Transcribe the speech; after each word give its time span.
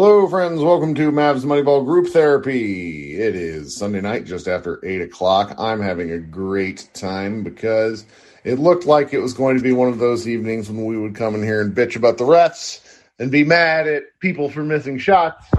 Hello, 0.00 0.28
friends. 0.28 0.62
Welcome 0.62 0.94
to 0.94 1.10
Mavs 1.10 1.44
Moneyball 1.44 1.84
Group 1.84 2.06
Therapy. 2.06 3.18
It 3.18 3.34
is 3.34 3.76
Sunday 3.76 4.00
night, 4.00 4.26
just 4.26 4.46
after 4.46 4.78
8 4.86 5.00
o'clock. 5.00 5.56
I'm 5.58 5.80
having 5.80 6.12
a 6.12 6.20
great 6.20 6.88
time 6.94 7.42
because 7.42 8.06
it 8.44 8.60
looked 8.60 8.86
like 8.86 9.12
it 9.12 9.18
was 9.18 9.34
going 9.34 9.56
to 9.56 9.62
be 9.62 9.72
one 9.72 9.88
of 9.88 9.98
those 9.98 10.28
evenings 10.28 10.70
when 10.70 10.84
we 10.84 10.96
would 10.96 11.16
come 11.16 11.34
in 11.34 11.42
here 11.42 11.60
and 11.60 11.74
bitch 11.74 11.96
about 11.96 12.16
the 12.16 12.22
refs 12.22 12.78
and 13.18 13.32
be 13.32 13.42
mad 13.42 13.88
at 13.88 14.04
people 14.20 14.48
for 14.48 14.62
missing 14.62 14.98
shots 14.98 15.50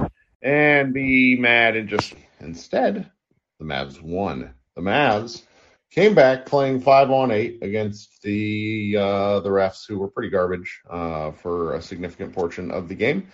and 0.42 0.94
be 0.94 1.36
mad 1.36 1.76
and 1.76 1.90
just 1.90 2.14
instead, 2.40 3.12
the 3.60 3.66
Mavs 3.66 4.02
won. 4.02 4.54
The 4.78 4.82
Mavs 4.82 5.42
came 5.92 6.16
back 6.16 6.46
playing 6.46 6.80
five 6.80 7.12
on 7.12 7.32
eight 7.32 7.58
against 7.62 8.22
the 8.22 8.96
uh, 8.98 9.40
the 9.42 9.50
refs 9.50 9.86
who 9.86 10.00
were 10.00 10.08
pretty 10.08 10.30
garbage 10.30 10.80
uh, 10.90 11.32
for 11.32 11.74
a 11.74 11.82
significant 11.82 12.34
portion 12.34 12.72
of 12.72 12.88
the 12.88 12.96
game 12.96 13.28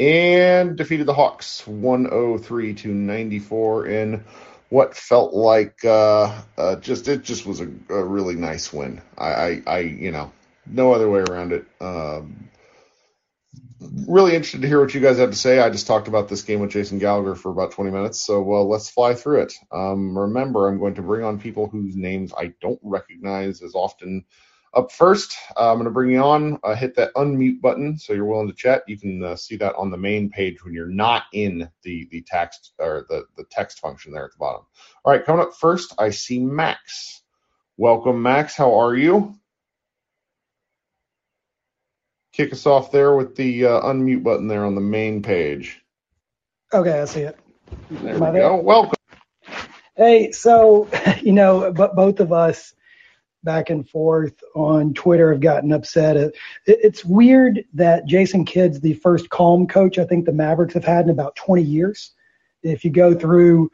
and 0.00 0.76
defeated 0.76 1.06
the 1.06 1.14
Hawks 1.14 1.66
103 1.66 2.74
to 2.74 2.88
94 2.88 3.86
in 3.86 4.24
what 4.70 4.96
felt 4.96 5.34
like 5.34 5.84
uh, 5.84 6.40
uh, 6.56 6.76
just 6.76 7.06
it 7.06 7.22
just 7.22 7.44
was 7.44 7.60
a, 7.60 7.68
a 7.90 8.02
really 8.02 8.34
nice 8.34 8.72
win. 8.72 9.02
I, 9.18 9.28
I, 9.28 9.62
I, 9.66 9.78
you 9.80 10.10
know 10.10 10.32
no 10.66 10.92
other 10.92 11.10
way 11.10 11.20
around 11.20 11.52
it. 11.52 11.66
Um, 11.80 12.48
really 14.06 14.34
interested 14.34 14.62
to 14.62 14.68
hear 14.68 14.80
what 14.80 14.94
you 14.94 15.00
guys 15.00 15.18
have 15.18 15.30
to 15.30 15.36
say. 15.36 15.58
I 15.58 15.68
just 15.68 15.86
talked 15.86 16.08
about 16.08 16.28
this 16.28 16.42
game 16.42 16.60
with 16.60 16.70
Jason 16.70 16.98
Gallagher 16.98 17.34
for 17.34 17.50
about 17.50 17.72
20 17.72 17.90
minutes, 17.90 18.20
so 18.20 18.40
well, 18.40 18.68
let's 18.68 18.88
fly 18.88 19.14
through 19.14 19.42
it. 19.42 19.54
Um, 19.70 20.16
remember, 20.16 20.68
I'm 20.68 20.78
going 20.78 20.94
to 20.94 21.02
bring 21.02 21.24
on 21.24 21.40
people 21.40 21.68
whose 21.68 21.96
names 21.96 22.32
I 22.36 22.54
don't 22.62 22.80
recognize 22.82 23.62
as 23.62 23.74
often 23.74 24.24
up 24.74 24.92
first, 24.92 25.36
uh, 25.56 25.70
I'm 25.70 25.78
going 25.78 25.86
to 25.86 25.90
bring 25.90 26.12
you 26.12 26.22
on. 26.22 26.58
Uh, 26.62 26.74
hit 26.74 26.94
that 26.96 27.12
unmute 27.14 27.60
button 27.60 27.98
so 27.98 28.12
you're 28.12 28.24
willing 28.24 28.48
to 28.48 28.54
chat. 28.54 28.82
You 28.86 28.98
can 28.98 29.22
uh, 29.22 29.36
see 29.36 29.56
that 29.56 29.74
on 29.74 29.90
the 29.90 29.96
main 29.96 30.30
page 30.30 30.64
when 30.64 30.74
you're 30.74 30.86
not 30.86 31.24
in 31.32 31.68
the 31.82 32.08
the 32.10 32.22
text 32.22 32.72
or 32.78 33.06
the 33.08 33.24
the 33.36 33.44
text 33.50 33.80
function 33.80 34.12
there 34.12 34.24
at 34.24 34.32
the 34.32 34.38
bottom. 34.38 34.62
All 35.04 35.12
right, 35.12 35.24
coming 35.24 35.42
up 35.42 35.54
first, 35.54 35.94
I 35.98 36.10
see 36.10 36.38
Max. 36.38 37.22
Welcome, 37.76 38.22
Max. 38.22 38.54
How 38.54 38.78
are 38.78 38.94
you? 38.94 39.34
Kick 42.32 42.52
us 42.52 42.66
off 42.66 42.92
there 42.92 43.16
with 43.16 43.34
the 43.34 43.66
uh, 43.66 43.80
unmute 43.82 44.22
button 44.22 44.46
there 44.46 44.64
on 44.64 44.76
the 44.76 44.80
main 44.80 45.22
page. 45.22 45.82
Okay, 46.72 47.00
I 47.00 47.04
see 47.06 47.22
it. 47.22 47.36
There 47.90 48.14
we 48.14 48.20
go. 48.20 48.56
Welcome. 48.56 48.94
Hey, 49.96 50.30
so 50.30 50.88
you 51.22 51.32
know, 51.32 51.72
but 51.72 51.96
both 51.96 52.20
of 52.20 52.32
us 52.32 52.72
back 53.42 53.70
and 53.70 53.88
forth 53.88 54.34
on 54.54 54.94
Twitter 54.94 55.32
have 55.32 55.40
gotten 55.40 55.72
upset. 55.72 56.16
It, 56.16 56.36
it's 56.66 57.04
weird 57.04 57.64
that 57.74 58.06
Jason 58.06 58.44
Kidd's 58.44 58.80
the 58.80 58.94
first 58.94 59.30
calm 59.30 59.66
coach 59.66 59.98
I 59.98 60.04
think 60.04 60.24
the 60.24 60.32
Mavericks 60.32 60.74
have 60.74 60.84
had 60.84 61.04
in 61.04 61.10
about 61.10 61.36
20 61.36 61.62
years. 61.62 62.12
If 62.62 62.84
you 62.84 62.90
go 62.90 63.14
through 63.14 63.70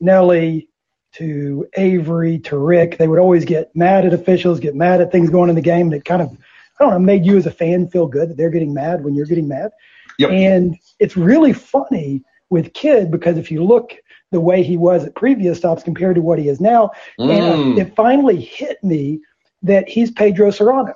Nelly 0.00 0.68
to 1.12 1.66
Avery 1.76 2.38
to 2.40 2.58
Rick, 2.58 2.98
they 2.98 3.08
would 3.08 3.18
always 3.18 3.44
get 3.44 3.74
mad 3.74 4.04
at 4.04 4.12
officials, 4.12 4.60
get 4.60 4.74
mad 4.74 5.00
at 5.00 5.10
things 5.10 5.30
going 5.30 5.48
in 5.48 5.56
the 5.56 5.62
game. 5.62 5.86
And 5.86 5.94
it 5.94 6.04
kind 6.04 6.20
of, 6.20 6.36
I 6.78 6.84
don't 6.84 6.92
know, 6.92 6.98
made 6.98 7.24
you 7.24 7.38
as 7.38 7.46
a 7.46 7.50
fan 7.50 7.88
feel 7.88 8.06
good 8.06 8.28
that 8.30 8.36
they're 8.36 8.50
getting 8.50 8.74
mad 8.74 9.02
when 9.02 9.14
you're 9.14 9.26
getting 9.26 9.48
mad. 9.48 9.70
Yep. 10.18 10.30
And 10.30 10.76
it's 10.98 11.16
really 11.16 11.52
funny 11.52 12.22
with 12.50 12.74
Kidd 12.74 13.10
because 13.10 13.38
if 13.38 13.50
you 13.50 13.64
look 13.64 13.96
the 14.32 14.40
way 14.40 14.62
he 14.62 14.76
was 14.76 15.04
at 15.04 15.14
previous 15.14 15.58
stops 15.58 15.82
compared 15.82 16.16
to 16.16 16.22
what 16.22 16.38
he 16.38 16.48
is 16.48 16.60
now. 16.60 16.90
Mm. 17.18 17.30
And 17.30 17.78
it 17.78 17.94
finally 17.94 18.40
hit 18.40 18.82
me 18.82 19.20
that 19.62 19.88
he's 19.88 20.10
Pedro 20.10 20.50
Cerrano. 20.50 20.94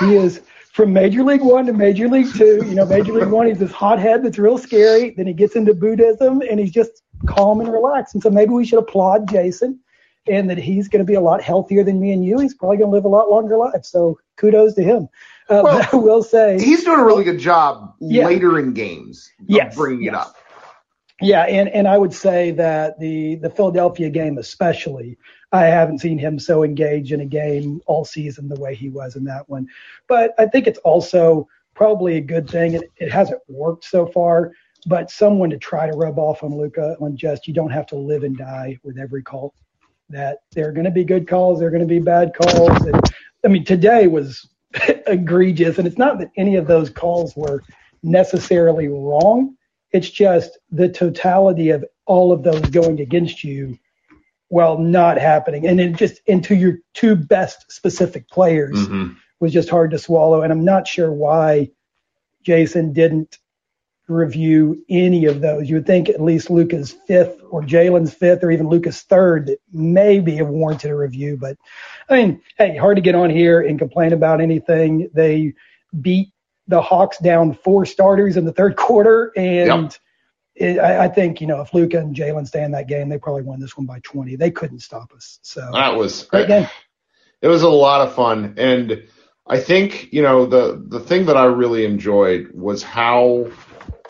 he 0.00 0.16
is 0.16 0.40
from 0.72 0.92
Major 0.92 1.22
League 1.22 1.42
One 1.42 1.66
to 1.66 1.72
Major 1.72 2.08
League 2.08 2.32
Two. 2.34 2.62
You 2.66 2.74
know, 2.74 2.86
Major 2.86 3.12
League 3.12 3.28
One, 3.28 3.46
he's 3.46 3.58
this 3.58 3.72
hothead 3.72 4.22
that's 4.22 4.38
real 4.38 4.58
scary. 4.58 5.10
Then 5.10 5.26
he 5.26 5.32
gets 5.32 5.56
into 5.56 5.74
Buddhism 5.74 6.42
and 6.42 6.60
he's 6.60 6.70
just 6.70 7.02
calm 7.26 7.60
and 7.60 7.72
relaxed. 7.72 8.14
And 8.14 8.22
so 8.22 8.30
maybe 8.30 8.50
we 8.50 8.66
should 8.66 8.78
applaud 8.78 9.28
Jason 9.28 9.80
and 10.28 10.50
that 10.50 10.58
he's 10.58 10.88
going 10.88 11.00
to 11.00 11.06
be 11.06 11.14
a 11.14 11.20
lot 11.20 11.40
healthier 11.42 11.84
than 11.84 12.00
me 12.00 12.12
and 12.12 12.24
you. 12.24 12.38
He's 12.38 12.54
probably 12.54 12.78
going 12.78 12.90
to 12.90 12.94
live 12.94 13.04
a 13.04 13.08
lot 13.08 13.30
longer 13.30 13.56
life. 13.56 13.84
So 13.84 14.18
kudos 14.36 14.74
to 14.74 14.82
him. 14.82 15.08
Uh, 15.48 15.62
well, 15.64 15.88
I 15.92 15.96
will 15.96 16.22
say 16.22 16.58
he's 16.58 16.84
doing 16.84 17.00
a 17.00 17.04
really 17.04 17.24
good 17.24 17.38
job 17.38 17.94
yeah. 18.00 18.26
later 18.26 18.58
in 18.58 18.72
games 18.72 19.30
yes, 19.46 19.76
bringing 19.76 20.04
yes. 20.04 20.12
it 20.12 20.16
up. 20.16 20.36
Yeah, 21.20 21.44
and, 21.44 21.68
and 21.70 21.88
I 21.88 21.96
would 21.96 22.12
say 22.12 22.50
that 22.52 22.98
the 23.00 23.36
the 23.36 23.48
Philadelphia 23.48 24.10
game 24.10 24.36
especially, 24.36 25.16
I 25.50 25.64
haven't 25.64 26.00
seen 26.00 26.18
him 26.18 26.38
so 26.38 26.62
engaged 26.62 27.12
in 27.12 27.20
a 27.22 27.26
game 27.26 27.80
all 27.86 28.04
season 28.04 28.48
the 28.48 28.60
way 28.60 28.74
he 28.74 28.90
was 28.90 29.16
in 29.16 29.24
that 29.24 29.48
one. 29.48 29.66
But 30.08 30.34
I 30.38 30.46
think 30.46 30.66
it's 30.66 30.78
also 30.80 31.48
probably 31.74 32.16
a 32.16 32.20
good 32.20 32.50
thing. 32.50 32.74
It, 32.74 32.92
it 32.98 33.10
hasn't 33.10 33.40
worked 33.48 33.84
so 33.84 34.06
far, 34.06 34.52
but 34.86 35.10
someone 35.10 35.48
to 35.50 35.56
try 35.56 35.86
to 35.86 35.96
rub 35.96 36.18
off 36.18 36.42
on 36.42 36.54
Luka 36.54 36.96
on 37.00 37.16
just 37.16 37.48
you 37.48 37.54
don't 37.54 37.70
have 37.70 37.86
to 37.86 37.96
live 37.96 38.22
and 38.22 38.36
die 38.36 38.78
with 38.82 38.98
every 38.98 39.22
call. 39.22 39.54
That 40.10 40.40
there 40.52 40.68
are 40.68 40.72
going 40.72 40.84
to 40.84 40.90
be 40.90 41.04
good 41.04 41.26
calls, 41.26 41.58
there 41.58 41.68
are 41.68 41.72
going 41.72 41.80
to 41.80 41.86
be 41.86 41.98
bad 41.98 42.32
calls. 42.34 42.82
And, 42.82 43.00
I 43.42 43.48
mean, 43.48 43.64
today 43.64 44.06
was 44.06 44.46
egregious, 45.06 45.78
and 45.78 45.86
it's 45.86 45.98
not 45.98 46.18
that 46.18 46.30
any 46.36 46.56
of 46.56 46.66
those 46.66 46.90
calls 46.90 47.34
were 47.34 47.62
necessarily 48.02 48.88
wrong 48.88 49.56
it's 49.96 50.10
just 50.10 50.58
the 50.70 50.88
totality 50.88 51.70
of 51.70 51.84
all 52.06 52.32
of 52.32 52.42
those 52.42 52.60
going 52.60 53.00
against 53.00 53.42
you 53.42 53.78
while 54.48 54.78
not 54.78 55.18
happening. 55.18 55.66
And 55.66 55.80
it 55.80 55.96
just 55.96 56.20
into 56.26 56.54
your 56.54 56.78
two 56.94 57.16
best 57.16 57.70
specific 57.72 58.28
players 58.28 58.76
mm-hmm. 58.76 59.14
was 59.40 59.52
just 59.52 59.68
hard 59.68 59.90
to 59.90 59.98
swallow. 59.98 60.42
And 60.42 60.52
I'm 60.52 60.64
not 60.64 60.86
sure 60.86 61.12
why 61.12 61.70
Jason 62.42 62.92
didn't 62.92 63.38
review 64.08 64.84
any 64.88 65.24
of 65.24 65.40
those. 65.40 65.68
You 65.68 65.76
would 65.76 65.86
think 65.86 66.08
at 66.08 66.20
least 66.20 66.48
Luka's 66.48 66.92
fifth 67.08 67.40
or 67.50 67.62
Jalen's 67.62 68.14
fifth 68.14 68.44
or 68.44 68.52
even 68.52 68.68
Luka's 68.68 69.02
third 69.02 69.46
that 69.46 69.58
maybe 69.72 70.36
have 70.36 70.48
warranted 70.48 70.92
a 70.92 70.96
review. 70.96 71.36
But 71.36 71.56
I 72.08 72.22
mean, 72.22 72.40
hey, 72.56 72.76
hard 72.76 72.96
to 72.96 73.02
get 73.02 73.16
on 73.16 73.30
here 73.30 73.60
and 73.60 73.80
complain 73.80 74.12
about 74.12 74.40
anything. 74.40 75.10
They 75.12 75.54
beat 76.00 76.30
the 76.68 76.80
Hawks 76.80 77.18
down 77.18 77.54
four 77.54 77.86
starters 77.86 78.36
in 78.36 78.44
the 78.44 78.52
third 78.52 78.76
quarter 78.76 79.32
and 79.36 79.92
yep. 79.92 79.94
it, 80.54 80.78
I, 80.78 81.04
I, 81.04 81.08
think 81.08 81.40
you 81.40 81.46
know 81.46 81.60
if 81.60 81.72
Luka 81.72 81.98
and 81.98 82.14
Jalen 82.14 82.46
stay 82.46 82.64
in 82.64 82.72
that 82.72 82.88
game, 82.88 83.08
they 83.08 83.18
probably 83.18 83.42
won 83.42 83.60
this 83.60 83.76
one 83.76 83.86
by 83.86 84.00
20. 84.00 84.36
They 84.36 84.50
couldn't 84.50 84.80
stop 84.80 85.12
us. 85.12 85.38
So 85.42 85.68
that 85.72 85.96
was 85.96 86.24
great 86.24 86.48
game. 86.48 86.68
It 87.42 87.48
was 87.48 87.62
a 87.62 87.68
lot 87.68 88.06
of 88.06 88.14
fun, 88.14 88.54
and 88.56 89.04
I 89.46 89.58
think 89.58 90.12
you 90.12 90.22
know 90.22 90.46
the 90.46 90.82
the 90.88 91.00
thing 91.00 91.26
that 91.26 91.36
I 91.36 91.44
really 91.44 91.84
enjoyed 91.84 92.50
was 92.52 92.82
how. 92.82 93.50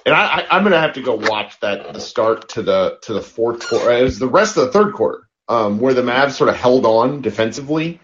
And 0.07 0.15
I, 0.15 0.47
I, 0.49 0.57
am 0.57 0.63
gonna 0.63 0.81
have 0.81 0.93
to 0.93 1.03
go 1.03 1.17
watch 1.17 1.59
that 1.61 1.93
the 1.93 2.01
start 2.01 2.49
to 2.51 2.63
the 2.63 2.99
to 3.03 3.13
the 3.13 3.21
fourth 3.21 3.67
quarter. 3.67 3.91
It 3.91 4.05
was 4.05 4.21
the 4.21 4.29
rest 4.29 4.57
of 4.57 4.67
the 4.67 4.73
third 4.73 4.95
quarter, 4.95 5.29
um, 5.49 5.81
where 5.81 5.95
the 5.95 6.03
Mavs 6.03 6.33
sort 6.33 6.49
of 6.49 6.55
held 6.55 6.87
on 6.87 7.23
defensively 7.23 8.01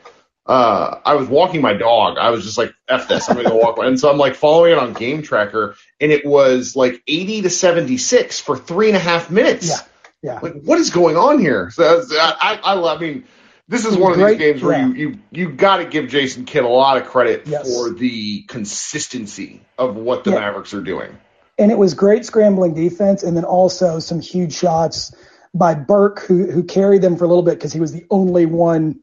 uh, 0.46 1.00
I 1.04 1.14
was 1.14 1.28
walking 1.28 1.60
my 1.60 1.74
dog. 1.74 2.18
I 2.18 2.30
was 2.30 2.44
just 2.44 2.58
like, 2.58 2.74
F 2.88 3.08
this, 3.08 3.28
I'm 3.28 3.36
gonna 3.36 3.48
go 3.48 3.56
walk. 3.56 3.78
And 3.78 3.98
so 3.98 4.10
I'm 4.10 4.18
like 4.18 4.34
following 4.34 4.72
it 4.72 4.78
on 4.78 4.92
Game 4.92 5.22
Tracker, 5.22 5.76
and 6.00 6.10
it 6.10 6.26
was 6.26 6.74
like 6.74 7.02
80 7.06 7.42
to 7.42 7.50
76 7.50 8.40
for 8.40 8.56
three 8.56 8.88
and 8.88 8.96
a 8.96 9.00
half 9.00 9.30
minutes. 9.30 9.68
Yeah. 9.68 9.76
Yeah. 10.22 10.38
Like, 10.40 10.62
what 10.62 10.78
is 10.78 10.90
going 10.90 11.16
on 11.16 11.40
here? 11.40 11.70
So 11.70 12.04
I, 12.12 12.60
I, 12.62 12.74
I, 12.74 12.94
I 12.94 12.98
mean, 12.98 13.24
this 13.66 13.84
is 13.84 13.96
one 13.96 14.12
of 14.12 14.18
these 14.18 14.38
games 14.38 14.62
where 14.62 14.78
yeah. 14.78 14.86
you, 14.86 14.94
you, 14.94 15.18
you 15.32 15.52
got 15.52 15.78
to 15.78 15.84
give 15.84 16.08
Jason 16.08 16.44
Kidd 16.44 16.62
a 16.62 16.68
lot 16.68 16.96
of 16.96 17.08
credit 17.08 17.42
yes. 17.46 17.68
for 17.68 17.90
the 17.90 18.42
consistency 18.42 19.62
of 19.78 19.96
what 19.96 20.22
the 20.22 20.30
yeah. 20.30 20.40
Mavericks 20.40 20.74
are 20.74 20.80
doing. 20.80 21.16
And 21.58 21.72
it 21.72 21.78
was 21.78 21.94
great 21.94 22.24
scrambling 22.24 22.74
defense, 22.74 23.22
and 23.22 23.36
then 23.36 23.44
also 23.44 23.98
some 23.98 24.20
huge 24.20 24.54
shots 24.54 25.14
by 25.54 25.74
Burke, 25.74 26.20
who 26.20 26.50
who 26.50 26.64
carried 26.64 27.02
them 27.02 27.16
for 27.16 27.24
a 27.24 27.28
little 27.28 27.42
bit 27.42 27.54
because 27.54 27.72
he 27.72 27.80
was 27.80 27.92
the 27.92 28.06
only 28.10 28.46
one 28.46 29.00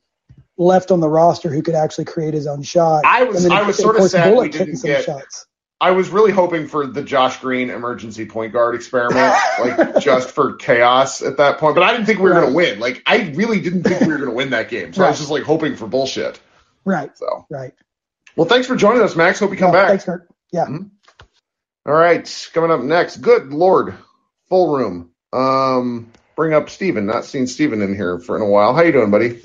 left 0.60 0.92
on 0.92 1.00
the 1.00 1.10
roster 1.10 1.50
who 1.50 1.64
could 1.64 1.74
actually 1.74 2.06
create 2.06 2.34
his 2.34 2.46
own 2.46 2.62
shot. 2.62 3.04
I 3.06 3.24
was 3.24 3.46
I 3.48 3.64
was 3.64 3.78
sort 3.78 3.96
of 3.96 4.10
sad 4.10 4.38
we 4.38 4.50
didn't 4.50 4.82
get. 4.84 5.06
Shots. 5.06 5.48
I 5.82 5.92
was 5.92 6.10
really 6.10 6.34
hoping 6.34 6.68
for 6.68 6.86
the 6.86 7.02
Josh 7.02 7.40
Green 7.40 7.70
emergency 7.70 8.26
point 8.26 8.52
guard 8.52 8.76
experiment, 8.76 9.34
like 9.62 10.00
just 10.02 10.32
for 10.32 10.56
chaos 10.56 11.22
at 11.22 11.38
that 11.38 11.58
point. 11.58 11.76
But 11.76 11.86
I 11.86 11.92
didn't 11.94 12.06
think 12.06 12.20
we 12.20 12.26
were 12.26 12.32
right. 12.32 12.42
going 12.42 12.52
to 12.52 12.56
win. 12.56 12.80
Like 12.80 13.02
I 13.06 13.32
really 13.36 13.62
didn't 13.62 13.84
think 13.84 14.02
we 14.02 14.08
were 14.08 14.18
going 14.18 14.30
to 14.30 14.36
win 14.36 14.50
that 14.50 14.70
game. 14.70 14.92
So 14.92 15.02
right. 15.02 15.08
I 15.08 15.12
was 15.12 15.20
just 15.20 15.32
like 15.32 15.44
hoping 15.44 15.78
for 15.78 15.88
bullshit. 15.88 16.40
Right. 16.84 17.18
So 17.18 17.46
right. 17.50 17.74
Well, 18.36 18.48
thanks 18.48 18.68
for 18.68 18.76
joining 18.76 19.02
us, 19.02 19.16
Max. 19.16 19.40
Hope 19.40 19.52
you 19.52 19.58
come 19.58 19.74
yeah, 19.74 19.82
back. 19.82 19.88
Thanks, 19.88 20.04
Kirk. 20.04 20.30
Yeah. 20.52 20.66
Mm-hmm. 20.66 20.88
All 21.86 21.94
right. 21.94 22.50
Coming 22.54 22.72
up 22.72 22.82
next. 22.82 23.18
Good 23.18 23.54
Lord. 23.54 23.96
Full 24.50 24.76
room. 24.76 25.12
Um, 25.32 26.12
bring 26.36 26.54
up 26.54 26.70
Steven. 26.70 27.06
Not 27.06 27.24
seen 27.24 27.48
Steven 27.48 27.82
in 27.82 27.96
here 27.96 28.20
for 28.20 28.36
in 28.36 28.42
a 28.42 28.48
while. 28.50 28.74
How 28.74 28.82
you 28.82 28.92
doing, 28.92 29.12
buddy? 29.12 29.40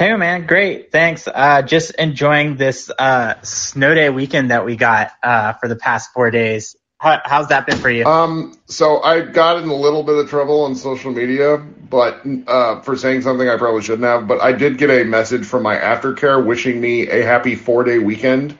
Hey 0.00 0.16
man, 0.16 0.46
great. 0.46 0.90
Thanks. 0.90 1.28
Uh, 1.28 1.60
just 1.60 1.90
enjoying 1.90 2.56
this 2.56 2.90
uh, 2.90 3.34
snow 3.42 3.92
day 3.92 4.08
weekend 4.08 4.50
that 4.50 4.64
we 4.64 4.74
got 4.74 5.12
uh, 5.22 5.52
for 5.52 5.68
the 5.68 5.76
past 5.76 6.14
four 6.14 6.30
days. 6.30 6.74
How, 6.96 7.20
how's 7.22 7.48
that 7.48 7.66
been 7.66 7.76
for 7.76 7.90
you? 7.90 8.06
Um, 8.06 8.58
so 8.64 9.02
I 9.02 9.20
got 9.20 9.62
in 9.62 9.68
a 9.68 9.74
little 9.74 10.02
bit 10.02 10.14
of 10.14 10.30
trouble 10.30 10.62
on 10.62 10.74
social 10.74 11.12
media, 11.12 11.58
but 11.58 12.22
uh, 12.46 12.80
for 12.80 12.96
saying 12.96 13.20
something 13.20 13.46
I 13.46 13.58
probably 13.58 13.82
shouldn't 13.82 14.08
have. 14.08 14.26
But 14.26 14.40
I 14.40 14.52
did 14.52 14.78
get 14.78 14.88
a 14.88 15.04
message 15.04 15.44
from 15.44 15.64
my 15.64 15.76
aftercare 15.76 16.42
wishing 16.42 16.80
me 16.80 17.06
a 17.06 17.22
happy 17.22 17.54
four 17.54 17.84
day 17.84 17.98
weekend 17.98 18.58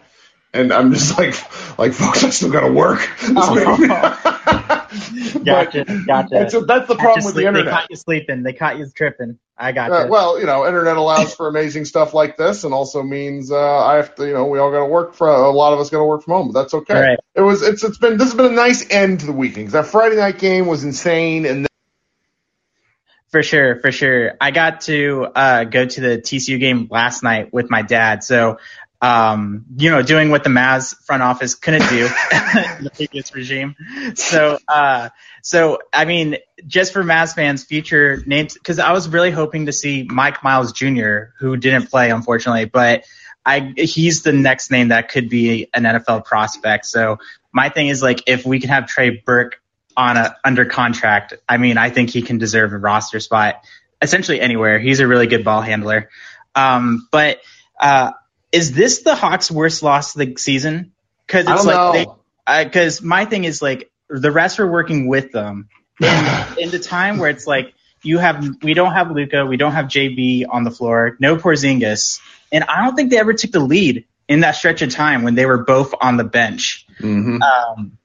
and 0.52 0.73
I'm 0.73 0.93
just 0.93 1.19
like, 1.19 1.35
like 1.79 1.93
folks, 1.93 2.25
I 2.25 2.31
still 2.31 2.50
got 2.50 2.67
to 2.67 2.73
work. 2.73 3.08
Oh. 3.23 4.47
gotcha, 5.44 5.85
gotcha. 6.06 6.29
That's, 6.31 6.67
that's 6.67 6.88
the 6.88 6.97
problem 6.97 7.25
with 7.25 7.35
sleep. 7.35 7.44
the 7.44 7.49
internet. 7.49 7.64
They 7.64 7.70
caught 7.70 7.91
you 7.91 7.97
sleeping. 7.97 8.43
They 8.43 8.52
caught 8.52 8.79
you 8.79 8.87
tripping. 8.94 9.38
I 9.56 9.73
got 9.73 9.93
uh, 9.93 10.06
well, 10.08 10.41
you 10.41 10.47
know, 10.47 10.67
internet 10.67 10.97
allows 10.97 11.35
for 11.37 11.49
amazing 11.49 11.85
stuff 11.85 12.14
like 12.14 12.37
this, 12.37 12.64
and 12.64 12.73
also 12.73 13.02
means 13.02 13.52
uh, 13.52 13.85
I 13.85 13.97
have 13.97 14.14
to, 14.17 14.26
you 14.26 14.32
know, 14.32 14.47
we 14.47 14.58
all 14.58 14.70
got 14.70 14.81
to 14.81 14.87
work 14.87 15.14
for 15.14 15.29
a 15.29 15.50
lot 15.50 15.73
of 15.73 15.81
us 15.81 15.91
got 15.91 15.99
to 15.99 16.05
work 16.05 16.23
from 16.23 16.32
home, 16.35 16.53
but 16.53 16.62
that's 16.62 16.75
okay. 16.75 17.00
Right. 17.00 17.19
It 17.35 17.43
was, 17.43 17.62
it's, 17.62 17.85
it's 17.85 17.99
been, 17.99 18.17
this 18.17 18.29
has 18.29 18.35
been 18.35 18.46
a 18.53 18.56
nice 18.56 18.87
end 18.91 19.20
to 19.20 19.26
the 19.26 19.32
weekend 19.32 19.67
because 19.67 19.73
that 19.73 19.87
Friday 19.87 20.17
night 20.17 20.38
game 20.38 20.67
was 20.67 20.85
insane, 20.85 21.46
and. 21.46 21.64
Then- 21.64 21.67
for 23.31 23.44
sure, 23.44 23.79
for 23.79 23.93
sure. 23.93 24.32
I 24.41 24.50
got 24.50 24.81
to 24.82 25.29
uh, 25.32 25.64
go 25.64 25.87
to 25.87 26.00
the 26.00 26.19
TCU 26.19 26.58
game 26.58 26.88
last 26.91 27.23
night 27.23 27.53
with 27.53 27.70
my 27.70 27.82
dad, 27.82 28.25
so 28.25 28.58
um, 29.02 29.64
you 29.76 29.91
know, 29.91 30.02
doing 30.02 30.31
what 30.31 30.44
the 30.44 30.50
Mavs 30.50 30.94
front 31.05 31.23
office 31.23 31.55
couldn't 31.55 31.88
do 31.88 32.05
in 32.76 32.85
the 32.85 32.91
previous 32.94 33.35
regime. 33.35 33.75
So, 34.14 34.58
uh, 34.69 35.08
so 35.43 35.79
I 35.93 36.05
mean, 36.05 36.37
just 36.67 36.93
for 36.93 37.02
Mavs 37.02 37.35
fans, 37.35 37.64
future 37.64 38.23
names, 38.26 38.55
because 38.55 38.79
I 38.79 38.93
was 38.93 39.08
really 39.08 39.31
hoping 39.31 39.67
to 39.67 39.73
see 39.73 40.02
Mike 40.02 40.44
Miles 40.44 40.73
Jr., 40.73 41.32
who 41.38 41.56
didn't 41.56 41.91
play 41.91 42.11
unfortunately, 42.11 42.67
but 42.67 43.05
I 43.44 43.73
he's 43.76 44.23
the 44.23 44.32
next 44.32 44.70
name 44.70 44.88
that 44.88 45.08
could 45.08 45.31
be 45.31 45.69
an 45.73 45.85
NFL 45.85 46.26
prospect. 46.26 46.85
So 46.85 47.19
my 47.53 47.70
thing 47.70 47.88
is 47.88 48.03
like, 48.03 48.25
if 48.26 48.44
we 48.44 48.61
can 48.61 48.69
have 48.69 48.87
Trey 48.87 49.23
Burke 49.25 49.62
on 49.96 50.19
a 50.19 50.37
under 50.44 50.67
contract, 50.67 51.35
I 51.49 51.56
mean, 51.56 51.79
I 51.79 51.88
think 51.88 52.11
he 52.11 52.20
can 52.20 52.37
deserve 52.37 52.73
a 52.75 52.79
roster 52.79 53.19
spot 53.19 53.62
essentially 54.03 54.41
anywhere. 54.41 54.79
He's 54.79 55.00
a 55.00 55.06
really 55.06 55.26
good 55.26 55.44
ball 55.44 55.62
handler. 55.62 56.11
Um, 56.55 57.08
but 57.11 57.41
uh, 57.81 58.12
is 58.52 58.73
this 58.73 59.02
the 59.02 59.14
Hawks' 59.14 59.50
worst 59.50 59.82
loss 59.82 60.14
of 60.14 60.20
the 60.20 60.37
season? 60.37 60.93
Because 61.26 61.47
it's 61.49 61.64
like 61.64 62.08
because 62.67 63.02
my 63.02 63.25
thing 63.25 63.44
is 63.44 63.62
like 63.62 63.91
the 64.08 64.32
rest 64.32 64.58
are 64.61 64.67
working 64.67 65.06
with 65.06 65.32
them 65.32 65.69
in, 66.00 66.58
in 66.58 66.70
the 66.70 66.81
time 66.81 67.19
where 67.19 67.31
it's 67.31 67.47
like 67.47 67.75
you 68.02 68.19
have 68.19 68.44
we 68.62 68.75
don't 68.75 68.93
have 68.93 69.11
Luka, 69.11 69.47
we 69.47 69.56
don't 69.56 69.73
have 69.73 69.87
JB 69.87 70.47
on 70.49 70.64
the 70.64 70.70
floor, 70.70 71.17
no 71.20 71.37
Porzingis, 71.37 72.20
and 72.50 72.64
I 72.64 72.85
don't 72.85 72.97
think 72.97 73.11
they 73.11 73.19
ever 73.19 73.35
took 73.35 73.52
the 73.52 73.61
lead 73.61 74.06
in 74.29 74.41
that 74.41 74.53
stretch 74.53 74.82
of 74.82 74.91
time 74.91 75.23
when 75.23 75.35
they 75.35 75.46
were 75.46 75.64
both 75.64 75.93
on 76.00 76.17
the 76.17 76.25
bench. 76.25 76.87
Mm-hmm. 77.00 77.43
Um, 77.43 77.99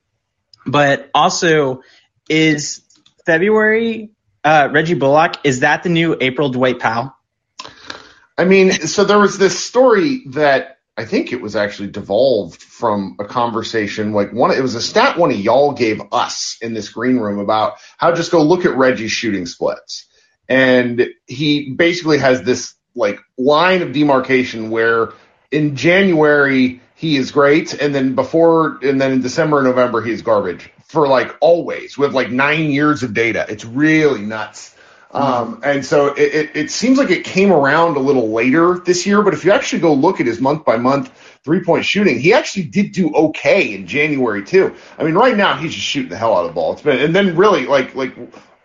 but 0.66 1.10
also, 1.14 1.84
is 2.30 2.82
February 3.26 4.12
uh, 4.44 4.70
Reggie 4.72 4.94
Bullock 4.94 5.38
is 5.44 5.62
that 5.62 5.84
the 5.84 5.90
new 5.90 6.16
April 6.20 6.50
Dwight 6.50 6.80
Powell? 6.80 7.16
I 8.38 8.46
mean, 8.46 8.72
so 8.72 9.04
there 9.06 9.20
was 9.20 9.38
this 9.38 9.58
story 9.64 10.24
that 10.28 10.80
I 10.98 11.06
think 11.06 11.32
it 11.32 11.42
was 11.42 11.56
actually 11.56 11.90
devolved 11.90 12.62
from 12.62 13.16
a 13.20 13.26
conversation 13.26 14.14
like 14.14 14.32
one. 14.34 14.52
It 14.52 14.62
was 14.62 14.76
a 14.76 14.82
stat 14.82 15.18
one 15.18 15.32
of 15.32 15.40
y'all 15.40 15.74
gave 15.74 16.02
us 16.12 16.58
in 16.62 16.74
this 16.74 16.90
green 16.90 17.18
room 17.18 17.40
about 17.40 17.78
how 17.98 18.14
just 18.14 18.32
go 18.32 18.42
look 18.42 18.66
at 18.66 18.78
Reggie's 18.78 19.12
shooting 19.12 19.46
splits, 19.46 20.06
and 20.48 21.10
he 21.28 21.72
basically 21.72 22.18
has 22.20 22.42
this 22.44 22.76
like 22.94 23.20
line 23.38 23.82
of 23.82 23.92
demarcation 23.92 24.70
where 24.70 25.10
in 25.52 25.76
January 25.76 26.82
he 26.96 27.18
is 27.18 27.32
great, 27.32 27.74
and 27.74 27.94
then 27.94 28.16
before 28.16 28.80
and 28.82 29.00
then 29.00 29.12
in 29.12 29.22
December 29.22 29.60
and 29.60 29.68
November 29.68 30.02
he 30.02 30.12
is 30.12 30.22
garbage 30.22 30.70
for 30.88 31.08
like 31.08 31.36
always 31.42 31.98
with 31.98 32.14
like 32.14 32.32
nine 32.32 32.70
years 32.70 33.04
of 33.04 33.14
data. 33.14 33.46
It's 33.50 33.66
really 33.66 34.22
nuts. 34.22 34.75
Um, 35.16 35.62
and 35.64 35.86
so 35.86 36.08
it, 36.08 36.36
it, 36.36 36.56
it, 36.56 36.72
seems 36.72 36.98
like 36.98 37.10
it 37.10 37.24
came 37.24 37.50
around 37.50 37.96
a 37.96 38.02
little 38.02 38.32
later 38.32 38.80
this 38.80 39.06
year, 39.06 39.22
but 39.22 39.34
if 39.34 39.46
you 39.46 39.52
actually 39.54 39.80
go 39.80 39.94
look 39.94 40.20
at 40.20 40.26
his 40.26 40.42
month 40.42 40.66
by 40.66 40.76
month 40.76 41.10
three 41.46 41.64
point 41.64 41.86
shooting, 41.86 42.20
he 42.20 42.34
actually 42.34 42.64
did 42.64 42.92
do 42.92 43.14
okay 43.14 43.74
in 43.74 43.88
January 43.88 44.44
too. 44.44 44.76
I 44.98 45.04
mean, 45.04 45.14
right 45.14 45.38
now 45.38 45.56
he's 45.56 45.74
just 45.74 45.86
shooting 45.86 46.10
the 46.10 46.18
hell 46.18 46.36
out 46.36 46.42
of 46.42 46.48
the 46.48 46.54
ball. 46.54 46.74
It's 46.74 46.82
been, 46.82 47.00
and 47.00 47.16
then 47.16 47.38
really 47.38 47.66
like, 47.66 47.96
like, 47.96 48.14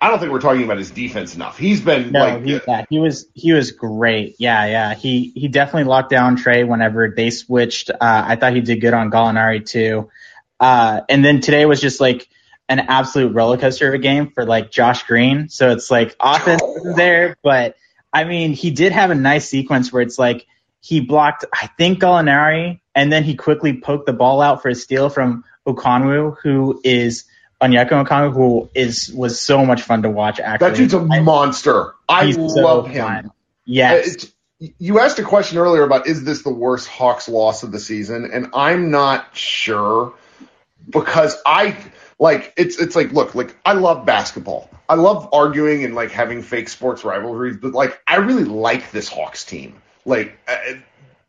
I 0.02 0.10
don't 0.10 0.18
think 0.18 0.32
we're 0.32 0.40
talking 0.40 0.64
about 0.64 0.78
his 0.78 0.90
defense 0.90 1.36
enough. 1.36 1.56
He's 1.56 1.82
been 1.82 2.10
no, 2.10 2.20
like, 2.20 2.44
he, 2.44 2.60
yeah, 2.66 2.84
he 2.90 2.98
was, 2.98 3.26
he 3.32 3.52
was 3.52 3.70
great. 3.70 4.34
Yeah. 4.40 4.66
Yeah. 4.66 4.94
He, 4.94 5.30
he 5.36 5.46
definitely 5.46 5.84
locked 5.84 6.10
down 6.10 6.36
Trae 6.36 6.66
whenever 6.66 7.12
they 7.16 7.30
switched. 7.30 7.90
Uh, 7.90 7.96
I 8.00 8.34
thought 8.34 8.54
he 8.54 8.60
did 8.60 8.80
good 8.80 8.94
on 8.94 9.12
Gallinari 9.12 9.64
too. 9.64 10.10
Uh, 10.58 11.02
and 11.08 11.24
then 11.24 11.40
today 11.40 11.64
was 11.64 11.80
just 11.80 12.00
like, 12.00 12.28
an 12.70 12.78
absolute 12.78 13.34
roller 13.34 13.58
coaster 13.58 13.88
of 13.88 13.94
a 13.94 13.98
game 13.98 14.30
for 14.30 14.46
like 14.46 14.70
Josh 14.70 15.02
Green. 15.02 15.48
So 15.48 15.72
it's 15.72 15.90
like 15.90 16.14
offense 16.20 16.62
is 16.84 16.94
there, 16.94 17.36
but 17.42 17.76
I 18.12 18.24
mean, 18.24 18.52
he 18.52 18.70
did 18.70 18.92
have 18.92 19.10
a 19.10 19.14
nice 19.14 19.48
sequence 19.48 19.92
where 19.92 20.02
it's 20.02 20.18
like 20.18 20.46
he 20.80 21.00
blocked, 21.00 21.44
I 21.52 21.66
think 21.66 22.00
Gallinari, 22.00 22.80
and 22.94 23.12
then 23.12 23.24
he 23.24 23.34
quickly 23.34 23.78
poked 23.78 24.06
the 24.06 24.12
ball 24.12 24.40
out 24.40 24.62
for 24.62 24.68
a 24.68 24.74
steal 24.74 25.10
from 25.10 25.44
Okongwu, 25.66 26.36
who 26.42 26.80
is 26.84 27.24
Onyeka 27.60 28.06
Okongwu, 28.06 28.32
who 28.32 28.70
is 28.74 29.12
was 29.12 29.40
so 29.40 29.66
much 29.66 29.82
fun 29.82 30.02
to 30.02 30.10
watch. 30.10 30.38
Actually, 30.38 30.70
that 30.70 30.76
dude's 30.76 30.94
a 30.94 31.00
monster. 31.00 31.94
I 32.08 32.30
love 32.30 32.86
so 32.86 32.90
him. 32.90 33.04
Fun. 33.04 33.32
Yes. 33.64 34.26
you 34.58 35.00
asked 35.00 35.18
a 35.18 35.24
question 35.24 35.58
earlier 35.58 35.82
about 35.82 36.06
is 36.06 36.22
this 36.22 36.42
the 36.42 36.52
worst 36.52 36.86
Hawks 36.86 37.28
loss 37.28 37.64
of 37.64 37.72
the 37.72 37.80
season, 37.80 38.30
and 38.32 38.50
I'm 38.54 38.92
not 38.92 39.36
sure 39.36 40.14
because 40.88 41.36
I 41.44 41.76
like 42.20 42.52
it's 42.56 42.78
it's 42.78 42.94
like 42.94 43.12
look 43.12 43.34
like 43.34 43.56
I 43.64 43.72
love 43.72 44.04
basketball. 44.04 44.70
I 44.88 44.94
love 44.94 45.30
arguing 45.32 45.84
and 45.84 45.94
like 45.94 46.10
having 46.10 46.42
fake 46.42 46.68
sports 46.68 47.02
rivalries, 47.02 47.56
but 47.56 47.72
like 47.72 48.00
I 48.06 48.16
really 48.16 48.44
like 48.44 48.92
this 48.92 49.08
Hawks 49.08 49.44
team. 49.44 49.80
Like 50.04 50.38
I, 50.46 50.82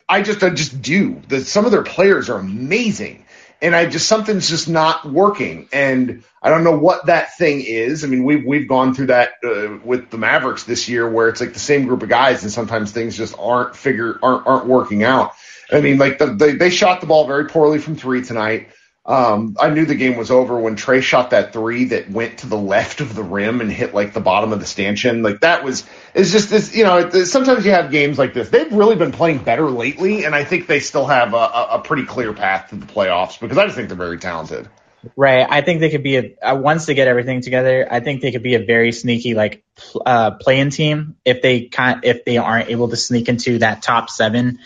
I 0.09 0.21
just 0.21 0.43
I 0.43 0.49
just 0.49 0.81
do. 0.81 1.21
The, 1.29 1.41
some 1.41 1.63
of 1.65 1.71
their 1.71 1.83
players 1.83 2.29
are 2.29 2.37
amazing, 2.37 3.25
and 3.61 3.73
I 3.73 3.85
just 3.85 4.05
something's 4.07 4.49
just 4.49 4.67
not 4.67 5.09
working, 5.09 5.69
and 5.71 6.25
I 6.43 6.49
don't 6.49 6.65
know 6.65 6.77
what 6.77 7.05
that 7.05 7.37
thing 7.37 7.61
is. 7.61 8.03
I 8.03 8.07
mean, 8.07 8.25
we've 8.25 8.45
we've 8.45 8.67
gone 8.67 8.93
through 8.93 9.07
that 9.07 9.35
uh, 9.45 9.77
with 9.85 10.09
the 10.09 10.17
Mavericks 10.17 10.65
this 10.65 10.89
year, 10.89 11.09
where 11.09 11.29
it's 11.29 11.39
like 11.39 11.53
the 11.53 11.59
same 11.59 11.87
group 11.87 12.03
of 12.03 12.09
guys, 12.09 12.43
and 12.43 12.51
sometimes 12.51 12.91
things 12.91 13.15
just 13.15 13.33
aren't 13.39 13.77
figure 13.77 14.19
aren't 14.21 14.45
aren't 14.45 14.65
working 14.65 15.03
out. 15.03 15.31
I 15.71 15.79
mean, 15.79 15.97
like 15.97 16.17
the, 16.17 16.25
they 16.25 16.51
they 16.51 16.69
shot 16.69 16.99
the 16.99 17.07
ball 17.07 17.27
very 17.27 17.47
poorly 17.47 17.79
from 17.79 17.95
three 17.95 18.23
tonight. 18.23 18.67
Um, 19.03 19.57
I 19.59 19.71
knew 19.71 19.85
the 19.85 19.95
game 19.95 20.15
was 20.15 20.29
over 20.29 20.59
when 20.59 20.75
Trae 20.75 21.01
shot 21.01 21.31
that 21.31 21.53
three 21.53 21.85
that 21.85 22.09
went 22.11 22.39
to 22.39 22.47
the 22.47 22.57
left 22.57 23.01
of 23.01 23.15
the 23.15 23.23
rim 23.23 23.59
and 23.59 23.71
hit 23.71 23.95
like 23.95 24.13
the 24.13 24.19
bottom 24.19 24.53
of 24.53 24.59
the 24.59 24.65
stanchion. 24.67 25.23
Like 25.23 25.41
that 25.41 25.63
was, 25.63 25.87
it's 26.13 26.31
just 26.31 26.51
this, 26.51 26.75
you 26.75 26.83
know, 26.83 27.09
sometimes 27.23 27.65
you 27.65 27.71
have 27.71 27.89
games 27.89 28.19
like 28.19 28.35
this. 28.35 28.49
They've 28.49 28.71
really 28.71 28.95
been 28.95 29.11
playing 29.11 29.39
better 29.39 29.69
lately, 29.71 30.25
and 30.25 30.35
I 30.35 30.43
think 30.43 30.67
they 30.67 30.79
still 30.79 31.07
have 31.07 31.33
a, 31.33 31.37
a, 31.37 31.81
pretty 31.83 32.05
clear 32.05 32.31
path 32.31 32.69
to 32.69 32.75
the 32.75 32.85
playoffs 32.85 33.39
because 33.39 33.57
I 33.57 33.65
just 33.65 33.75
think 33.75 33.87
they're 33.87 33.97
very 33.97 34.19
talented. 34.19 34.69
Right. 35.15 35.47
I 35.49 35.61
think 35.61 35.79
they 35.79 35.89
could 35.89 36.03
be 36.03 36.17
a 36.17 36.35
uh, 36.43 36.55
once 36.55 36.85
they 36.85 36.93
get 36.93 37.07
everything 37.07 37.41
together. 37.41 37.87
I 37.89 38.01
think 38.01 38.21
they 38.21 38.31
could 38.31 38.43
be 38.43 38.53
a 38.53 38.63
very 38.63 38.91
sneaky 38.91 39.33
like 39.33 39.63
uh, 40.05 40.31
playing 40.31 40.69
team 40.69 41.15
if 41.25 41.41
they 41.41 41.65
kind 41.65 42.01
if 42.03 42.23
they 42.23 42.37
aren't 42.37 42.69
able 42.69 42.89
to 42.89 42.95
sneak 42.95 43.27
into 43.27 43.59
that 43.59 43.81
top 43.81 44.11
seven. 44.11 44.59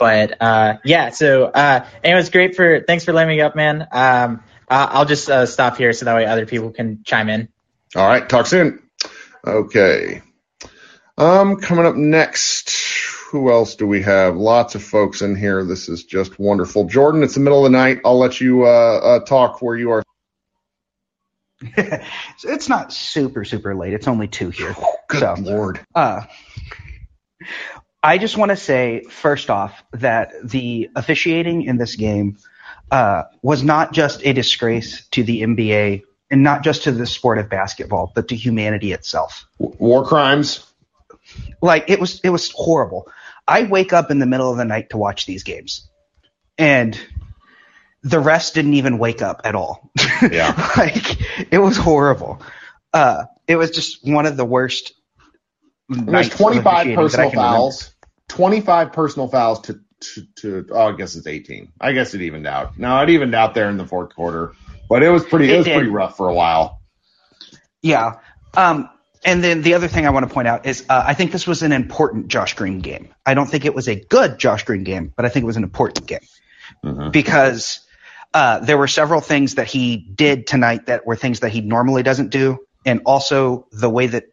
But 0.00 0.42
uh, 0.42 0.78
yeah. 0.84 1.10
So 1.10 1.44
uh, 1.44 1.86
anyways, 2.02 2.30
great 2.30 2.56
for 2.56 2.80
thanks 2.80 3.04
for 3.04 3.12
letting 3.12 3.36
me 3.36 3.40
up, 3.40 3.54
man. 3.54 3.86
Um, 3.92 4.42
I'll 4.68 5.04
just 5.04 5.28
uh, 5.28 5.46
stop 5.46 5.76
here 5.76 5.92
so 5.92 6.06
that 6.06 6.16
way 6.16 6.26
other 6.26 6.46
people 6.46 6.70
can 6.70 7.02
chime 7.04 7.28
in. 7.28 7.48
All 7.94 8.06
right. 8.06 8.28
Talk 8.28 8.46
soon. 8.46 8.82
Okay. 9.46 10.22
Um, 11.18 11.56
coming 11.56 11.86
up 11.86 11.96
next 11.96 12.70
who 13.30 13.52
else 13.52 13.76
do 13.76 13.86
we 13.86 14.02
have? 14.02 14.36
Lots 14.36 14.74
of 14.74 14.82
folks 14.82 15.22
in 15.22 15.36
here. 15.36 15.64
This 15.64 15.88
is 15.88 16.04
just 16.04 16.38
wonderful. 16.40 16.86
Jordan, 16.86 17.22
it's 17.22 17.34
the 17.34 17.40
middle 17.40 17.64
of 17.64 17.70
the 17.70 17.78
night. 17.78 18.00
I'll 18.04 18.18
let 18.18 18.40
you 18.40 18.64
uh, 18.64 19.00
uh, 19.02 19.20
talk 19.20 19.62
where 19.62 19.76
you 19.76 19.92
are. 19.92 20.02
it's 22.42 22.68
not 22.68 22.92
super 22.92 23.44
super 23.44 23.74
late. 23.74 23.92
It's 23.92 24.08
only 24.08 24.26
two 24.26 24.50
here. 24.50 24.74
Oh, 24.76 24.96
good 25.08 25.20
so, 25.20 25.34
lord. 25.38 25.80
Uh, 25.94 26.22
I 28.02 28.18
just 28.18 28.36
want 28.36 28.50
to 28.50 28.56
say 28.56 29.04
first 29.10 29.50
off 29.50 29.82
that 29.92 30.32
the 30.42 30.90
officiating 30.96 31.62
in 31.62 31.76
this 31.76 31.96
game 31.96 32.38
uh, 32.90 33.24
was 33.42 33.62
not 33.62 33.92
just 33.92 34.24
a 34.24 34.32
disgrace 34.32 35.06
to 35.08 35.22
the 35.22 35.42
NBA 35.42 36.02
and 36.30 36.42
not 36.42 36.62
just 36.62 36.84
to 36.84 36.92
the 36.92 37.06
sport 37.06 37.38
of 37.38 37.50
basketball, 37.50 38.10
but 38.14 38.28
to 38.28 38.36
humanity 38.36 38.92
itself. 38.92 39.46
War 39.58 40.04
crimes. 40.04 40.66
Like 41.60 41.90
it 41.90 42.00
was, 42.00 42.20
it 42.20 42.30
was 42.30 42.50
horrible. 42.50 43.06
I 43.46 43.64
wake 43.64 43.92
up 43.92 44.10
in 44.10 44.18
the 44.18 44.26
middle 44.26 44.50
of 44.50 44.56
the 44.56 44.64
night 44.64 44.90
to 44.90 44.96
watch 44.96 45.26
these 45.26 45.42
games, 45.42 45.88
and 46.56 46.98
the 48.02 48.20
rest 48.20 48.54
didn't 48.54 48.74
even 48.74 48.98
wake 48.98 49.22
up 49.22 49.42
at 49.44 49.54
all. 49.54 49.90
Yeah, 50.22 50.54
like 50.76 51.18
it 51.52 51.58
was 51.58 51.76
horrible. 51.76 52.40
Uh, 52.92 53.24
it 53.46 53.56
was 53.56 53.70
just 53.70 54.06
one 54.06 54.26
of 54.26 54.36
the 54.36 54.44
worst. 54.44 54.92
There's 55.90 56.28
25 56.28 56.94
personal 56.94 57.30
fouls. 57.30 57.94
25 58.28 58.92
personal 58.92 59.28
fouls 59.28 59.60
to, 59.62 59.80
to, 60.00 60.26
to, 60.36 60.66
oh, 60.70 60.88
I 60.88 60.92
guess 60.92 61.16
it's 61.16 61.26
18. 61.26 61.72
I 61.80 61.92
guess 61.92 62.14
it 62.14 62.22
evened 62.22 62.46
out. 62.46 62.78
No, 62.78 63.02
it 63.02 63.10
evened 63.10 63.34
out 63.34 63.54
there 63.54 63.68
in 63.68 63.76
the 63.76 63.86
fourth 63.86 64.14
quarter, 64.14 64.52
but 64.88 65.02
it 65.02 65.10
was 65.10 65.24
pretty, 65.24 65.46
it, 65.46 65.54
it 65.54 65.56
was 65.58 65.66
did. 65.66 65.74
pretty 65.74 65.90
rough 65.90 66.16
for 66.16 66.28
a 66.28 66.34
while. 66.34 66.80
Yeah. 67.82 68.20
Um, 68.56 68.88
and 69.24 69.42
then 69.42 69.62
the 69.62 69.74
other 69.74 69.88
thing 69.88 70.06
I 70.06 70.10
want 70.10 70.28
to 70.28 70.32
point 70.32 70.48
out 70.48 70.64
is 70.64 70.86
uh, 70.88 71.02
I 71.06 71.14
think 71.14 71.32
this 71.32 71.46
was 71.46 71.62
an 71.62 71.72
important 71.72 72.28
Josh 72.28 72.54
Green 72.54 72.78
game. 72.78 73.12
I 73.26 73.34
don't 73.34 73.46
think 73.46 73.64
it 73.64 73.74
was 73.74 73.88
a 73.88 73.96
good 73.96 74.38
Josh 74.38 74.64
Green 74.64 74.84
game, 74.84 75.12
but 75.14 75.24
I 75.24 75.28
think 75.28 75.42
it 75.42 75.46
was 75.46 75.56
an 75.56 75.64
important 75.64 76.06
game 76.06 76.20
mm-hmm. 76.84 77.10
because 77.10 77.80
uh, 78.32 78.60
there 78.60 78.78
were 78.78 78.88
several 78.88 79.20
things 79.20 79.56
that 79.56 79.66
he 79.66 79.96
did 79.96 80.46
tonight 80.46 80.86
that 80.86 81.06
were 81.06 81.16
things 81.16 81.40
that 81.40 81.50
he 81.50 81.60
normally 81.60 82.02
doesn't 82.02 82.30
do, 82.30 82.58
and 82.86 83.02
also 83.04 83.66
the 83.72 83.90
way 83.90 84.06
that 84.06 84.24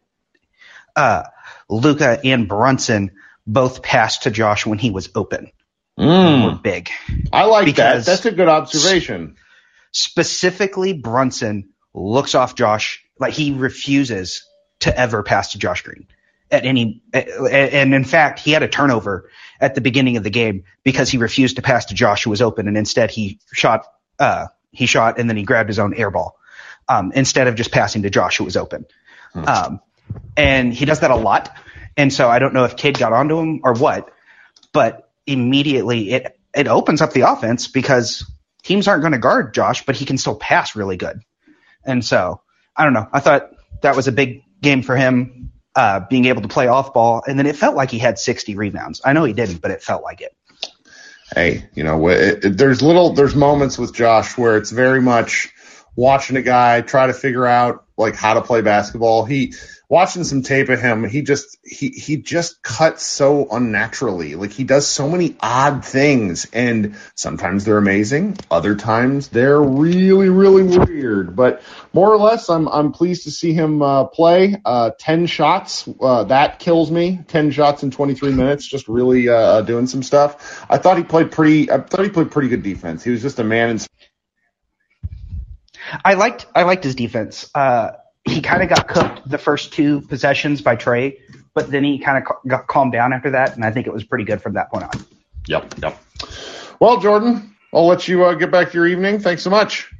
uh, 0.98 1.22
Luka 1.68 2.20
and 2.24 2.48
Brunson 2.48 3.12
both 3.46 3.82
passed 3.82 4.24
to 4.24 4.30
Josh 4.30 4.66
when 4.66 4.78
he 4.78 4.90
was 4.90 5.08
open 5.14 5.52
mm. 5.98 6.44
were 6.44 6.58
big. 6.58 6.90
I 7.32 7.44
like 7.44 7.66
because 7.66 8.06
that. 8.06 8.12
That's 8.12 8.26
a 8.26 8.32
good 8.32 8.48
observation. 8.48 9.36
Specifically, 9.92 10.92
Brunson 10.92 11.70
looks 11.94 12.34
off 12.34 12.54
Josh 12.54 13.04
like 13.18 13.32
he 13.32 13.52
refuses 13.52 14.44
to 14.80 14.96
ever 14.96 15.22
pass 15.22 15.52
to 15.52 15.58
Josh 15.58 15.82
Green 15.82 16.06
at 16.50 16.64
any, 16.64 17.02
and 17.12 17.94
in 17.94 18.04
fact, 18.04 18.38
he 18.38 18.52
had 18.52 18.62
a 18.62 18.68
turnover 18.68 19.28
at 19.60 19.74
the 19.74 19.80
beginning 19.80 20.16
of 20.16 20.22
the 20.22 20.30
game 20.30 20.64
because 20.84 21.10
he 21.10 21.18
refused 21.18 21.56
to 21.56 21.62
pass 21.62 21.86
to 21.86 21.94
Josh 21.94 22.24
who 22.24 22.30
was 22.30 22.40
open 22.40 22.68
and 22.68 22.76
instead 22.76 23.10
he 23.10 23.40
shot, 23.52 23.86
uh, 24.18 24.46
he 24.70 24.86
shot 24.86 25.18
and 25.18 25.28
then 25.28 25.36
he 25.36 25.42
grabbed 25.42 25.68
his 25.68 25.78
own 25.78 25.94
air 25.94 26.10
ball, 26.10 26.38
um, 26.88 27.12
instead 27.14 27.48
of 27.48 27.54
just 27.54 27.72
passing 27.72 28.02
to 28.02 28.10
Josh 28.10 28.38
who 28.38 28.44
was 28.44 28.56
open. 28.56 28.86
Hmm. 29.32 29.44
Um, 29.44 29.80
and 30.36 30.72
he 30.72 30.84
does 30.84 31.00
that 31.00 31.10
a 31.10 31.16
lot. 31.16 31.54
And 31.96 32.12
so 32.12 32.28
I 32.28 32.38
don't 32.38 32.54
know 32.54 32.64
if 32.64 32.76
Cade 32.76 32.98
got 32.98 33.12
onto 33.12 33.38
him 33.38 33.60
or 33.64 33.74
what, 33.74 34.12
but 34.72 35.10
immediately 35.26 36.12
it, 36.12 36.38
it 36.54 36.68
opens 36.68 37.00
up 37.00 37.12
the 37.12 37.22
offense 37.22 37.66
because 37.66 38.24
teams 38.62 38.86
aren't 38.86 39.02
going 39.02 39.12
to 39.12 39.18
guard 39.18 39.52
Josh, 39.52 39.84
but 39.84 39.96
he 39.96 40.04
can 40.04 40.16
still 40.16 40.36
pass 40.36 40.76
really 40.76 40.96
good. 40.96 41.20
And 41.84 42.04
so 42.04 42.40
I 42.76 42.84
don't 42.84 42.92
know. 42.92 43.08
I 43.12 43.20
thought 43.20 43.50
that 43.82 43.96
was 43.96 44.06
a 44.06 44.12
big 44.12 44.44
game 44.62 44.82
for 44.82 44.96
him, 44.96 45.52
uh, 45.74 46.00
being 46.08 46.26
able 46.26 46.42
to 46.42 46.48
play 46.48 46.68
off 46.68 46.94
ball. 46.94 47.22
And 47.26 47.38
then 47.38 47.46
it 47.46 47.56
felt 47.56 47.74
like 47.74 47.90
he 47.90 47.98
had 47.98 48.18
60 48.18 48.54
rebounds. 48.56 49.00
I 49.04 49.12
know 49.12 49.24
he 49.24 49.32
didn't, 49.32 49.60
but 49.60 49.72
it 49.72 49.82
felt 49.82 50.02
like 50.02 50.20
it. 50.20 50.34
Hey, 51.34 51.68
you 51.74 51.84
know, 51.84 52.08
it, 52.08 52.44
it, 52.44 52.58
there's 52.58 52.80
little, 52.80 53.12
there's 53.12 53.34
moments 53.34 53.76
with 53.76 53.94
Josh 53.94 54.38
where 54.38 54.56
it's 54.56 54.70
very 54.70 55.02
much 55.02 55.52
watching 55.94 56.36
a 56.36 56.42
guy 56.42 56.80
try 56.80 57.08
to 57.08 57.12
figure 57.12 57.44
out 57.44 57.84
like 57.96 58.14
how 58.14 58.34
to 58.34 58.40
play 58.40 58.62
basketball. 58.62 59.24
He, 59.24 59.54
watching 59.88 60.24
some 60.24 60.42
tape 60.42 60.68
of 60.68 60.80
him, 60.80 61.04
he 61.04 61.22
just 61.22 61.56
he 61.64 61.88
he 61.88 62.16
just 62.16 62.62
cuts 62.62 63.02
so 63.02 63.48
unnaturally. 63.50 64.34
Like 64.34 64.52
he 64.52 64.64
does 64.64 64.86
so 64.86 65.08
many 65.08 65.36
odd 65.40 65.84
things, 65.84 66.46
and 66.52 66.96
sometimes 67.14 67.64
they're 67.64 67.78
amazing, 67.78 68.36
other 68.50 68.74
times 68.74 69.28
they're 69.28 69.60
really 69.60 70.28
really 70.28 70.62
weird. 70.62 71.34
But 71.34 71.62
more 71.92 72.12
or 72.12 72.18
less, 72.18 72.48
I'm 72.48 72.68
I'm 72.68 72.92
pleased 72.92 73.24
to 73.24 73.30
see 73.30 73.52
him 73.52 73.82
uh, 73.82 74.04
play. 74.04 74.56
Uh, 74.64 74.90
Ten 74.98 75.26
shots 75.26 75.88
uh, 76.00 76.24
that 76.24 76.58
kills 76.58 76.90
me. 76.90 77.20
Ten 77.28 77.50
shots 77.50 77.82
in 77.82 77.90
23 77.90 78.32
minutes, 78.32 78.66
just 78.66 78.88
really 78.88 79.28
uh, 79.28 79.62
doing 79.62 79.86
some 79.86 80.02
stuff. 80.02 80.66
I 80.68 80.78
thought 80.78 80.98
he 80.98 81.04
played 81.04 81.32
pretty. 81.32 81.70
I 81.70 81.78
thought 81.78 82.04
he 82.04 82.10
played 82.10 82.30
pretty 82.30 82.48
good 82.48 82.62
defense. 82.62 83.02
He 83.02 83.10
was 83.10 83.22
just 83.22 83.38
a 83.38 83.44
man 83.44 83.70
in. 83.70 83.78
I 86.04 86.14
liked 86.14 86.46
I 86.54 86.64
liked 86.64 86.84
his 86.84 86.94
defense. 86.94 87.50
Uh, 87.54 87.92
he 88.28 88.40
kind 88.40 88.62
of 88.62 88.68
got 88.68 88.88
cooked 88.88 89.28
the 89.28 89.38
first 89.38 89.72
two 89.72 90.00
possessions 90.02 90.60
by 90.60 90.76
Trae, 90.76 91.18
but 91.54 91.70
then 91.70 91.84
he 91.84 91.98
kind 91.98 92.24
of 92.24 92.36
got 92.46 92.66
calmed 92.66 92.92
down 92.92 93.12
after 93.12 93.30
that, 93.30 93.54
and 93.56 93.64
I 93.64 93.70
think 93.70 93.86
it 93.86 93.92
was 93.92 94.04
pretty 94.04 94.24
good 94.24 94.42
from 94.42 94.54
that 94.54 94.70
point 94.70 94.84
on. 94.84 95.04
Yep, 95.46 95.74
yep. 95.82 96.02
Well, 96.80 97.00
Jordan, 97.00 97.56
I'll 97.72 97.86
let 97.86 98.06
you 98.06 98.24
uh, 98.24 98.34
get 98.34 98.50
back 98.50 98.70
to 98.70 98.74
your 98.74 98.86
evening. 98.86 99.20
Thanks 99.20 99.42
so 99.42 99.50
much. 99.50 99.90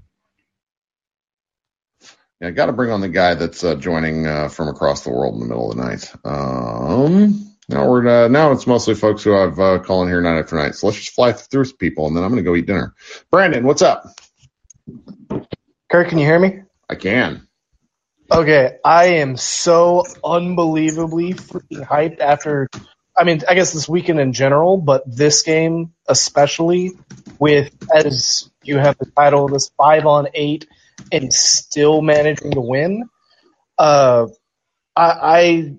Yeah, 2.40 2.48
I 2.48 2.50
got 2.52 2.66
to 2.66 2.72
bring 2.72 2.90
on 2.90 3.00
the 3.00 3.08
guy 3.08 3.34
that's 3.34 3.64
uh, 3.64 3.74
joining 3.74 4.26
uh, 4.26 4.48
from 4.48 4.68
across 4.68 5.02
the 5.02 5.10
world 5.10 5.34
in 5.34 5.40
the 5.40 5.46
middle 5.46 5.70
of 5.70 5.76
the 5.76 5.82
night. 5.82 6.14
Um, 6.24 7.56
now 7.68 7.88
we're 7.88 8.06
uh, 8.06 8.28
now 8.28 8.52
it's 8.52 8.66
mostly 8.66 8.94
folks 8.94 9.24
who 9.24 9.36
I've 9.36 9.58
uh, 9.58 9.80
calling 9.80 10.08
here 10.08 10.20
night 10.20 10.38
after 10.38 10.56
night. 10.56 10.76
So 10.76 10.86
let's 10.86 10.98
just 10.98 11.14
fly 11.14 11.32
through 11.32 11.64
some 11.64 11.76
people, 11.78 12.06
and 12.06 12.16
then 12.16 12.22
I'm 12.22 12.30
going 12.30 12.44
to 12.44 12.48
go 12.48 12.54
eat 12.54 12.66
dinner. 12.66 12.94
Brandon, 13.30 13.64
what's 13.64 13.82
up? 13.82 14.06
Kirk, 15.90 16.08
can 16.08 16.18
you 16.18 16.26
hear 16.26 16.38
me? 16.38 16.60
I 16.88 16.94
can. 16.94 17.47
Okay, 18.30 18.76
I 18.84 19.06
am 19.06 19.38
so 19.38 20.04
unbelievably 20.22 21.34
freaking 21.34 21.86
hyped 21.86 22.20
after. 22.20 22.68
I 23.16 23.24
mean, 23.24 23.40
I 23.48 23.54
guess 23.54 23.72
this 23.72 23.88
weekend 23.88 24.20
in 24.20 24.34
general, 24.34 24.76
but 24.76 25.02
this 25.06 25.42
game 25.42 25.94
especially, 26.06 26.92
with 27.38 27.72
as 27.92 28.50
you 28.62 28.76
have 28.78 28.98
the 28.98 29.06
title, 29.16 29.46
of 29.46 29.52
this 29.52 29.70
five 29.78 30.04
on 30.04 30.28
eight, 30.34 30.66
and 31.10 31.32
still 31.32 32.02
managing 32.02 32.50
to 32.52 32.60
win. 32.60 33.08
Uh, 33.78 34.26
I, 34.94 35.10
I 35.10 35.76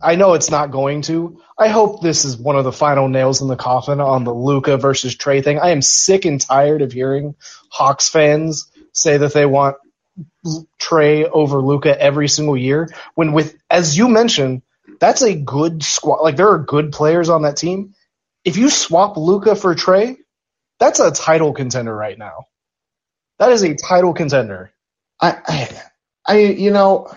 I 0.00 0.16
know 0.16 0.34
it's 0.34 0.50
not 0.50 0.70
going 0.70 1.02
to. 1.02 1.40
I 1.58 1.68
hope 1.68 2.00
this 2.02 2.24
is 2.24 2.36
one 2.36 2.56
of 2.56 2.64
the 2.64 2.72
final 2.72 3.08
nails 3.08 3.42
in 3.42 3.48
the 3.48 3.56
coffin 3.56 4.00
on 4.00 4.24
the 4.24 4.34
Luka 4.34 4.78
versus 4.78 5.16
Trae 5.16 5.44
thing. 5.44 5.58
I 5.58 5.70
am 5.70 5.82
sick 5.82 6.24
and 6.24 6.40
tired 6.40 6.82
of 6.82 6.92
hearing 6.92 7.34
Hawks 7.70 8.08
fans 8.08 8.70
say 8.92 9.18
that 9.18 9.34
they 9.34 9.46
want 9.46 9.76
Trae 10.80 11.28
over 11.30 11.60
Luka 11.60 12.00
every 12.00 12.28
single 12.28 12.56
year. 12.56 12.88
When 13.14 13.32
with 13.32 13.56
as 13.70 13.96
you 13.96 14.08
mentioned, 14.08 14.62
that's 15.00 15.22
a 15.22 15.34
good 15.34 15.82
squad. 15.82 16.22
Like 16.22 16.36
there 16.36 16.50
are 16.50 16.58
good 16.58 16.92
players 16.92 17.28
on 17.28 17.42
that 17.42 17.56
team. 17.56 17.94
If 18.44 18.56
you 18.56 18.68
swap 18.70 19.16
Luka 19.16 19.56
for 19.56 19.74
Trae, 19.74 20.16
that's 20.78 21.00
a 21.00 21.10
title 21.10 21.52
contender 21.52 21.94
right 21.94 22.18
now. 22.18 22.44
That 23.38 23.52
is 23.52 23.62
a 23.62 23.74
title 23.74 24.12
contender. 24.12 24.72
I, 25.20 25.38
I, 25.46 25.82
I 26.26 26.38
you 26.38 26.70
know, 26.70 27.10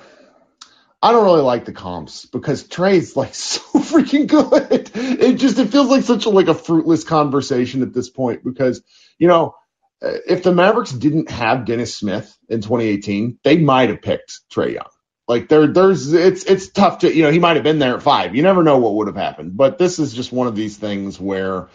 I 1.01 1.11
don't 1.11 1.25
really 1.25 1.41
like 1.41 1.65
the 1.65 1.73
comps 1.73 2.25
because 2.25 2.63
Trae's 2.63 3.15
like 3.15 3.33
so 3.35 3.61
freaking 3.79 4.27
good. 4.27 4.91
It 4.95 5.35
just 5.35 5.59
it 5.59 5.69
feels 5.69 5.89
like 5.89 6.03
such 6.03 6.25
a 6.25 6.29
like 6.29 6.47
a 6.47 6.55
fruitless 6.55 7.03
conversation 7.03 7.81
at 7.81 7.93
this 7.93 8.09
point 8.09 8.43
because 8.43 8.81
you 9.19 9.27
know 9.27 9.55
Uh, 10.03 10.13
if 10.27 10.43
the 10.43 10.53
Mavericks 10.53 10.91
didn't 10.91 11.29
have 11.31 11.65
Dennis 11.65 11.95
Smith 11.95 12.37
in 12.49 12.61
2018, 12.61 13.39
they 13.43 13.57
might 13.57 13.89
have 13.89 14.01
picked 14.01 14.41
Trae 14.53 14.73
Young. 14.75 14.89
Like 15.27 15.49
there, 15.49 15.67
there's 15.67 16.13
it's 16.13 16.45
it's 16.45 16.69
tough 16.69 16.99
to 16.99 17.13
you 17.13 17.23
know 17.23 17.31
he 17.31 17.39
might 17.39 17.57
have 17.57 17.63
been 17.63 17.79
there 17.79 17.95
at 17.97 18.03
five. 18.03 18.35
You 18.35 18.43
never 18.43 18.63
know 18.63 18.77
what 18.79 18.95
would 18.95 19.07
have 19.07 19.17
happened. 19.17 19.57
But 19.57 19.77
this 19.77 19.99
is 19.99 20.13
just 20.13 20.31
one 20.31 20.47
of 20.47 20.55
these 20.55 20.77
things 20.77 21.19
where 21.19 21.67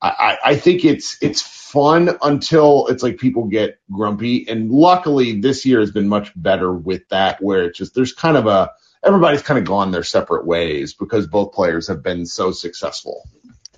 I, 0.00 0.38
I 0.44 0.56
think 0.56 0.84
it's 0.84 1.18
it's 1.22 1.42
fun 1.42 2.16
until 2.22 2.86
it's 2.88 3.02
like 3.02 3.18
people 3.18 3.44
get 3.44 3.80
grumpy. 3.90 4.48
And 4.48 4.70
luckily, 4.70 5.40
this 5.40 5.66
year 5.66 5.80
has 5.80 5.90
been 5.90 6.08
much 6.08 6.32
better 6.36 6.72
with 6.72 7.08
that, 7.08 7.42
where 7.42 7.64
it's 7.64 7.78
just 7.78 7.94
there's 7.94 8.12
kind 8.12 8.36
of 8.36 8.46
a 8.46 8.70
everybody's 9.04 9.42
kind 9.42 9.58
of 9.58 9.64
gone 9.64 9.90
their 9.90 10.04
separate 10.04 10.46
ways 10.46 10.94
because 10.94 11.26
both 11.26 11.52
players 11.52 11.88
have 11.88 12.02
been 12.02 12.26
so 12.26 12.52
successful. 12.52 13.28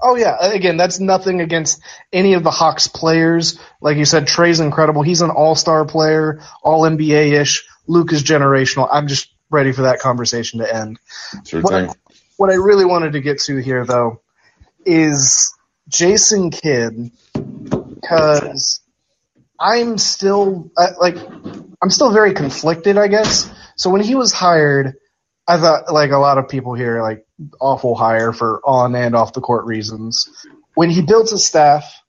Oh 0.01 0.17
yeah, 0.17 0.37
again, 0.41 0.77
that's 0.77 1.01
nothing 1.01 1.41
against 1.41 1.81
any 2.13 2.35
of 2.35 2.45
the 2.45 2.51
Hawks 2.51 2.89
players. 2.89 3.59
Like 3.81 3.97
you 3.97 4.05
said, 4.05 4.27
Trae's 4.27 4.61
incredible. 4.61 5.03
He's 5.03 5.23
an 5.23 5.31
all-star 5.31 5.85
player, 5.85 6.41
all 6.63 6.83
NBA-ish. 6.83 7.67
Luke 7.87 8.13
is 8.13 8.23
generational. 8.23 8.89
I'm 8.91 9.09
just 9.09 9.33
ready 9.51 9.73
for 9.73 9.83
that 9.83 9.99
conversation 9.99 10.61
to 10.61 10.75
end. 10.75 10.99
Sure 11.47 11.63
what, 11.63 11.73
thing. 11.73 11.89
I, 11.89 11.95
what 12.37 12.51
I 12.51 12.55
really 12.55 12.85
wanted 12.85 13.13
to 13.13 13.21
get 13.21 13.41
to 13.43 13.57
here, 13.57 13.85
though, 13.85 14.21
is 14.85 15.55
Jason 15.89 16.51
Kidd, 16.51 17.11
because 17.33 18.81
I'm 19.59 19.99
still 19.99 20.71
uh, 20.77 20.93
like 21.01 21.17
I'm 21.83 21.91
still 21.91 22.13
very 22.13 22.35
conflicted, 22.35 22.97
I 22.97 23.09
guess. 23.09 23.51
So 23.77 23.91
when 23.91 24.03
he 24.03 24.15
was 24.15 24.33
hired, 24.33 24.95
I 25.47 25.59
thought 25.59 25.93
like 25.93 26.11
a 26.11 26.19
lot 26.19 26.39
of 26.39 26.49
people 26.49 26.75
here 26.75 27.03
like 27.03 27.27
awful 27.61 27.95
hire 27.95 28.33
for 28.33 28.61
on 28.65 28.95
and 28.95 29.15
off 29.15 29.33
the 29.33 29.41
court 29.41 29.65
reasons. 29.67 30.29
When 30.75 30.91
he 30.91 31.03
builds 31.03 31.31
his 31.31 31.45
staff, 31.45 32.01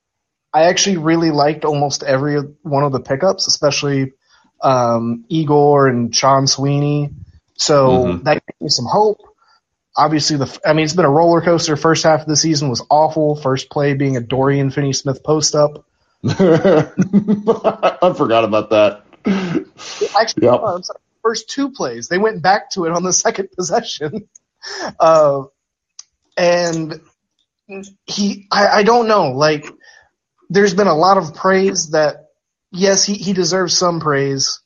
I 0.53 0.63
actually 0.63 0.97
really 0.97 1.31
liked 1.31 1.65
almost 1.65 2.03
every 2.03 2.37
one 2.63 2.83
of 2.83 2.91
the 2.91 2.99
pickups, 2.99 3.47
especially 3.47 4.13
um, 4.61 5.25
Igor 5.29 5.87
and 5.87 6.13
Sean 6.15 6.47
Sweeney. 6.47 7.11
So 7.55 8.05
Mhm. 8.05 8.23
that 8.23 8.33
gave 8.45 8.61
me 8.61 8.69
some 8.69 8.85
hope. 8.85 9.19
Obviously, 9.95 10.37
the 10.37 10.59
I 10.65 10.73
mean, 10.73 10.83
it's 10.85 10.93
been 10.93 11.05
a 11.05 11.09
roller 11.09 11.41
coaster. 11.41 11.75
First 11.75 12.03
half 12.03 12.21
of 12.21 12.27
the 12.27 12.35
season 12.35 12.69
was 12.69 12.81
awful. 12.89 13.35
First 13.35 13.69
play 13.69 13.93
being 13.93 14.17
a 14.17 14.21
Dorian 14.21 14.71
Finney-Smith 14.71 15.23
post 15.23 15.55
up. 15.55 15.85
I 16.23 18.13
forgot 18.15 18.43
about 18.43 18.69
that. 18.71 19.03
Actually, 20.19 20.47
Yep. 20.47 20.61
no, 20.61 20.81
first 21.21 21.49
two 21.49 21.71
plays, 21.71 22.07
they 22.07 22.17
went 22.17 22.41
back 22.41 22.71
to 22.71 22.85
it 22.85 22.91
on 22.91 23.03
the 23.03 23.13
second 23.13 23.49
possession. 23.55 24.27
Uh, 24.99 25.43
and 26.37 26.99
he, 28.05 28.47
I, 28.51 28.67
I 28.67 28.83
don't 28.83 29.07
know, 29.07 29.31
like, 29.31 29.65
there's 30.49 30.73
been 30.73 30.87
a 30.87 30.95
lot 30.95 31.17
of 31.17 31.35
praise 31.35 31.91
that, 31.91 32.29
yes, 32.71 33.03
he, 33.03 33.13
he 33.15 33.33
deserves 33.33 33.77
some 33.77 33.99
praise, 33.99 34.61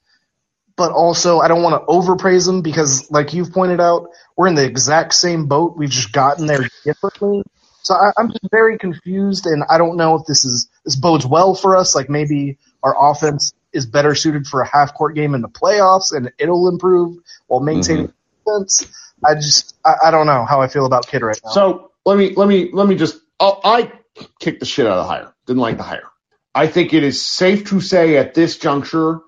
but 0.75 0.91
also 0.91 1.39
I 1.39 1.47
don't 1.47 1.61
want 1.61 1.81
to 1.81 1.85
overpraise 1.87 2.47
him 2.47 2.61
because, 2.61 3.11
like 3.11 3.33
you've 3.33 3.51
pointed 3.51 3.81
out, 3.81 4.07
we're 4.37 4.47
in 4.47 4.55
the 4.55 4.65
exact 4.65 5.13
same 5.13 5.47
boat. 5.47 5.77
We've 5.77 5.89
just 5.89 6.11
gotten 6.11 6.47
there 6.47 6.67
differently. 6.83 7.43
So 7.83 7.95
I, 7.95 8.11
I'm 8.17 8.29
just 8.29 8.49
very 8.49 8.77
confused, 8.77 9.45
and 9.45 9.63
I 9.69 9.77
don't 9.77 9.97
know 9.97 10.15
if 10.15 10.25
this 10.25 10.45
is 10.45 10.69
this 10.85 10.95
bodes 10.95 11.25
well 11.25 11.53
for 11.53 11.75
us. 11.75 11.95
Like 11.95 12.09
maybe 12.09 12.57
our 12.81 12.95
offense 13.11 13.53
is 13.73 13.85
better 13.85 14.15
suited 14.15 14.47
for 14.47 14.61
a 14.61 14.67
half 14.67 14.93
court 14.93 15.15
game 15.15 15.35
in 15.35 15.41
the 15.41 15.49
playoffs, 15.49 16.15
and 16.15 16.31
it'll 16.39 16.69
improve 16.69 17.17
while 17.47 17.59
maintaining 17.59 18.13
defense. 18.45 18.87
I 19.25 19.35
just 19.35 19.75
I, 19.85 19.95
I 20.05 20.11
don't 20.11 20.27
know 20.27 20.45
how 20.45 20.61
I 20.61 20.67
feel 20.67 20.85
about 20.85 21.07
Kidd 21.07 21.21
right 21.21 21.39
now. 21.43 21.51
So 21.51 21.91
let 22.05 22.17
me 22.17 22.33
let 22.35 22.47
me 22.47 22.69
let 22.73 22.87
me 22.87 22.95
just 22.95 23.19
I'll, 23.39 23.61
I 23.63 23.91
kicked 24.39 24.59
the 24.59 24.65
shit 24.65 24.85
out 24.85 24.97
of 24.97 25.05
the 25.05 25.09
hire. 25.09 25.33
Didn't 25.45 25.61
like 25.61 25.77
the 25.77 25.83
hire. 25.83 26.09
I 26.55 26.67
think 26.67 26.93
it 26.93 27.03
is 27.03 27.25
safe 27.25 27.65
to 27.69 27.81
say 27.81 28.17
at 28.17 28.33
this 28.33 28.57
juncture, 28.57 29.19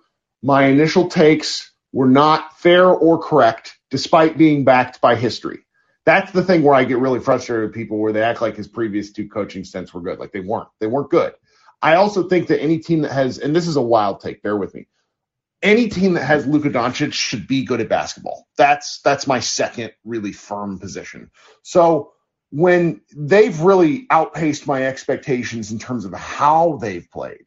my 0.44 0.66
initial 0.66 1.08
takes 1.08 1.72
were 1.92 2.08
not 2.08 2.60
fair 2.60 2.88
or 2.88 3.20
correct, 3.20 3.78
despite 3.90 4.38
being 4.38 4.64
backed 4.64 5.02
by 5.02 5.16
history. 5.16 5.60
That's 6.06 6.32
the 6.32 6.44
thing 6.44 6.62
where 6.62 6.76
I 6.76 6.84
get 6.84 7.00
really 7.00 7.20
frustrated 7.20 7.66
with 7.70 7.76
people 7.76 7.98
where 7.98 8.14
they 8.14 8.22
act 8.22 8.42
like 8.42 8.56
his 8.56 8.68
previous 8.68 9.12
two 9.12 9.28
coaching 9.28 9.64
stints 9.64 9.94
were 9.94 10.02
good. 10.02 10.20
Like 10.20 10.32
they 10.32 10.40
weren't. 10.40 10.68
They 10.80 10.88
weren't 10.88 11.10
good. 11.10 11.34
I 11.82 11.96
also 11.96 12.30
think 12.30 12.48
that 12.48 12.62
any 12.62 12.80
team 12.80 13.02
that 13.02 13.12
has, 13.12 13.40
and 13.40 13.56
this 13.56 13.68
is 13.68 13.76
a 13.76 13.82
wild 13.82 14.20
take, 14.22 14.44
bear 14.44 14.56
with 14.56 14.76
me. 14.76 14.88
Any 15.66 15.90
team 15.90 16.14
that 16.14 16.24
has 16.24 16.46
Luka 16.46 16.70
Doncic 16.70 17.12
should 17.12 17.48
be 17.48 17.66
good 17.66 17.82
at 17.82 17.90
basketball. 17.90 18.48
That's 18.56 19.02
that's 19.02 19.26
my 19.26 19.40
second 19.40 19.92
really 20.04 20.32
firm 20.32 20.78
position. 20.78 21.32
So 21.64 22.12
when 22.52 23.02
they've 23.16 23.60
really 23.60 24.06
outpaced 24.12 24.68
my 24.68 24.86
expectations 24.86 25.72
in 25.72 25.80
terms 25.80 26.06
of 26.06 26.14
how 26.14 26.78
they've 26.78 27.10
played. 27.12 27.44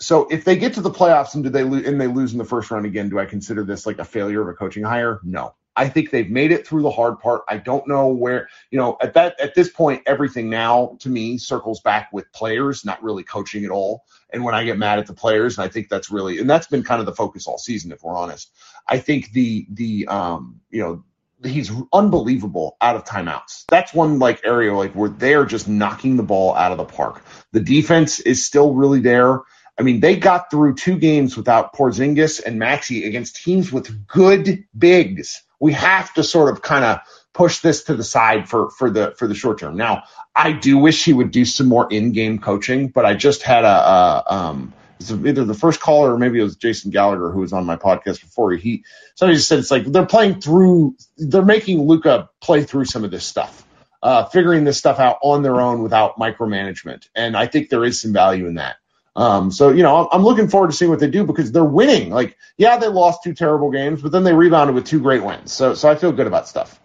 So 0.00 0.26
if 0.28 0.44
they 0.44 0.56
get 0.56 0.74
to 0.74 0.80
the 0.80 0.90
playoffs 0.90 1.34
and 1.34 1.44
do 1.44 1.50
they 1.50 1.62
lo- 1.62 1.82
and 1.84 2.00
they 2.00 2.06
lose 2.06 2.32
in 2.32 2.38
the 2.38 2.44
first 2.44 2.70
round 2.70 2.86
again, 2.86 3.10
do 3.10 3.18
I 3.18 3.26
consider 3.26 3.62
this 3.62 3.86
like 3.86 3.98
a 3.98 4.04
failure 4.04 4.40
of 4.40 4.48
a 4.48 4.54
coaching 4.54 4.82
hire? 4.82 5.20
No. 5.22 5.54
I 5.76 5.88
think 5.88 6.10
they've 6.10 6.30
made 6.30 6.52
it 6.52 6.66
through 6.66 6.82
the 6.82 6.90
hard 6.90 7.18
part. 7.18 7.42
I 7.48 7.56
don't 7.56 7.86
know 7.88 8.08
where, 8.08 8.48
you 8.70 8.78
know, 8.78 8.96
at 9.00 9.14
that 9.14 9.40
at 9.40 9.54
this 9.54 9.68
point 9.68 10.02
everything 10.06 10.48
now 10.50 10.96
to 11.00 11.08
me 11.08 11.38
circles 11.38 11.80
back 11.80 12.12
with 12.12 12.30
players, 12.32 12.84
not 12.84 13.02
really 13.02 13.24
coaching 13.24 13.64
at 13.64 13.70
all. 13.70 14.04
And 14.32 14.44
when 14.44 14.54
I 14.54 14.64
get 14.64 14.78
mad 14.78 14.98
at 14.98 15.06
the 15.06 15.14
players, 15.14 15.58
and 15.58 15.64
I 15.64 15.68
think 15.68 15.88
that's 15.88 16.10
really 16.10 16.38
and 16.38 16.48
that's 16.48 16.66
been 16.66 16.84
kind 16.84 17.00
of 17.00 17.06
the 17.06 17.14
focus 17.14 17.46
all 17.46 17.58
season 17.58 17.92
if 17.92 18.02
we're 18.02 18.16
honest. 18.16 18.50
I 18.86 18.98
think 18.98 19.32
the 19.32 19.66
the 19.70 20.06
um, 20.08 20.60
you 20.70 20.82
know, 20.82 21.04
he's 21.42 21.70
unbelievable 21.92 22.76
out 22.80 22.96
of 22.96 23.04
timeouts. 23.04 23.64
That's 23.68 23.92
one 23.92 24.18
like 24.18 24.42
area 24.44 24.74
like 24.74 24.92
where 24.92 25.10
they're 25.10 25.46
just 25.46 25.68
knocking 25.68 26.16
the 26.16 26.22
ball 26.22 26.54
out 26.54 26.72
of 26.72 26.78
the 26.78 26.84
park. 26.84 27.22
The 27.52 27.60
defense 27.60 28.20
is 28.20 28.44
still 28.44 28.74
really 28.74 29.00
there. 29.00 29.40
I 29.78 29.82
mean, 29.82 30.00
they 30.00 30.16
got 30.16 30.50
through 30.50 30.76
two 30.76 30.98
games 30.98 31.36
without 31.36 31.74
Porzingis 31.74 32.40
and 32.44 32.60
Maxi 32.60 33.06
against 33.06 33.36
teams 33.36 33.72
with 33.72 34.06
good 34.06 34.64
bigs. 34.76 35.42
We 35.64 35.72
have 35.72 36.12
to 36.14 36.22
sort 36.22 36.52
of 36.52 36.62
kind 36.62 36.84
of 36.84 36.98
push 37.32 37.60
this 37.60 37.84
to 37.84 37.94
the 37.94 38.04
side 38.04 38.48
for 38.48 38.70
for 38.78 38.90
the 38.90 39.14
for 39.18 39.26
the 39.26 39.34
short 39.34 39.58
term. 39.58 39.76
Now, 39.76 40.02
I 40.34 40.52
do 40.52 40.78
wish 40.78 41.04
he 41.04 41.12
would 41.12 41.30
do 41.30 41.44
some 41.44 41.68
more 41.68 41.86
in-game 41.90 42.38
coaching, 42.38 42.88
but 42.88 43.04
I 43.04 43.14
just 43.14 43.42
had 43.42 43.64
a, 43.64 43.76
a 43.88 44.24
um 44.28 44.72
either 45.00 45.44
the 45.44 45.54
first 45.54 45.80
caller 45.80 46.14
or 46.14 46.18
maybe 46.18 46.38
it 46.38 46.42
was 46.42 46.56
Jason 46.56 46.90
Gallagher 46.90 47.30
who 47.30 47.40
was 47.40 47.52
on 47.52 47.66
my 47.66 47.76
podcast 47.76 48.20
before. 48.20 48.52
He 48.52 48.84
somebody 49.14 49.38
said 49.38 49.58
it's 49.58 49.70
like 49.70 49.84
they're 49.86 50.06
playing 50.06 50.40
through, 50.40 50.96
they're 51.16 51.44
making 51.56 51.82
Luka 51.82 52.30
play 52.40 52.62
through 52.62 52.84
some 52.84 53.04
of 53.04 53.10
this 53.10 53.24
stuff, 53.24 53.66
uh, 54.02 54.24
figuring 54.26 54.64
this 54.64 54.78
stuff 54.78 54.98
out 55.00 55.18
on 55.22 55.42
their 55.42 55.60
own 55.60 55.82
without 55.82 56.18
micromanagement, 56.18 57.08
and 57.14 57.36
I 57.36 57.46
think 57.46 57.68
there 57.68 57.84
is 57.84 58.00
some 58.00 58.12
value 58.12 58.46
in 58.46 58.54
that. 58.56 58.76
Um, 59.16 59.50
so 59.52 59.70
you 59.70 59.82
know, 59.82 60.08
I'm, 60.10 60.22
looking 60.22 60.48
forward 60.48 60.70
to 60.70 60.76
seeing 60.76 60.90
what 60.90 60.98
they 61.00 61.08
do 61.08 61.24
because 61.24 61.52
they're 61.52 61.64
winning. 61.64 62.10
Like, 62.10 62.36
yeah, 62.56 62.76
they 62.78 62.88
lost 62.88 63.22
two 63.22 63.32
terrible 63.32 63.70
games, 63.70 64.02
but 64.02 64.10
then 64.10 64.24
they 64.24 64.34
rebounded 64.34 64.74
with 64.74 64.86
two 64.86 65.00
great 65.00 65.22
wins. 65.22 65.52
So, 65.52 65.74
so 65.74 65.88
I 65.88 65.94
feel 65.94 66.10
good 66.12 66.26
about 66.26 66.48
stuff. 66.48 66.80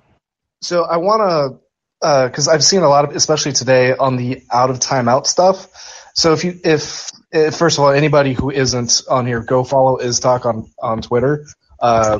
So 0.61 0.83
I 0.83 0.97
want 0.97 1.61
to, 2.01 2.27
because 2.27 2.47
I've 2.47 2.63
seen 2.63 2.83
a 2.83 2.89
lot 2.89 3.05
of, 3.05 3.15
especially 3.15 3.53
today, 3.53 3.93
on 3.93 4.15
the 4.15 4.43
out 4.51 4.69
of 4.69 4.79
timeout 4.79 5.25
stuff. 5.25 5.67
So 6.13 6.33
if 6.33 6.43
you, 6.43 6.59
if, 6.63 7.09
if 7.31 7.55
first 7.55 7.77
of 7.77 7.83
all, 7.83 7.91
anybody 7.91 8.33
who 8.33 8.51
isn't 8.51 9.03
on 9.09 9.25
here, 9.25 9.41
go 9.41 9.63
follow 9.63 9.97
Iztok 9.97 10.45
on 10.45 10.69
on 10.81 11.01
Twitter. 11.01 11.45
Uh, 11.79 12.19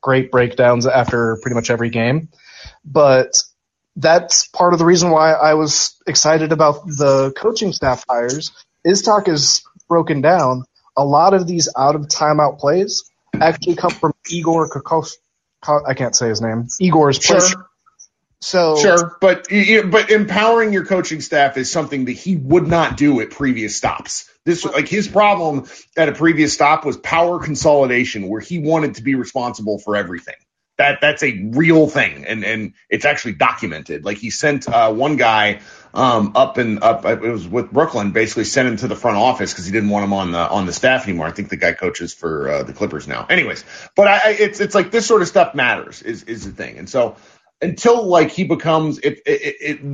great 0.00 0.30
breakdowns 0.30 0.86
after 0.86 1.38
pretty 1.42 1.54
much 1.54 1.70
every 1.70 1.90
game, 1.90 2.28
but 2.84 3.42
that's 3.96 4.46
part 4.48 4.72
of 4.72 4.78
the 4.78 4.84
reason 4.84 5.10
why 5.10 5.32
I 5.32 5.54
was 5.54 5.96
excited 6.06 6.52
about 6.52 6.86
the 6.86 7.32
coaching 7.36 7.72
staff 7.72 8.04
hires. 8.08 8.52
Talk 9.04 9.28
is 9.28 9.62
broken 9.88 10.20
down. 10.20 10.64
A 10.96 11.04
lot 11.04 11.34
of 11.34 11.46
these 11.46 11.68
out 11.76 11.94
of 11.94 12.02
timeout 12.02 12.58
plays 12.58 13.10
actually 13.34 13.76
come 13.76 13.90
from 13.90 14.12
Igor 14.28 14.68
Kokos. 14.68 15.12
I 15.86 15.94
can't 15.94 16.16
say 16.16 16.28
his 16.28 16.40
name. 16.40 16.68
Igor's 16.80 17.18
play. 17.18 17.40
So 18.42 18.76
Sure, 18.76 19.18
but 19.20 19.48
but 19.90 20.10
empowering 20.10 20.72
your 20.72 20.86
coaching 20.86 21.20
staff 21.20 21.58
is 21.58 21.70
something 21.70 22.06
that 22.06 22.12
he 22.12 22.36
would 22.36 22.66
not 22.66 22.96
do 22.96 23.20
at 23.20 23.30
previous 23.30 23.76
stops. 23.76 24.30
This 24.46 24.64
like 24.64 24.88
his 24.88 25.06
problem 25.08 25.66
at 25.94 26.08
a 26.08 26.12
previous 26.12 26.54
stop 26.54 26.86
was 26.86 26.96
power 26.96 27.38
consolidation, 27.38 28.28
where 28.28 28.40
he 28.40 28.58
wanted 28.58 28.94
to 28.94 29.02
be 29.02 29.14
responsible 29.14 29.78
for 29.78 29.94
everything. 29.94 30.36
That 30.78 31.02
that's 31.02 31.22
a 31.22 31.50
real 31.52 31.86
thing, 31.86 32.24
and 32.24 32.42
and 32.42 32.72
it's 32.88 33.04
actually 33.04 33.34
documented. 33.34 34.06
Like 34.06 34.16
he 34.16 34.30
sent 34.30 34.66
uh, 34.66 34.90
one 34.90 35.16
guy 35.16 35.60
um, 35.94 36.32
up 36.34 36.58
and 36.58 36.82
up. 36.82 37.04
It 37.04 37.20
was 37.20 37.46
with 37.46 37.70
Brooklyn, 37.70 38.12
basically 38.12 38.44
sent 38.44 38.68
him 38.68 38.76
to 38.78 38.88
the 38.88 38.96
front 38.96 39.16
office 39.16 39.52
because 39.52 39.66
he 39.66 39.72
didn't 39.72 39.90
want 39.90 40.04
him 40.04 40.12
on 40.12 40.32
the 40.32 40.38
on 40.38 40.66
the 40.66 40.72
staff 40.72 41.04
anymore. 41.04 41.26
I 41.26 41.32
think 41.32 41.48
the 41.48 41.56
guy 41.56 41.72
coaches 41.72 42.14
for 42.14 42.48
uh, 42.48 42.62
the 42.62 42.72
Clippers 42.72 43.08
now. 43.08 43.26
Anyways, 43.28 43.64
but 43.96 44.08
I, 44.08 44.14
I 44.16 44.30
it's 44.38 44.60
it's 44.60 44.74
like 44.74 44.90
this 44.90 45.06
sort 45.06 45.22
of 45.22 45.28
stuff 45.28 45.54
matters 45.54 46.02
is 46.02 46.24
is 46.24 46.44
the 46.44 46.52
thing, 46.52 46.78
and 46.78 46.88
so 46.88 47.16
until 47.62 48.06
like 48.06 48.30
he 48.30 48.44
becomes 48.44 48.98
it, 49.02 49.20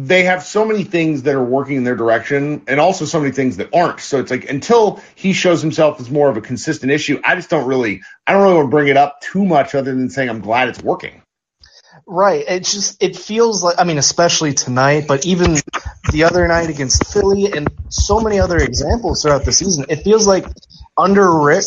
they 0.06 0.24
have 0.24 0.42
so 0.44 0.64
many 0.64 0.84
things 0.84 1.22
that 1.22 1.34
are 1.34 1.44
working 1.44 1.76
in 1.76 1.84
their 1.84 1.96
direction 1.96 2.62
and 2.68 2.78
also 2.78 3.04
so 3.04 3.18
many 3.18 3.32
things 3.32 3.56
that 3.56 3.74
aren't 3.74 4.00
so 4.00 4.20
it's 4.20 4.30
like 4.30 4.48
until 4.48 5.02
he 5.16 5.32
shows 5.32 5.62
himself 5.62 6.00
as 6.00 6.08
more 6.08 6.28
of 6.28 6.36
a 6.36 6.40
consistent 6.40 6.92
issue 6.92 7.20
i 7.24 7.34
just 7.34 7.50
don't 7.50 7.66
really 7.66 8.02
i 8.26 8.32
don't 8.32 8.42
really 8.42 8.54
want 8.54 8.66
to 8.66 8.70
bring 8.70 8.88
it 8.88 8.96
up 8.96 9.20
too 9.20 9.44
much 9.44 9.74
other 9.74 9.94
than 9.94 10.08
saying 10.10 10.28
i'm 10.28 10.40
glad 10.40 10.68
it's 10.68 10.80
working 10.80 11.22
Right. 12.06 12.44
It 12.46 12.60
just 12.64 13.02
it 13.02 13.16
feels 13.16 13.64
like 13.64 13.76
I 13.78 13.84
mean, 13.84 13.98
especially 13.98 14.54
tonight, 14.54 15.06
but 15.08 15.26
even 15.26 15.56
the 16.12 16.24
other 16.24 16.46
night 16.46 16.70
against 16.70 17.04
Philly 17.12 17.50
and 17.52 17.68
so 17.88 18.20
many 18.20 18.38
other 18.38 18.56
examples 18.58 19.22
throughout 19.22 19.44
the 19.44 19.52
season, 19.52 19.86
it 19.88 20.04
feels 20.04 20.26
like 20.26 20.46
under 20.96 21.40
Rick, 21.40 21.64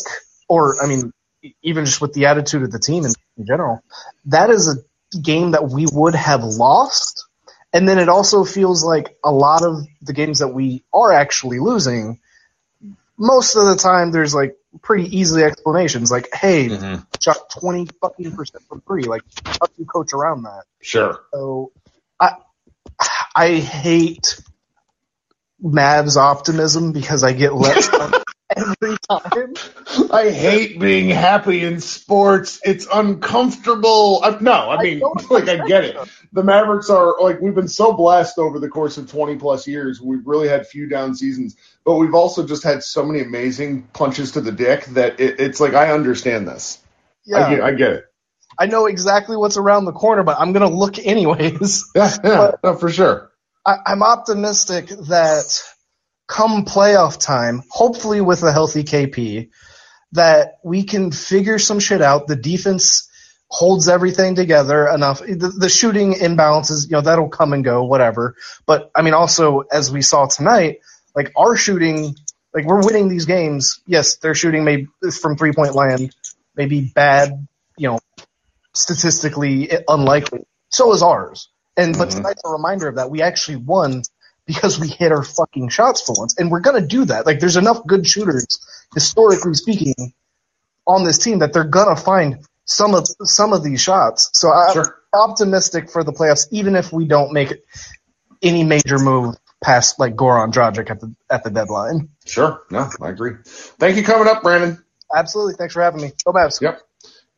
or 0.47 0.81
I 0.81 0.87
mean, 0.87 1.11
even 1.61 1.83
just 1.85 1.99
with 1.99 2.13
the 2.13 2.27
attitude 2.27 2.63
of 2.63 2.71
the 2.71 2.79
team 2.79 3.05
in, 3.05 3.13
general, 3.45 3.83
that 4.25 4.49
is 4.49 4.69
a 4.69 5.17
game 5.19 5.51
that 5.51 5.69
we 5.69 5.87
would 5.91 6.15
have 6.15 6.43
lost. 6.43 7.25
And 7.73 7.87
then 7.87 7.99
it 7.99 8.09
also 8.09 8.45
feels 8.45 8.83
like 8.83 9.17
a 9.23 9.31
lot 9.31 9.63
of 9.63 9.85
the 10.01 10.13
games 10.13 10.39
that 10.39 10.47
we 10.49 10.83
are 10.93 11.11
actually 11.11 11.59
losing, 11.59 12.19
most 13.17 13.55
of 13.55 13.65
the 13.65 13.75
time 13.75 14.11
there's 14.11 14.33
like 14.33 14.55
pretty 14.81 15.17
easy 15.17 15.43
explanations. 15.43 16.09
Like, 16.11 16.29
hey, 16.33 16.69
Mhm. 16.69 17.05
Shot 17.21 17.49
20 17.59 17.87
fucking 18.01 18.35
percent 18.35 18.63
from 18.67 18.81
three. 18.81 19.03
Like, 19.03 19.23
how 19.45 19.65
do 19.65 19.73
you 19.77 19.85
coach 19.85 20.13
around 20.13 20.43
that? 20.43 20.63
Sure. 20.81 21.19
So 21.33 21.71
I 22.19 22.33
I 23.35 23.55
hate 23.55 24.41
Mavs 25.63 26.17
optimism 26.17 26.91
because 26.91 27.23
I 27.23 27.33
get 27.33 27.53
let 27.53 27.91
down 27.91 28.23
every 28.55 28.97
time. 29.09 29.53
I 30.11 30.29
hate 30.29 30.79
being 30.79 31.09
happy 31.09 31.63
in 31.63 31.79
sports. 31.81 32.59
It's 32.63 32.87
uncomfortable. 32.91 34.21
I, 34.23 34.37
no, 34.39 34.69
I 34.69 34.81
mean, 34.81 34.99
don't 34.99 35.31
like, 35.31 35.47
I 35.47 35.65
get 35.67 35.83
it. 35.83 35.97
The 36.31 36.43
Mavericks 36.43 36.89
are, 36.89 37.15
like, 37.21 37.41
we've 37.41 37.55
been 37.55 37.67
so 37.67 37.93
blessed 37.93 38.37
over 38.37 38.59
the 38.59 38.69
course 38.69 38.97
of 38.97 39.09
20 39.09 39.37
plus 39.37 39.67
years. 39.67 40.01
We've 40.01 40.25
really 40.25 40.47
had 40.47 40.67
few 40.67 40.87
down 40.87 41.15
seasons, 41.15 41.55
but 41.83 41.95
we've 41.95 42.13
also 42.13 42.45
just 42.45 42.63
had 42.63 42.83
so 42.83 43.03
many 43.03 43.21
amazing 43.21 43.83
punches 43.93 44.33
to 44.33 44.41
the 44.41 44.51
dick 44.51 44.85
that 44.85 45.19
it, 45.19 45.39
it's 45.39 45.59
like, 45.59 45.73
I 45.73 45.91
understand 45.91 46.47
this. 46.47 46.79
Yeah, 47.29 47.45
I, 47.47 47.49
get, 47.55 47.63
I 47.63 47.71
get 47.73 47.91
it. 47.91 48.05
I 48.59 48.65
know 48.65 48.87
exactly 48.87 49.37
what's 49.37 49.57
around 49.57 49.85
the 49.85 49.93
corner, 49.93 50.23
but 50.23 50.37
I'm 50.39 50.51
gonna 50.53 50.69
look 50.69 50.99
anyways. 51.05 51.85
Yeah, 51.95 52.15
yeah, 52.23 52.51
no, 52.63 52.75
for 52.75 52.89
sure. 52.89 53.31
I, 53.65 53.77
I'm 53.85 54.03
optimistic 54.03 54.87
that 54.89 55.63
come 56.27 56.65
playoff 56.65 57.19
time, 57.19 57.63
hopefully 57.69 58.21
with 58.21 58.43
a 58.43 58.51
healthy 58.51 58.83
KP, 58.83 59.49
that 60.13 60.57
we 60.63 60.83
can 60.83 61.11
figure 61.11 61.59
some 61.59 61.79
shit 61.79 62.01
out. 62.01 62.27
The 62.27 62.35
defense 62.35 63.09
holds 63.49 63.89
everything 63.89 64.35
together 64.35 64.87
enough. 64.87 65.19
The, 65.19 65.53
the 65.57 65.69
shooting 65.69 66.13
imbalances, 66.13 66.85
you 66.85 66.91
know, 66.91 67.01
that'll 67.01 67.29
come 67.29 67.53
and 67.53 67.63
go, 67.63 67.83
whatever. 67.83 68.35
But 68.65 68.91
I 68.95 69.01
mean, 69.03 69.13
also 69.13 69.61
as 69.71 69.91
we 69.91 70.01
saw 70.01 70.27
tonight, 70.27 70.79
like 71.15 71.31
our 71.37 71.55
shooting, 71.55 72.15
like 72.53 72.65
we're 72.65 72.83
winning 72.83 73.09
these 73.09 73.25
games. 73.25 73.81
Yes, 73.87 74.17
their 74.17 74.35
shooting 74.35 74.63
may 74.63 74.87
from 75.21 75.37
three 75.37 75.53
point 75.53 75.75
land 75.75 76.15
may 76.59 76.65
be 76.67 76.91
bad, 76.93 77.47
you 77.77 77.87
know, 77.89 77.99
statistically 78.73 79.71
unlikely. 79.87 80.45
So 80.69 80.93
is 80.93 81.01
ours. 81.01 81.49
And 81.77 81.97
but 81.97 82.09
Mhm. 82.09 82.17
tonight's 82.17 82.41
a 82.45 82.49
reminder 82.49 82.87
of 82.89 82.95
that. 82.95 83.09
We 83.09 83.21
actually 83.21 83.55
won 83.57 84.03
because 84.45 84.77
we 84.79 84.89
hit 84.89 85.11
our 85.11 85.23
fucking 85.23 85.69
shots 85.69 86.01
for 86.01 86.13
once, 86.17 86.35
and 86.37 86.51
we're 86.51 86.59
gonna 86.59 86.85
do 86.85 87.05
that. 87.05 87.25
Like, 87.25 87.39
there's 87.39 87.55
enough 87.55 87.85
good 87.87 88.05
shooters, 88.05 88.45
historically 88.93 89.53
speaking, 89.53 90.13
on 90.85 91.03
this 91.05 91.17
team 91.19 91.39
that 91.39 91.53
they're 91.53 91.63
gonna 91.63 91.95
find 91.95 92.45
some 92.65 92.93
of 92.93 93.07
some 93.23 93.53
of 93.53 93.63
these 93.63 93.79
shots. 93.81 94.29
So 94.33 94.51
I'm 94.51 94.73
Sure. 94.73 94.95
optimistic 95.13 95.89
for 95.89 96.03
the 96.03 96.11
playoffs, 96.11 96.47
even 96.51 96.75
if 96.75 96.91
we 96.91 97.05
don't 97.07 97.31
make 97.31 97.53
any 98.41 98.63
major 98.63 98.97
move 98.99 99.35
past 99.63 99.99
like 99.99 100.15
Goran 100.15 100.51
Dragic 100.51 100.89
at 100.89 100.99
the 100.99 101.15
at 101.29 101.43
the 101.43 101.51
deadline. 101.51 102.09
Sure. 102.25 102.61
No, 102.69 102.89
I 103.01 103.09
agree. 103.09 103.33
Thank 103.45 103.95
you 103.97 104.03
coming 104.03 104.27
up, 104.27 104.43
Brandon. 104.43 104.83
Absolutely. 105.15 105.55
Thanks 105.55 105.73
for 105.73 105.81
having 105.81 106.01
me. 106.01 106.11
Go 106.25 106.33
Mavs. 106.33 106.61
Yep. 106.61 106.81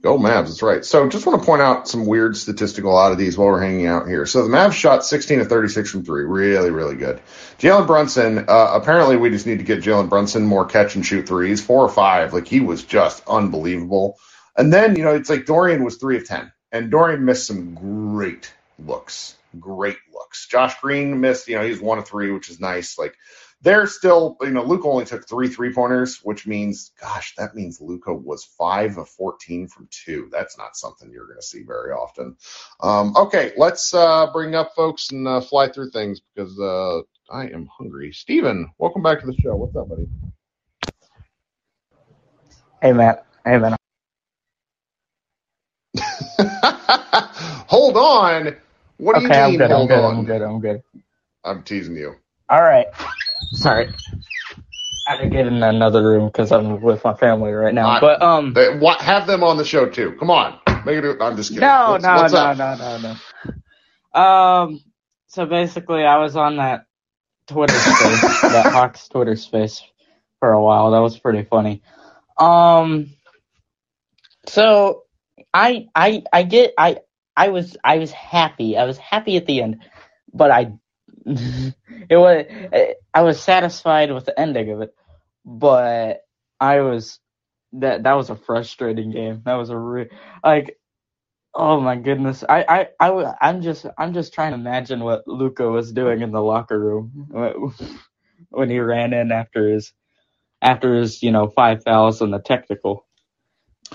Go 0.02 0.18
Mavs, 0.18 0.48
that's 0.48 0.64
right. 0.64 0.84
So 0.84 1.08
just 1.10 1.28
want 1.28 1.40
to 1.40 1.46
point 1.46 1.62
out 1.62 1.88
some 1.88 2.08
weird 2.08 2.36
statistical 2.36 2.96
oddities 2.96 3.38
while 3.38 3.50
we're 3.50 3.62
hanging 3.62 3.86
out 3.86 4.08
here. 4.08 4.26
So 4.26 4.42
the 4.42 4.50
Mavs 4.50 4.74
shot 4.74 5.06
16 5.06 5.40
to 5.40 5.46
36 5.46 5.92
from 5.92 6.04
three. 6.04 6.24
Really, 6.24 6.72
really 6.72 6.96
good. 6.96 7.22
Jalen 7.60 7.86
Brunson, 7.86 8.40
uh, 8.48 8.72
apparently 8.74 9.16
we 9.16 9.30
just 9.30 9.46
need 9.46 9.60
to 9.60 9.64
get 9.64 9.84
Jalen 9.84 10.10
Brunson 10.10 10.44
more 10.44 10.66
catch 10.66 10.96
and 10.96 11.06
shoot 11.06 11.28
threes, 11.28 11.64
four 11.64 11.86
or 11.86 11.90
five. 11.90 12.34
Like 12.34 12.48
he 12.48 12.62
was 12.62 12.84
just 12.84 13.22
unbelievable. 13.28 14.18
And 14.58 14.74
then, 14.74 14.96
you 14.96 15.04
know, 15.04 15.14
it's 15.14 15.30
like 15.30 15.46
Dorian 15.46 15.84
was 15.84 15.98
three 15.98 16.18
of 16.18 16.28
10 16.28 16.52
and 16.72 16.90
Dorian 16.90 17.24
missed 17.24 17.46
some 17.46 17.76
great 17.76 18.52
looks, 18.80 19.36
great 19.60 19.98
looks. 20.12 20.48
Josh 20.48 20.80
Green 20.82 21.20
missed, 21.20 21.48
you 21.48 21.58
know, 21.58 21.64
he 21.64 21.70
was 21.70 21.82
one 21.82 22.00
of 22.00 22.08
three, 22.08 22.32
which 22.32 22.50
is 22.50 22.60
nice. 22.60 22.98
Like 22.98 23.16
they're 23.62 23.88
still, 23.88 24.38
you 24.42 24.52
know, 24.52 24.64
Luka 24.64 24.88
only 24.88 25.06
took 25.06 25.28
three 25.28 25.48
three 25.50 25.74
pointers, 25.74 26.20
which 26.24 26.48
means, 26.48 26.92
gosh, 27.02 27.36
that 27.38 27.56
means 27.56 27.82
Luka 27.82 28.14
was 28.14 28.44
five 28.44 28.98
of 28.98 29.10
14 29.10 29.68
from 29.68 29.88
two. 29.92 30.30
That's 30.32 30.58
not 30.58 30.78
something 30.78 31.12
you're 31.12 31.28
going 31.28 31.40
to 31.40 31.46
see 31.46 31.64
very 31.64 31.92
often. 31.92 32.38
Um, 32.82 33.16
okay, 33.18 33.54
let's 33.58 33.94
uh, 33.94 34.28
bring 34.34 34.56
up 34.56 34.74
folks 34.76 35.12
and 35.12 35.28
uh, 35.28 35.42
fly 35.42 35.70
through 35.70 35.92
things 35.92 36.22
because 36.36 36.60
uh, 36.60 37.02
I 37.32 37.48
am 37.48 37.68
hungry. 37.78 38.14
Steven, 38.14 38.72
welcome 38.80 39.04
back 39.04 39.22
to 39.22 39.28
the 39.28 39.36
show. 39.36 39.56
What's 39.56 39.76
up, 39.76 39.90
buddy? 39.90 40.08
Hey 42.82 42.94
Matt. 42.94 43.26
Hey 43.46 43.58
man. 43.58 43.76
hold 47.68 47.98
on. 47.98 48.56
What 48.98 49.16
do 49.16 49.22
okay, 49.22 49.24
you 49.24 49.42
I'm 49.42 49.56
mean? 49.56 49.58
good. 49.58 49.72
I'm 49.72 49.88
hold 49.88 49.88
good. 49.88 50.06
on. 50.06 50.06
I'm 50.06 50.26
good. 50.26 50.42
I'm 50.42 50.62
good. 50.62 50.84
I'm 51.44 51.64
teasing 51.64 51.96
you. 51.98 52.16
All 52.50 52.62
right. 52.62 52.88
Sorry. 53.54 53.90
I 55.08 55.12
had 55.16 55.22
to 55.22 55.30
get 55.30 55.48
in 55.48 55.62
another 55.64 56.04
room 56.04 56.28
because 56.28 56.52
I'm 56.52 56.82
with 56.82 57.04
my 57.04 57.14
family 57.16 57.52
right 57.52 57.74
now. 57.74 57.88
I- 57.90 58.00
but 58.00 58.22
um, 58.22 58.54
They, 58.54 58.78
what, 58.78 59.02
have 59.02 59.28
them 59.28 59.44
on 59.44 59.58
the 59.58 59.66
show 59.66 59.88
too. 59.90 60.16
Come 60.20 60.30
on, 60.32 60.60
make 60.86 61.04
it. 61.04 61.22
I'm 61.22 61.36
just 61.36 61.50
kidding. 61.50 61.62
no, 61.62 61.92
What's- 61.92 62.04
no, 62.04 62.16
what's 62.16 62.34
no, 62.34 62.40
up? 62.40 62.58
no, 62.58 62.76
no, 62.76 63.16
no. 64.16 64.20
Um, 64.20 64.82
so 65.28 65.46
basically, 65.46 66.04
I 66.04 66.18
was 66.18 66.36
on 66.36 66.58
that 66.58 66.86
Twitter 67.48 67.74
space, 67.78 68.42
that 68.42 68.72
Hawks 68.72 69.08
Twitter 69.10 69.36
space, 69.36 69.82
for 70.40 70.52
a 70.52 70.62
while. 70.62 70.92
That 70.92 71.00
was 71.00 71.18
pretty 71.20 71.44
funny. 71.44 71.82
Um, 72.38 73.12
so 74.48 75.04
I, 75.54 75.88
I, 75.96 76.24
I 76.32 76.44
get, 76.44 76.74
I, 76.78 76.98
I 77.36 77.50
was, 77.50 77.78
I 77.84 77.98
was 77.98 78.12
happy. 78.12 78.78
I 78.78 78.86
was 78.86 78.98
happy 78.98 79.38
at 79.38 79.46
the 79.46 79.62
end, 79.62 79.84
but 80.34 80.52
I, 80.52 80.74
it 82.10 82.18
was, 82.18 82.46
I 83.14 83.24
was 83.24 83.42
satisfied 83.42 84.12
with 84.14 84.26
the 84.26 84.40
ending 84.40 84.72
of 84.72 84.82
it, 84.82 84.96
but 85.46 86.22
I 86.60 86.82
was, 86.82 87.20
that, 87.74 88.04
that 88.04 88.14
was 88.14 88.30
a 88.32 88.36
frustrating 88.38 89.12
game. 89.12 89.44
That 89.46 89.56
was 89.56 89.70
a 89.72 89.78
re- 89.78 90.10
like, 90.44 90.78
oh 91.56 91.82
my 91.82 91.98
goodness. 91.98 92.44
I 92.50 92.88
I 93.00 93.36
I'm 93.42 93.62
just, 93.64 93.86
I'm 93.98 94.14
just 94.14 94.34
trying 94.34 94.54
to 94.54 94.60
imagine 94.60 95.02
what 95.02 95.28
Luka 95.28 95.70
was 95.70 95.94
doing 95.94 96.22
in 96.22 96.32
the 96.32 96.42
locker 96.42 96.80
room 96.80 97.30
when 98.50 98.70
he 98.70 98.80
ran 98.80 99.14
in 99.14 99.32
after 99.32 99.70
his, 99.70 99.94
after 100.62 100.96
his, 100.98 101.24
you 101.24 101.32
know, 101.32 101.50
five 101.50 101.84
fouls 101.84 102.22
and 102.22 102.34
the 102.34 102.40
technical. 102.40 103.06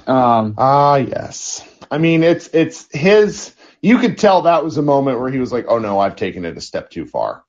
Um, 0.07 0.59
Ah, 0.59 0.97
yes. 0.99 1.65
I 1.91 1.99
mean, 1.99 2.25
it's 2.25 2.49
it's 2.55 2.89
his. 2.93 3.56
You 3.81 3.99
could 3.99 4.19
tell 4.19 4.43
that 4.43 4.65
was 4.65 4.79
a 4.79 4.83
moment 4.83 5.21
where 5.21 5.31
he 5.31 5.39
was 5.39 5.53
like, 5.53 5.67
"Oh 5.69 5.79
no, 5.79 5.99
I've 5.99 6.17
taken 6.17 6.45
it 6.45 6.57
a 6.57 6.61
step 6.61 6.91
too 6.91 7.07
far." 7.07 7.45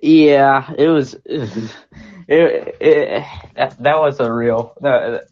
Yeah, 0.00 0.72
it 0.76 0.88
was. 0.88 1.14
It, 2.28 2.76
it, 2.80 3.24
that 3.54 3.80
that 3.82 3.98
was 4.00 4.18
a 4.18 4.32
real 4.32 4.74
that 4.80 5.28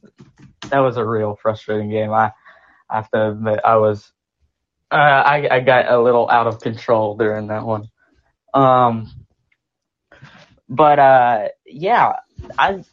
that 0.70 0.78
was 0.78 0.96
a 0.96 1.04
real 1.04 1.36
frustrating 1.40 1.90
game. 1.90 2.12
I, 2.12 2.32
I 2.88 2.96
have 2.96 3.10
to 3.10 3.30
admit, 3.30 3.60
I 3.64 3.76
was 3.76 4.12
uh, 4.90 4.94
I 4.94 5.48
I 5.50 5.60
got 5.60 5.90
a 5.90 6.00
little 6.00 6.30
out 6.30 6.46
of 6.46 6.60
control 6.60 7.16
during 7.16 7.48
that 7.48 7.64
one. 7.64 7.90
Um, 8.52 9.10
but 10.68 10.98
uh, 10.98 11.48
yeah, 11.66 12.12
I 12.58 12.84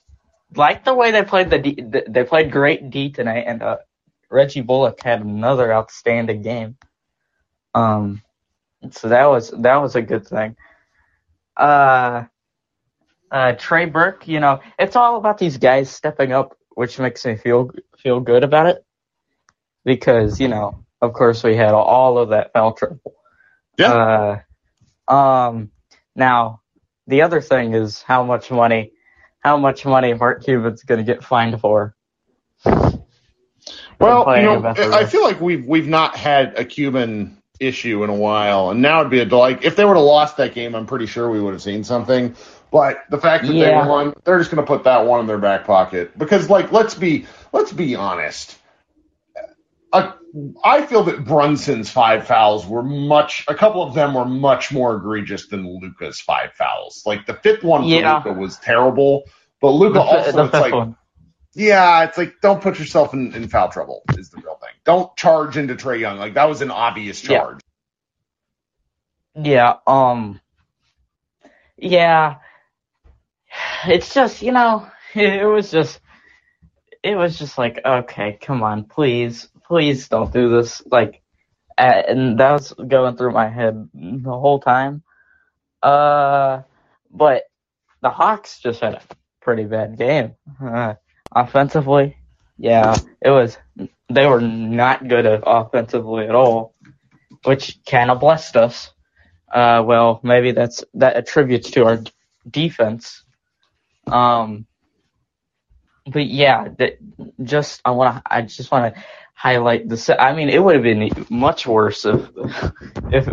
like 0.56 0.84
the 0.84 0.96
way 0.96 1.12
they 1.12 1.24
played 1.24 1.50
the 1.50 1.60
D, 1.60 1.84
they 2.08 2.24
played 2.24 2.52
great 2.52 2.90
D 2.90 3.12
tonight, 3.12 3.46
and 3.48 3.62
uh, 3.62 3.78
Reggie 4.32 4.62
Bullock 4.62 5.02
had 5.02 5.22
another 5.22 5.72
outstanding 5.74 6.42
game. 6.42 6.78
Um, 7.76 8.22
so 8.92 9.10
that 9.10 9.26
was 9.26 9.52
that 9.52 9.76
was 9.78 9.96
a 9.96 10.02
good 10.02 10.28
thing 10.28 10.56
uh, 11.58 12.24
uh, 13.32 13.54
Trey 13.54 13.86
Burke, 13.86 14.28
you 14.28 14.40
know, 14.40 14.60
it's 14.78 14.96
all 14.96 15.18
about 15.18 15.38
these 15.38 15.58
guys 15.58 15.90
stepping 15.90 16.32
up, 16.32 16.58
which 16.72 17.00
makes 17.00 17.26
me 17.26 17.36
feel 17.36 17.72
feel 17.98 18.20
good 18.20 18.44
about 18.44 18.68
it. 18.68 18.86
Because 19.86 20.40
you 20.40 20.48
know, 20.48 20.84
of 21.02 21.14
course, 21.14 21.44
we 21.44 21.56
had 21.56 21.74
all 21.74 22.18
of 22.18 22.30
that 22.30 22.52
foul 22.54 22.74
trouble. 22.74 23.16
Yeah. 23.78 24.42
Uh, 25.08 25.14
um. 25.14 25.72
Now, 26.16 26.62
the 27.08 27.22
other 27.22 27.42
thing 27.42 27.74
is 27.74 28.02
how 28.02 28.24
much 28.24 28.52
money, 28.52 28.92
how 29.40 29.58
much 29.58 29.86
money 29.86 30.14
Mark 30.14 30.44
Cuban's 30.44 30.84
going 30.84 31.00
to 31.00 31.06
get 31.06 31.24
fined 31.24 31.60
for. 31.62 31.96
Well, 34.02 34.38
you 34.38 34.44
know, 34.44 34.74
I 34.94 35.06
feel 35.06 35.24
like 35.24 35.40
we've 35.40 35.66
we've 35.66 35.88
not 35.88 36.16
had 36.16 36.58
a 36.58 36.66
Cuban 36.66 37.38
issue 37.60 38.04
in 38.04 38.10
a 38.10 38.16
while, 38.16 38.72
and 38.72 38.82
now 38.82 39.00
it'd 39.02 39.12
be 39.12 39.22
a 39.22 39.26
like 39.26 39.64
if 39.64 39.76
they 39.76 39.86
would 39.86 39.96
have 39.96 40.06
lost 40.06 40.38
that 40.38 40.54
game, 40.54 40.76
I'm 40.76 40.88
pretty 40.88 41.06
sure 41.06 41.30
we 41.30 41.40
would 41.40 41.54
have 41.54 41.62
seen 41.62 41.84
something. 41.84 42.36
But 42.72 43.04
the 43.10 43.18
fact 43.18 43.46
that 43.46 43.54
Yeah. 43.54 43.84
they 43.84 43.90
won, 43.90 44.14
they're 44.24 44.40
just 44.40 44.50
going 44.50 44.64
to 44.64 44.68
put 44.68 44.86
that 44.86 45.06
one 45.06 45.20
in 45.20 45.28
their 45.28 45.38
back 45.38 45.66
pocket 45.66 46.18
because, 46.18 46.50
like, 46.50 46.72
let's 46.72 46.96
be 46.96 47.26
let's 47.52 47.72
be 47.72 47.96
honest. 47.96 48.58
Uh, 49.94 50.14
I 50.64 50.86
feel 50.86 51.04
that 51.04 51.26
Brunson's 51.26 51.90
five 51.92 52.26
fouls 52.26 52.66
were 52.66 52.82
much. 52.84 53.44
A 53.50 53.54
couple 53.56 53.84
of 53.84 53.94
them 53.94 54.14
were 54.14 54.24
much 54.26 54.72
more 54.72 54.96
egregious 54.96 55.48
than 55.48 55.68
Luka's 55.68 56.22
five 56.22 56.54
fouls. 56.54 57.04
Like 57.06 57.26
the 57.26 57.34
fifth 57.34 57.64
one 57.64 57.82
for 57.82 57.88
Yeah. 57.88 58.16
Luka 58.18 58.32
was 58.34 58.58
terrible, 58.58 59.24
but 59.60 59.72
Luka 59.72 59.96
The, 59.96 60.02
also 60.02 60.32
the 60.32 60.44
it's 60.46 60.54
like 60.54 60.74
one. 60.74 60.96
Yeah, 61.54 62.04
it's 62.06 62.18
like 62.18 62.36
don't 62.42 62.62
put 62.62 62.80
yourself 62.80 63.14
in, 63.14 63.34
in 63.34 63.48
foul 63.50 63.70
trouble 63.70 64.04
is 64.18 64.30
the 64.30 64.38
real 64.38 64.56
thing. 64.56 64.70
Don't 64.86 65.16
charge 65.18 65.58
into 65.58 65.76
Trae 65.76 66.00
Young. 66.00 66.18
Like 66.18 66.36
that 66.36 66.48
was 66.48 66.62
an 66.62 66.72
obvious 66.72 67.20
charge. 67.20 67.60
Yeah, 69.36 69.76
um, 69.88 70.42
yeah, 71.78 72.36
it's 73.88 74.14
just, 74.14 74.42
you 74.42 74.52
know, 74.52 74.88
it 75.16 75.46
was 75.46 75.72
just, 75.72 76.00
it 77.04 77.16
was 77.16 77.40
just 77.40 77.58
like, 77.58 77.80
okay, 77.84 78.38
come 78.40 78.64
on, 78.64 78.84
please, 78.84 79.50
please 79.66 80.08
don't 80.08 80.32
do 80.32 80.50
this. 80.50 80.82
Like, 80.86 81.22
and 81.78 82.40
that 82.40 82.52
was 82.52 82.74
going 82.74 83.18
through 83.18 83.32
my 83.32 83.50
head 83.50 83.90
the 83.94 84.30
whole 84.30 84.60
time. 84.60 85.04
Uh, 85.82 86.62
but 87.10 87.44
the 88.02 88.10
Hawks 88.10 88.60
just 88.60 88.82
had 88.82 88.94
a 88.96 89.02
pretty 89.42 89.64
bad 89.64 89.98
game. 89.98 90.36
Uh, 90.64 90.96
offensively, 91.32 92.18
yeah, 92.58 92.96
it 93.22 93.30
was, 93.32 93.58
they 94.10 94.26
were 94.28 94.42
not 94.42 95.08
good 95.08 95.26
at 95.26 95.44
offensively 95.46 96.26
at 96.28 96.36
all, 96.36 96.76
which 97.46 97.80
kind 97.86 98.12
of 98.12 98.20
blessed 98.20 98.56
us. 98.58 98.92
Uh, 99.52 99.84
well, 99.86 100.20
maybe 100.24 100.52
that's, 100.54 100.84
that 100.96 101.16
attributes 101.18 101.72
to 101.72 101.86
our 101.86 102.00
defense. 102.50 103.24
Um, 104.08 104.66
but 106.08 106.26
yeah, 106.28 106.70
that 106.80 106.98
just 107.44 107.82
I 107.86 107.92
want 107.92 108.18
to 108.18 108.34
I 108.34 108.42
just 108.42 108.72
want 108.72 108.94
to 108.96 109.04
highlight 109.36 109.88
the. 109.88 109.96
I 110.20 110.36
mean, 110.36 110.50
it 110.50 110.64
would 110.64 110.76
have 110.76 110.84
been 110.84 111.26
much 111.30 111.68
worse 111.68 112.06
if 112.06 112.30
if 113.12 113.30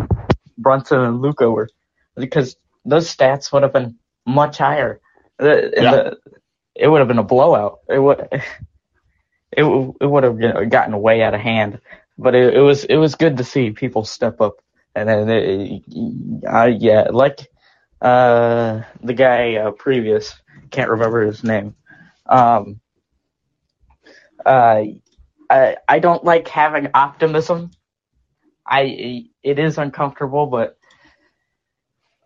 Brunson 0.57 1.01
and 1.01 1.21
Luka 1.21 1.49
were 1.49 1.69
because 2.15 2.55
those 2.85 3.13
stats 3.13 3.51
would 3.51 3.63
have 3.63 3.73
been 3.73 3.97
much 4.25 4.57
higher. 4.57 5.01
The, 5.37 5.73
Yeah. 5.75 5.91
the, 5.91 6.17
it 6.79 6.87
would 6.87 6.99
have 6.99 7.07
been 7.07 7.19
a 7.19 7.23
blowout. 7.23 7.79
It 7.89 7.99
would 7.99 8.27
it 9.51 9.63
it 10.01 10.05
would 10.05 10.23
have 10.23 10.69
gotten 10.69 10.99
way 11.01 11.21
out 11.21 11.33
of 11.33 11.41
hand. 11.41 11.81
But 12.17 12.35
it, 12.35 12.55
it 12.55 12.61
was 12.61 12.83
it 12.85 12.97
was 12.97 13.15
good 13.15 13.37
to 13.37 13.43
see 13.43 13.71
people 13.71 14.03
step 14.05 14.41
up 14.41 14.55
and 14.95 15.07
then 15.07 15.29
it, 15.29 15.83
yeah, 15.87 17.07
like 17.11 17.47
uh 18.01 18.81
the 19.03 19.13
guy 19.13 19.55
uh, 19.55 19.71
previous 19.71 20.33
can't 20.71 20.89
remember 20.89 21.25
his 21.25 21.43
name. 21.43 21.75
Um, 22.25 22.79
uh, 24.45 24.83
I 25.49 25.77
I 25.87 25.99
don't 25.99 26.23
like 26.23 26.47
having 26.47 26.89
optimism. 26.93 27.71
I 28.65 29.25
it 29.43 29.59
is 29.59 29.77
uncomfortable, 29.77 30.45
but 30.45 30.77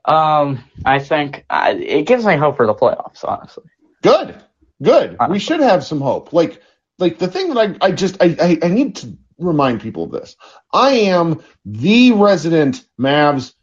um, 0.06 0.64
I 0.84 1.00
think 1.00 1.46
it 1.50 2.06
gives 2.06 2.26
me 2.26 2.36
hope 2.36 2.58
for 2.58 2.68
the 2.68 2.76
playoffs. 2.76 3.24
Honestly, 3.24 3.64
Good, 4.02 4.43
good. 4.84 5.18
Uh-huh. 5.20 5.30
We 5.32 5.40
should 5.40 5.62
have 5.62 5.84
some 5.84 6.02
hope. 6.02 6.34
Like, 6.34 6.62
like 7.00 7.20
the 7.20 7.28
thing 7.28 7.54
that 7.54 7.78
I, 7.82 7.88
I 7.88 7.92
just, 7.92 8.18
I, 8.22 8.36
I, 8.40 8.60
I 8.66 8.68
need 8.70 8.98
to 8.98 9.18
remind 9.40 9.82
people 9.82 10.06
of 10.06 10.12
this. 10.12 10.36
I 10.72 10.92
am 10.92 11.42
the 11.66 12.14
resident 12.14 12.86
Mavs 13.00 13.54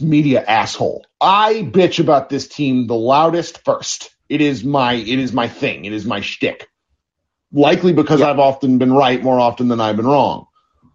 media 0.00 0.44
asshole. 0.46 1.04
I 1.20 1.68
bitch 1.72 2.00
about 2.00 2.28
this 2.28 2.48
team 2.48 2.86
the 2.86 2.94
loudest 2.94 3.64
first. 3.64 4.14
It 4.28 4.40
is 4.40 4.64
my, 4.64 4.94
it 4.94 5.18
is 5.18 5.32
my 5.32 5.48
thing. 5.48 5.84
It 5.84 5.92
is 5.92 6.06
my 6.06 6.20
shtick. 6.20 6.68
Likely 7.52 7.92
because 7.92 8.22
I've 8.22 8.38
often 8.38 8.78
been 8.78 8.92
right 8.92 9.22
more 9.22 9.40
often 9.40 9.68
than 9.68 9.80
I've 9.80 9.96
been 9.96 10.06
wrong. 10.06 10.46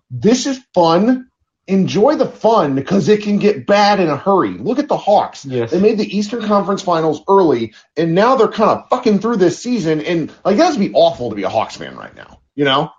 This 0.09 0.45
is 0.47 0.59
fun. 0.73 1.29
Enjoy 1.67 2.15
the 2.15 2.27
fun 2.27 2.75
because 2.75 3.09
it 3.09 3.23
can 3.23 3.39
get 3.39 3.65
bad 3.65 3.99
in 3.99 4.07
a 4.07 4.17
hurry. 4.17 4.51
Look 4.51 4.77
at 4.77 4.87
the 4.87 4.97
Hawks. 4.97 5.45
Yes. 5.45 5.71
They 5.71 5.79
made 5.79 5.97
the 5.97 6.15
Eastern 6.17 6.45
Conference 6.45 6.83
Finals 6.83 7.21
early, 7.27 7.73
and 7.97 8.13
now 8.13 8.35
they're 8.35 8.47
kind 8.49 8.69
of 8.69 8.87
fucking 8.89 9.19
through 9.19 9.37
this 9.37 9.57
season. 9.61 10.01
And 10.01 10.31
like, 10.43 10.57
that 10.57 10.69
would 10.69 10.79
be 10.79 10.93
awful 10.93 11.29
to 11.31 11.35
be 11.35 11.41
a 11.43 11.49
Hawks 11.49 11.75
fan 11.75 11.95
right 11.95 12.15
now. 12.15 12.39
You 12.53 12.65
know? 12.65 12.91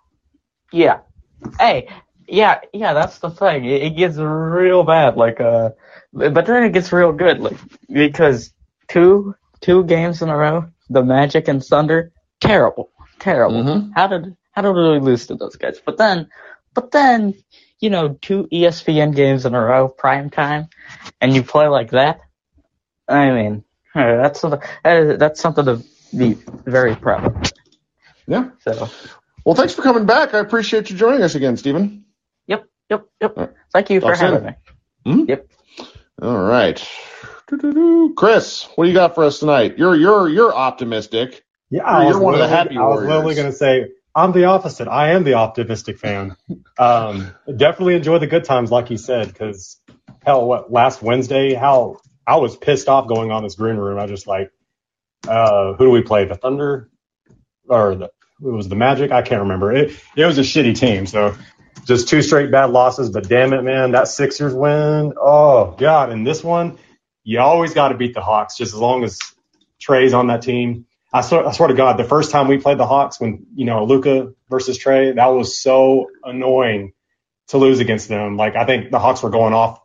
yeah. 0.72 0.98
Hey, 1.60 1.88
yeah, 2.26 2.60
yeah. 2.72 2.92
That's 2.92 3.18
the 3.18 3.30
thing. 3.30 3.64
It, 3.66 3.82
it 3.82 3.90
gets 3.96 4.16
real 4.16 4.82
bad, 4.82 5.16
like 5.16 5.40
uh, 5.40 5.70
but 6.12 6.46
then 6.46 6.64
it 6.64 6.72
gets 6.72 6.92
real 6.92 7.12
good, 7.12 7.38
like 7.40 7.56
because 7.88 8.52
two 8.88 9.34
two 9.60 9.84
games 9.84 10.22
in 10.22 10.28
a 10.28 10.36
row, 10.36 10.66
the 10.90 11.04
Magic 11.04 11.46
and 11.48 11.64
Thunder, 11.64 12.12
terrible, 12.40 12.90
terrible. 13.20 13.62
Mhm. 13.62 13.92
How 13.94 14.06
did 14.08 14.36
how 14.52 14.62
did 14.62 14.72
we 14.72 14.98
lose 14.98 15.26
to 15.28 15.36
those 15.36 15.56
guys? 15.56 15.78
But 15.84 15.98
then, 15.98 16.28
but 16.74 16.90
then, 16.90 17.34
you 17.80 17.90
know, 17.90 18.16
two 18.20 18.48
ESPN 18.52 19.14
games 19.14 19.44
in 19.46 19.54
a 19.54 19.60
row, 19.60 19.88
prime 19.88 20.30
time, 20.30 20.68
and 21.20 21.34
you 21.34 21.42
play 21.42 21.68
like 21.68 21.90
that. 21.90 22.20
I 23.08 23.30
mean, 23.30 23.64
uh, 23.94 24.16
that's 24.16 24.40
something, 24.40 24.60
uh, 24.84 25.16
that's 25.16 25.40
something 25.40 25.64
to 25.64 25.82
be 26.16 26.34
very 26.64 26.96
proud 26.96 27.24
of. 27.26 27.52
Yeah. 28.26 28.50
So, 28.60 28.88
Well, 29.44 29.54
thanks 29.54 29.74
for 29.74 29.82
coming 29.82 30.06
back. 30.06 30.34
I 30.34 30.38
appreciate 30.38 30.90
you 30.90 30.96
joining 30.96 31.22
us 31.22 31.34
again, 31.36 31.56
Stephen. 31.56 32.04
yep, 32.46 32.66
yep, 32.90 33.06
yep. 33.20 33.54
Thank 33.72 33.90
you 33.90 34.00
for 34.00 34.08
talk 34.12 34.16
soon. 34.16 34.32
having 34.32 34.54
me. 35.04 35.24
Yep. 35.28 35.46
All 36.22 36.42
right. 36.42 36.82
Doo-doo-doo. 37.48 38.14
Chris, 38.16 38.64
what 38.74 38.84
do 38.84 38.90
you 38.90 38.96
got 38.96 39.14
for 39.14 39.22
us 39.24 39.38
tonight? 39.38 39.78
You're 39.78 39.94
you're 39.94 40.28
you're 40.28 40.52
optimistic. 40.52 41.44
Yeah, 41.70 41.82
You're- 41.82 41.84
I 41.86 42.04
was 42.06 42.14
you're 42.14 42.22
one 42.24 42.34
of 42.34 42.40
the 42.40 42.46
literally- 42.46 42.74
happy 42.74 42.76
I 42.78 42.86
was 42.88 43.02
literally 43.06 43.34
going 43.36 43.50
to 43.52 43.56
say 43.56 43.86
I'm 44.16 44.32
the 44.32 44.44
opposite. 44.46 44.88
I 44.88 45.10
am 45.10 45.24
the 45.24 45.34
optimistic 45.34 45.98
fan. 45.98 46.36
Um, 46.78 47.34
definitely 47.54 47.96
enjoy 47.96 48.18
the 48.18 48.26
good 48.26 48.44
times, 48.44 48.70
like 48.70 48.90
you 48.90 48.96
said, 48.96 49.28
because 49.28 49.78
hell, 50.24 50.46
what 50.46 50.72
last 50.72 51.02
Wednesday, 51.02 51.52
how 51.52 51.98
I 52.26 52.36
was 52.36 52.56
pissed 52.56 52.88
off 52.88 53.08
going 53.08 53.30
on 53.30 53.42
this 53.42 53.56
green 53.56 53.76
room. 53.76 53.98
I 53.98 54.06
just 54.06 54.26
like, 54.26 54.50
uh, 55.28 55.74
who 55.74 55.84
do 55.84 55.90
we 55.90 56.00
play? 56.02 56.24
The 56.24 56.34
Thunder 56.34 56.90
or 57.68 57.94
the 57.94 58.04
it 58.06 58.52
was 58.52 58.68
the 58.68 58.76
Magic? 58.76 59.12
I 59.12 59.22
can't 59.22 59.42
remember. 59.42 59.72
It 59.72 59.92
it 60.16 60.24
was 60.24 60.38
a 60.38 60.42
shitty 60.42 60.78
team, 60.78 61.06
so 61.06 61.36
just 61.84 62.08
two 62.08 62.22
straight 62.22 62.50
bad 62.50 62.70
losses. 62.70 63.10
But 63.10 63.28
damn 63.28 63.52
it, 63.52 63.62
man, 63.62 63.92
that 63.92 64.08
Sixers 64.08 64.54
win. 64.54 65.12
Oh 65.20 65.74
god, 65.78 66.10
and 66.10 66.26
this 66.26 66.42
one, 66.42 66.78
you 67.22 67.40
always 67.40 67.74
got 67.74 67.88
to 67.88 67.96
beat 67.96 68.14
the 68.14 68.22
Hawks, 68.22 68.56
just 68.56 68.72
as 68.72 68.80
long 68.80 69.04
as 69.04 69.18
Trae's 69.78 70.14
on 70.14 70.28
that 70.28 70.42
team. 70.42 70.86
I 71.12 71.22
swear, 71.22 71.46
I 71.46 71.52
swear 71.52 71.68
to 71.68 71.74
God, 71.74 71.98
the 71.98 72.04
first 72.04 72.30
time 72.30 72.48
we 72.48 72.58
played 72.58 72.78
the 72.78 72.86
Hawks, 72.86 73.20
when 73.20 73.46
you 73.54 73.64
know 73.64 73.84
Luka 73.84 74.32
versus 74.50 74.78
Trae, 74.78 75.14
that 75.14 75.26
was 75.26 75.60
so 75.60 76.10
annoying 76.24 76.92
to 77.48 77.58
lose 77.58 77.80
against 77.80 78.08
them. 78.08 78.36
Like 78.36 78.56
I 78.56 78.66
think 78.66 78.90
the 78.90 78.98
Hawks 78.98 79.22
were 79.22 79.30
going 79.30 79.54
off 79.54 79.80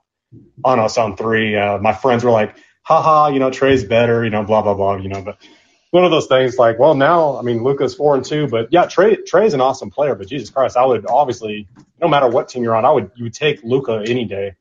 on 0.64 0.80
us 0.80 0.98
on 0.98 1.18
three. 1.18 1.56
Uh, 1.56 1.78
my 1.78 1.94
friends 1.94 2.24
were 2.24 2.32
like, 2.32 2.56
"Haha, 2.84 3.30
you 3.30 3.40
know 3.40 3.50
Trae's 3.52 3.84
better," 3.84 4.24
you 4.24 4.30
know, 4.30 4.44
blah 4.44 4.62
blah 4.62 4.74
blah, 4.74 4.98
you 4.98 5.10
know. 5.10 5.22
But 5.22 5.38
one 5.92 6.06
of 6.06 6.12
those 6.12 6.28
things, 6.28 6.58
like, 6.58 6.80
well, 6.80 6.96
now 6.96 7.38
I 7.38 7.44
mean 7.44 7.64
Luka's 7.64 7.96
four 7.96 8.16
and 8.16 8.26
two, 8.26 8.48
but 8.48 8.70
yeah, 8.72 8.86
Trae 8.86 9.18
Trae's 9.26 9.54
an 9.54 9.62
awesome 9.62 9.92
player. 9.92 10.16
But 10.16 10.28
Jesus 10.28 10.50
Christ, 10.50 10.78
I 10.78 10.86
would 10.86 11.06
obviously, 11.08 11.68
no 12.02 12.08
matter 12.08 12.28
what 12.28 12.50
team 12.50 12.64
you're 12.64 12.76
on, 12.76 12.86
I 12.86 12.92
would 12.92 13.12
you 13.16 13.26
would 13.26 13.34
take 13.34 13.64
Luka 13.64 14.04
any 14.06 14.26
day. 14.26 14.56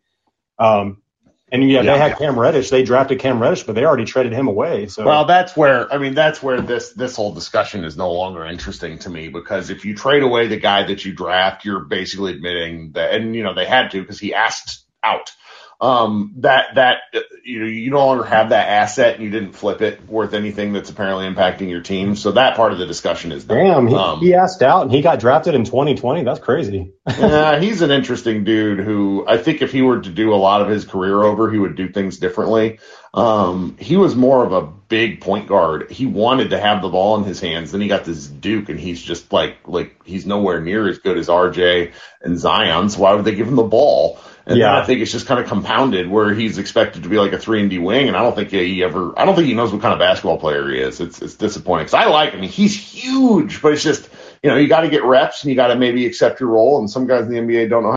Um, 0.59 1.03
and 1.52 1.68
yeah, 1.68 1.82
Yeah. 1.82 1.92
they 1.92 1.98
had 1.98 2.18
Cam 2.18 2.38
Reddish. 2.38 2.70
They 2.70 2.82
drafted 2.82 3.18
Cam 3.18 3.40
Reddish, 3.40 3.64
but 3.64 3.74
they 3.74 3.84
already 3.84 4.04
traded 4.04 4.32
him 4.32 4.48
away. 4.48 4.86
So 4.86 5.04
Well, 5.04 5.24
that's 5.24 5.56
where 5.56 5.92
I 5.92 5.98
mean 5.98 6.14
that's 6.14 6.42
where 6.42 6.60
this 6.60 6.92
this 6.92 7.16
whole 7.16 7.32
discussion 7.32 7.84
is 7.84 7.96
no 7.96 8.12
longer 8.12 8.44
interesting 8.44 8.98
to 9.00 9.10
me 9.10 9.28
because 9.28 9.70
if 9.70 9.84
you 9.84 9.94
trade 9.94 10.22
away 10.22 10.46
the 10.46 10.58
guy 10.58 10.84
that 10.84 11.04
you 11.04 11.12
draft, 11.12 11.64
you're 11.64 11.80
basically 11.80 12.32
admitting 12.32 12.92
that, 12.92 13.14
and 13.14 13.34
you 13.34 13.42
know 13.42 13.54
they 13.54 13.66
had 13.66 13.90
to 13.92 14.00
because 14.00 14.20
he 14.20 14.34
asked 14.34 14.84
out. 15.02 15.32
Um, 15.81 16.35
that 16.38 16.75
that 16.75 16.99
uh, 17.14 17.21
you 17.43 17.61
know 17.61 17.66
you 17.66 17.90
no 17.90 18.05
longer 18.05 18.25
have 18.25 18.51
that 18.51 18.69
asset 18.69 19.14
and 19.14 19.25
you 19.25 19.31
didn't 19.31 19.53
flip 19.53 19.81
it 19.81 20.07
worth 20.07 20.35
anything 20.35 20.75
that's 20.75 20.90
apparently 20.90 21.27
impacting 21.27 21.71
your 21.71 21.81
team. 21.81 22.16
So 22.16 22.33
that 22.33 22.55
part 22.57 22.73
of 22.73 22.79
the 22.79 22.87
discussion 22.87 23.33
is 23.33 23.45
done. 23.45 23.57
Damn, 23.57 23.87
he, 23.87 23.95
Um, 23.95 24.21
he 24.21 24.35
asked 24.35 24.62
out 24.62 24.83
and 24.83 24.93
he 24.93 25.01
got 25.01 25.21
drafted 25.21 25.55
in 25.55 25.64
2020. 25.64 26.23
That's 26.23 26.38
crazy. 26.38 26.93
yeah, 27.09 27.59
he's 27.61 27.81
an 27.81 27.90
interesting 27.90 28.45
dude 28.45 28.81
who 28.81 29.25
I 29.27 29.38
think 29.38 29.62
if 29.62 29.73
he 29.73 29.81
were 29.81 30.01
to 30.01 30.11
do 30.11 30.35
a 30.35 30.37
lot 30.37 30.61
of 30.61 30.69
his 30.69 30.85
career 30.85 31.23
over, 31.23 31.51
he 31.51 31.59
would 31.59 31.77
do 31.77 31.88
things 31.88 32.19
differently. 32.19 32.79
Um, 33.12 33.77
he 33.79 33.97
was 33.97 34.14
more 34.14 34.45
of 34.45 34.53
a 34.53 34.62
big 34.62 35.21
point 35.21 35.49
guard. 35.49 35.90
He 35.90 36.07
wanted 36.07 36.51
to 36.51 36.61
have 36.61 36.83
the 36.83 36.88
ball 36.88 37.16
in 37.16 37.25
his 37.25 37.40
hands. 37.40 37.73
Then 37.73 37.81
he 37.81 37.88
got 37.88 38.05
this 38.05 38.27
Duke, 38.27 38.69
and 38.69 38.79
he's 38.79 39.03
just 39.03 39.33
like 39.33 39.57
like 39.66 40.05
he's 40.05 40.27
nowhere 40.27 40.61
near 40.61 40.88
as 40.88 40.99
good 40.99 41.16
as 41.16 41.29
RJ 41.29 41.93
and 42.23 42.38
Zion. 42.38 42.90
So 42.90 43.01
why 43.01 43.14
would 43.14 43.25
they 43.25 43.35
give 43.35 43.49
him 43.49 43.57
the 43.57 43.62
ball? 43.62 44.19
And 44.50 44.58
Yeah. 44.58 44.76
I 44.76 44.84
think 44.84 45.00
it's 45.00 45.12
just 45.12 45.26
kind 45.26 45.38
of 45.38 45.46
compounded 45.46 46.10
where 46.10 46.34
he's 46.34 46.58
expected 46.58 47.04
to 47.04 47.08
be 47.08 47.18
like 47.20 47.32
a 47.32 47.38
three 47.38 47.60
and 47.60 47.70
D 47.70 47.78
wing, 47.78 48.08
and 48.08 48.16
I 48.16 48.22
don't 48.22 48.34
think 48.34 48.50
he 48.50 48.82
ever. 48.82 49.16
I 49.16 49.24
don't 49.24 49.36
think 49.36 49.46
he 49.46 49.54
knows 49.54 49.72
what 49.72 49.80
kind 49.80 49.94
of 49.94 50.00
basketball 50.00 50.38
player 50.38 50.68
he 50.68 50.80
is. 50.80 51.00
It's 51.00 51.22
it's 51.22 51.36
disappointing 51.36 51.84
because 51.84 51.94
I 51.94 52.06
like 52.06 52.32
him. 52.32 52.42
He's 52.42 52.76
huge, 52.76 53.62
but 53.62 53.74
it's 53.74 53.84
just 53.84 54.10
you 54.42 54.50
know 54.50 54.56
you 54.56 54.66
got 54.66 54.80
to 54.80 54.88
get 54.88 55.04
reps 55.04 55.44
and 55.44 55.50
you 55.50 55.56
got 55.56 55.68
to 55.68 55.76
maybe 55.76 56.04
accept 56.04 56.40
your 56.40 56.48
role. 56.48 56.80
And 56.80 56.90
some 56.90 57.06
guys 57.06 57.26
in 57.26 57.30
the 57.30 57.38
NBA 57.38 57.70
don't 57.70 57.84
know. 57.84 57.90
how 57.90 57.96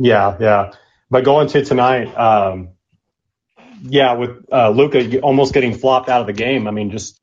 Yeah, 0.00 0.36
yeah. 0.40 0.72
But 1.10 1.24
going 1.24 1.46
to 1.46 1.64
tonight, 1.64 2.12
um, 2.16 2.70
yeah, 3.82 4.14
with 4.14 4.44
uh, 4.50 4.70
Luka 4.70 5.20
almost 5.20 5.54
getting 5.54 5.74
flopped 5.74 6.08
out 6.08 6.22
of 6.22 6.26
the 6.26 6.32
game. 6.32 6.66
I 6.66 6.72
mean, 6.72 6.90
just 6.90 7.20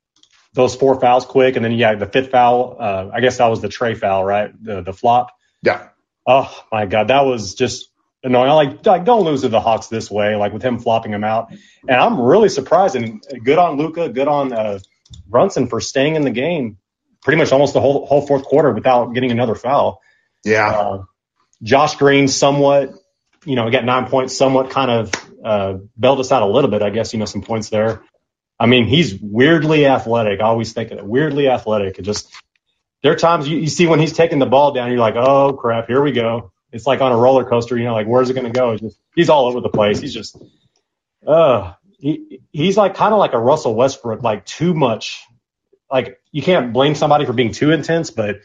those 0.54 0.75
four 0.75 0.97
fouls 0.97 1.25
quick, 1.25 1.58
and 1.58 1.65
then 1.65 1.73
yeah, 1.73 1.95
the 1.95 2.06
fifth 2.06 2.32
foul. 2.32 2.78
Uh, 2.80 3.10
I 3.13 3.19
guess 3.19 3.39
that 3.39 3.47
was 3.47 3.60
the 3.60 3.67
Trae 3.67 3.97
foul, 3.97 4.23
right? 4.23 4.52
The 4.63 4.82
the 4.82 4.93
flop. 4.93 5.32
Yeah. 5.62 5.89
Oh 6.25 6.63
my 6.71 6.86
God, 6.86 7.10
that 7.10 7.25
was 7.25 7.56
just 7.56 7.89
annoying. 8.24 8.50
Like, 8.50 8.86
like 8.86 9.06
don't 9.06 9.24
lose 9.26 9.42
to 9.42 9.50
the 9.50 9.60
Hawks 9.60 9.88
this 9.88 10.10
way, 10.10 10.36
like 10.36 10.54
with 10.54 10.64
him 10.64 10.80
flopping 10.80 11.14
him 11.14 11.24
out. 11.24 11.52
And 11.88 12.00
I'm 12.00 12.20
really 12.20 12.50
surprised. 12.50 12.96
And 12.96 13.24
good 13.44 13.58
on 13.58 13.78
Luka, 13.78 14.10
good 14.10 14.28
on 14.28 14.54
uh, 14.54 14.80
Brunson 15.28 15.68
for 15.68 15.80
staying 15.82 16.16
in 16.16 16.24
the 16.24 16.32
game, 16.32 16.78
pretty 17.24 17.38
much 17.38 17.52
almost 17.52 17.74
the 17.74 17.82
whole 17.82 18.06
whole 18.06 18.26
fourth 18.26 18.44
quarter 18.44 18.72
without 18.72 19.14
getting 19.14 19.32
another 19.32 19.56
foul. 19.56 20.02
Yeah. 20.44 20.70
Uh, 20.70 21.04
Josh 21.62 21.96
Green 21.98 22.28
somewhat 22.28 22.94
you 23.46 23.56
know, 23.56 23.70
got 23.70 23.86
nine 23.86 24.08
points, 24.08 24.38
somewhat 24.38 24.70
kind 24.70 24.92
of 24.92 25.12
uh, 25.44 25.78
bailed 25.98 26.20
us 26.20 26.32
out 26.32 26.42
a 26.42 26.46
little 26.46 26.70
bit, 26.70 26.82
I 26.82 26.90
guess, 26.90 27.14
you 27.14 27.20
know, 27.20 27.26
some 27.26 27.42
points 27.42 27.70
there. 27.70 28.04
I 28.60 28.66
mean, 28.66 28.86
he's 28.86 29.18
weirdly 29.20 29.86
athletic. 29.86 30.42
I 30.42 30.44
always 30.44 30.74
think 30.74 30.92
of 30.92 30.98
it, 30.98 31.06
weirdly 31.06 31.48
athletic. 31.48 31.98
It 31.98 32.02
just, 32.02 32.34
there 33.02 33.14
are 33.14 33.18
times 33.18 33.48
you, 33.48 33.58
you 33.58 33.68
see 33.68 33.88
when 33.88 34.00
he's 34.00 34.14
taking 34.14 34.40
the 34.40 34.46
ball 34.46 34.74
down, 34.74 34.90
you're 34.90 35.00
like, 35.00 35.16
oh 35.16 35.54
crap, 35.54 35.88
here 35.88 36.02
we 36.02 36.12
go. 36.12 36.52
It's 36.72 36.88
like 36.88 37.02
on 37.02 37.12
a 37.12 37.18
roller 37.18 37.46
coaster, 37.46 37.78
you 37.78 37.86
know, 37.86 37.94
like 37.94 38.08
where's 38.08 38.30
it 38.30 38.34
going 38.34 38.52
to 38.52 38.58
go? 38.58 38.78
Just, 38.78 38.98
he's 39.16 39.30
all 39.30 39.48
over 39.48 39.62
the 39.62 39.70
place. 39.70 40.00
He's 40.00 40.14
just, 40.14 40.38
uh, 41.26 41.74
he, 41.98 42.42
he's 42.52 42.78
like 42.78 42.96
kind 42.96 43.14
of 43.14 43.20
like 43.20 43.34
a 43.34 43.40
Russell 43.40 43.76
Westbrook, 43.76 44.24
like 44.24 44.46
too 44.46 44.74
much. 44.74 45.24
Like 45.92 46.20
you 46.32 46.42
can't 46.42 46.74
blame 46.74 46.96
somebody 46.96 47.26
for 47.26 47.34
being 47.34 47.52
too 47.52 47.72
intense, 47.72 48.12
but 48.12 48.42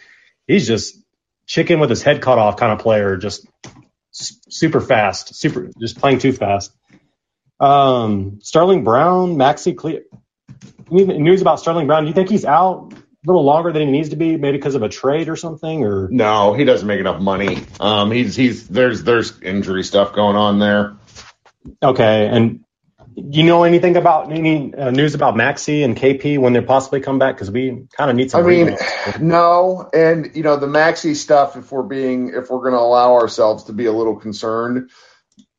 he's 0.47 0.67
just 0.67 0.97
chicken 1.47 1.81
with 1.81 1.91
his 1.91 2.03
head 2.03 2.23
cut 2.23 2.39
off 2.39 2.57
kind 2.57 2.73
of 2.73 2.79
player, 2.79 3.17
just 3.17 3.47
super 4.13 4.81
fast, 4.81 5.35
super, 5.35 5.69
just 5.79 5.99
playing 5.99 6.19
too 6.19 6.33
fast. 6.33 6.73
Um, 7.61 8.41
Sterling 8.43 8.85
Brown, 8.85 9.37
Maxi 9.37 9.77
Cle- 9.77 10.01
news 10.91 11.43
about 11.43 11.61
Sterling 11.61 11.87
Brown. 11.87 12.05
Do 12.05 12.09
you 12.09 12.15
think 12.15 12.31
he's 12.31 12.45
out 12.45 12.93
little 13.27 13.45
longer 13.45 13.73
than 13.73 13.83
he 13.83 13.91
needs 13.91 14.11
to 14.11 14.17
be, 14.17 14.37
maybe 14.37 14.59
because 14.59 14.75
of 14.75 14.83
a 14.83 14.89
trade 14.89 15.29
or 15.29 15.37
something? 15.37 15.85
Or 15.85 16.09
no, 16.11 16.55
he 16.55 16.65
doesn't 16.65 16.87
make 16.87 17.01
enough 17.01 17.21
money. 17.21 17.65
Um, 17.81 18.11
he's 18.11 18.37
he's 18.37 18.69
there's 18.69 19.03
there's 19.03 19.41
injury 19.41 19.85
stuff 19.85 20.15
going 20.15 20.37
on 20.37 20.59
there. 20.59 20.97
Okay, 21.83 22.27
and 22.27 22.65
do 23.15 23.39
you 23.39 23.45
know 23.45 23.63
anything 23.63 23.97
about 23.97 24.33
any 24.33 24.75
uh, 24.75 24.91
news 24.91 25.15
about 25.15 25.35
Maxi 25.35 25.85
and 25.85 25.97
KP 25.97 26.39
when 26.39 26.53
they 26.53 26.61
possibly 26.61 27.01
come 27.01 27.19
back? 27.19 27.37
Because 27.37 27.51
we 27.51 27.87
kind 27.97 28.11
of 28.11 28.17
need 28.17 28.31
some. 28.31 28.45
I 28.45 28.49
mean, 28.49 28.77
no, 29.21 29.89
and 29.93 30.35
you 30.35 30.43
know 30.43 30.57
the 30.57 30.67
Maxi 30.67 31.15
stuff. 31.15 31.57
If 31.57 31.71
we're 31.71 31.85
being, 31.85 32.29
if 32.29 32.51
we're 32.51 32.59
going 32.59 32.73
to 32.73 32.81
allow 32.81 33.15
ourselves 33.15 33.65
to 33.65 33.73
be 33.73 33.87
a 33.87 33.93
little 33.93 34.17
concerned, 34.17 34.91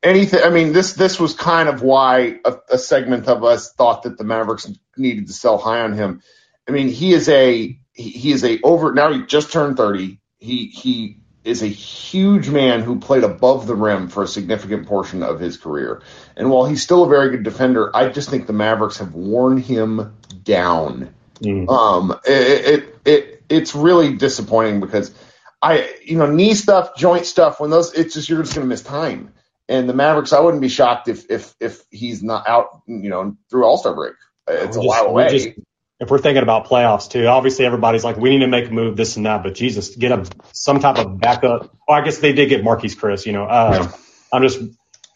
anything. 0.03 0.41
I 0.43 0.49
mean, 0.49 0.73
this 0.73 0.93
this 0.93 1.19
was 1.19 1.33
kind 1.33 1.69
of 1.69 1.81
why 1.81 2.39
a, 2.43 2.55
a 2.71 2.77
segment 2.77 3.27
of 3.27 3.43
us 3.43 3.71
thought 3.73 4.03
that 4.03 4.17
the 4.17 4.25
Mavericks 4.25 4.69
needed 4.97 5.27
to 5.27 5.33
sell 5.33 5.57
high 5.57 5.81
on 5.81 5.93
him. 5.93 6.21
I 6.67 6.71
mean, 6.71 6.89
he 6.89 7.13
is 7.13 7.29
a 7.29 7.79
he, 7.93 8.31
is 8.31 8.43
a 8.43 8.59
over 8.61 8.93
now. 8.93 9.11
He 9.11 9.23
just 9.23 9.51
turned 9.51 9.77
thirty. 9.77 10.19
He 10.37 10.67
he 10.67 11.17
is 11.43 11.61
a 11.61 11.67
huge 11.67 12.49
man 12.49 12.81
who 12.81 12.99
played 12.99 13.23
above 13.23 13.67
the 13.67 13.75
rim 13.75 14.07
for 14.07 14.23
a 14.23 14.27
significant 14.27 14.87
portion 14.87 15.21
of 15.21 15.39
his 15.39 15.57
career. 15.57 16.01
And 16.35 16.49
while 16.49 16.65
he's 16.65 16.81
still 16.81 17.03
a 17.03 17.07
very 17.07 17.29
good 17.29 17.43
defender, 17.43 17.95
I 17.95 18.09
just 18.09 18.31
think 18.31 18.47
the 18.47 18.53
Mavericks 18.53 18.97
have 18.97 19.13
worn 19.13 19.57
him 19.57 20.17
down. 20.43 21.13
Mm. 21.41 21.69
Um, 21.69 22.19
it, 22.25 22.65
it, 22.65 22.95
it, 23.05 23.43
it's 23.47 23.75
really 23.75 24.15
disappointing 24.15 24.79
because 24.79 25.13
I, 25.61 25.93
you 26.03 26.17
know, 26.17 26.25
knee 26.25 26.55
stuff, 26.55 26.95
joint 26.95 27.27
stuff, 27.27 27.59
when 27.59 27.69
those, 27.69 27.93
it's 27.93 28.15
just, 28.15 28.27
you're 28.27 28.41
just 28.41 28.55
going 28.55 28.65
to 28.65 28.69
miss 28.69 28.81
time. 28.81 29.31
And 29.69 29.87
the 29.87 29.93
Mavericks, 29.93 30.33
I 30.33 30.39
wouldn't 30.39 30.61
be 30.61 30.69
shocked 30.69 31.09
if, 31.09 31.29
if, 31.29 31.53
if 31.59 31.83
he's 31.91 32.23
not 32.23 32.47
out, 32.47 32.81
you 32.87 33.09
know, 33.09 33.37
through 33.51 33.65
All 33.65 33.77
Star 33.77 33.93
break. 33.93 34.13
It's 34.47 34.77
a 34.77 34.79
just, 34.79 34.87
while 34.87 35.05
away. 35.05 35.29
Just, 35.29 35.59
if 35.99 36.09
we're 36.09 36.19
thinking 36.19 36.43
about 36.43 36.67
playoffs 36.67 37.09
too, 37.09 37.25
obviously 37.27 37.65
everybody's 37.65 38.03
like, 38.03 38.17
we 38.17 38.29
need 38.29 38.39
to 38.39 38.47
make 38.47 38.67
a 38.67 38.71
move, 38.71 38.97
this 38.97 39.15
and 39.15 39.25
that. 39.25 39.43
But 39.43 39.55
Jesus, 39.55 39.95
get 39.95 40.11
a 40.11 40.25
some 40.51 40.79
type 40.79 40.97
of 40.97 41.19
backup. 41.19 41.75
Oh, 41.87 41.93
I 41.93 42.01
guess 42.01 42.17
they 42.17 42.33
did 42.33 42.49
get 42.49 42.63
Marquese 42.63 42.97
Chriss. 42.97 43.25
You 43.25 43.33
know, 43.33 43.45
uh, 43.45 43.79
yeah. 43.81 43.97
I'm 44.33 44.41
just 44.41 44.59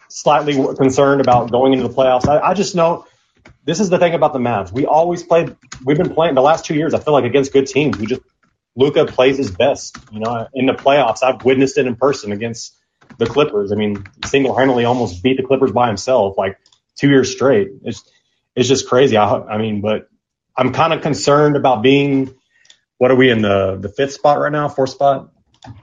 slightly 0.08 0.56
concerned 0.76 1.22
about 1.22 1.52
going 1.52 1.74
into 1.74 1.88
the 1.88 1.94
playoffs. 1.94 2.28
I, 2.28 2.40
I 2.40 2.54
just 2.54 2.76
know 2.76 3.06
this 3.66 3.80
is 3.80 3.90
the 3.90 4.00
thing 4.00 4.14
about 4.14 4.34
the 4.34 4.40
Mavs. 4.40 4.72
We 4.72 4.86
always 4.86 5.24
played. 5.24 5.56
We've 5.84 5.98
been 5.98 6.14
playing 6.14 6.36
the 6.36 6.42
last 6.42 6.66
two 6.66 6.76
years. 6.76 6.94
I 6.94 7.00
feel 7.00 7.14
like 7.14 7.26
against 7.26 7.52
good 7.52 7.68
teams, 7.68 7.98
we 7.98 8.06
just 8.06 8.22
Luka 8.76 9.06
plays 9.06 9.38
his 9.38 9.52
best. 9.52 9.98
You 10.12 10.22
know, 10.22 10.48
in 10.54 10.66
the 10.66 10.74
playoffs, 10.74 11.24
I've 11.24 11.44
witnessed 11.44 11.78
it 11.78 11.88
in 11.88 11.96
person 11.96 12.32
against 12.32 12.76
the 13.18 13.26
Clippers. 13.26 13.72
I 13.72 13.76
mean, 13.76 14.06
single-handedly 14.26 14.86
almost 14.86 15.22
beat 15.24 15.38
the 15.38 15.44
Clippers 15.44 15.72
by 15.72 15.88
himself, 15.88 16.38
like 16.38 16.58
two 16.98 17.10
years 17.10 17.32
straight. 17.32 17.70
It's 17.84 18.10
it's 18.56 18.70
just 18.70 18.88
crazy. 18.88 19.18
I, 19.18 19.40
I 19.40 19.58
mean, 19.58 19.82
but 19.82 20.08
I'm 20.60 20.74
kind 20.74 20.94
of 20.94 21.02
concerned 21.02 21.56
about 21.56 21.82
being. 21.82 22.36
What 22.98 23.12
are 23.12 23.16
we 23.16 23.32
in 23.32 23.42
the 23.42 23.78
the 23.80 23.88
fifth 23.88 24.14
spot 24.14 24.40
right 24.40 24.52
now? 24.52 24.68
Fourth 24.68 24.90
spot. 24.90 25.32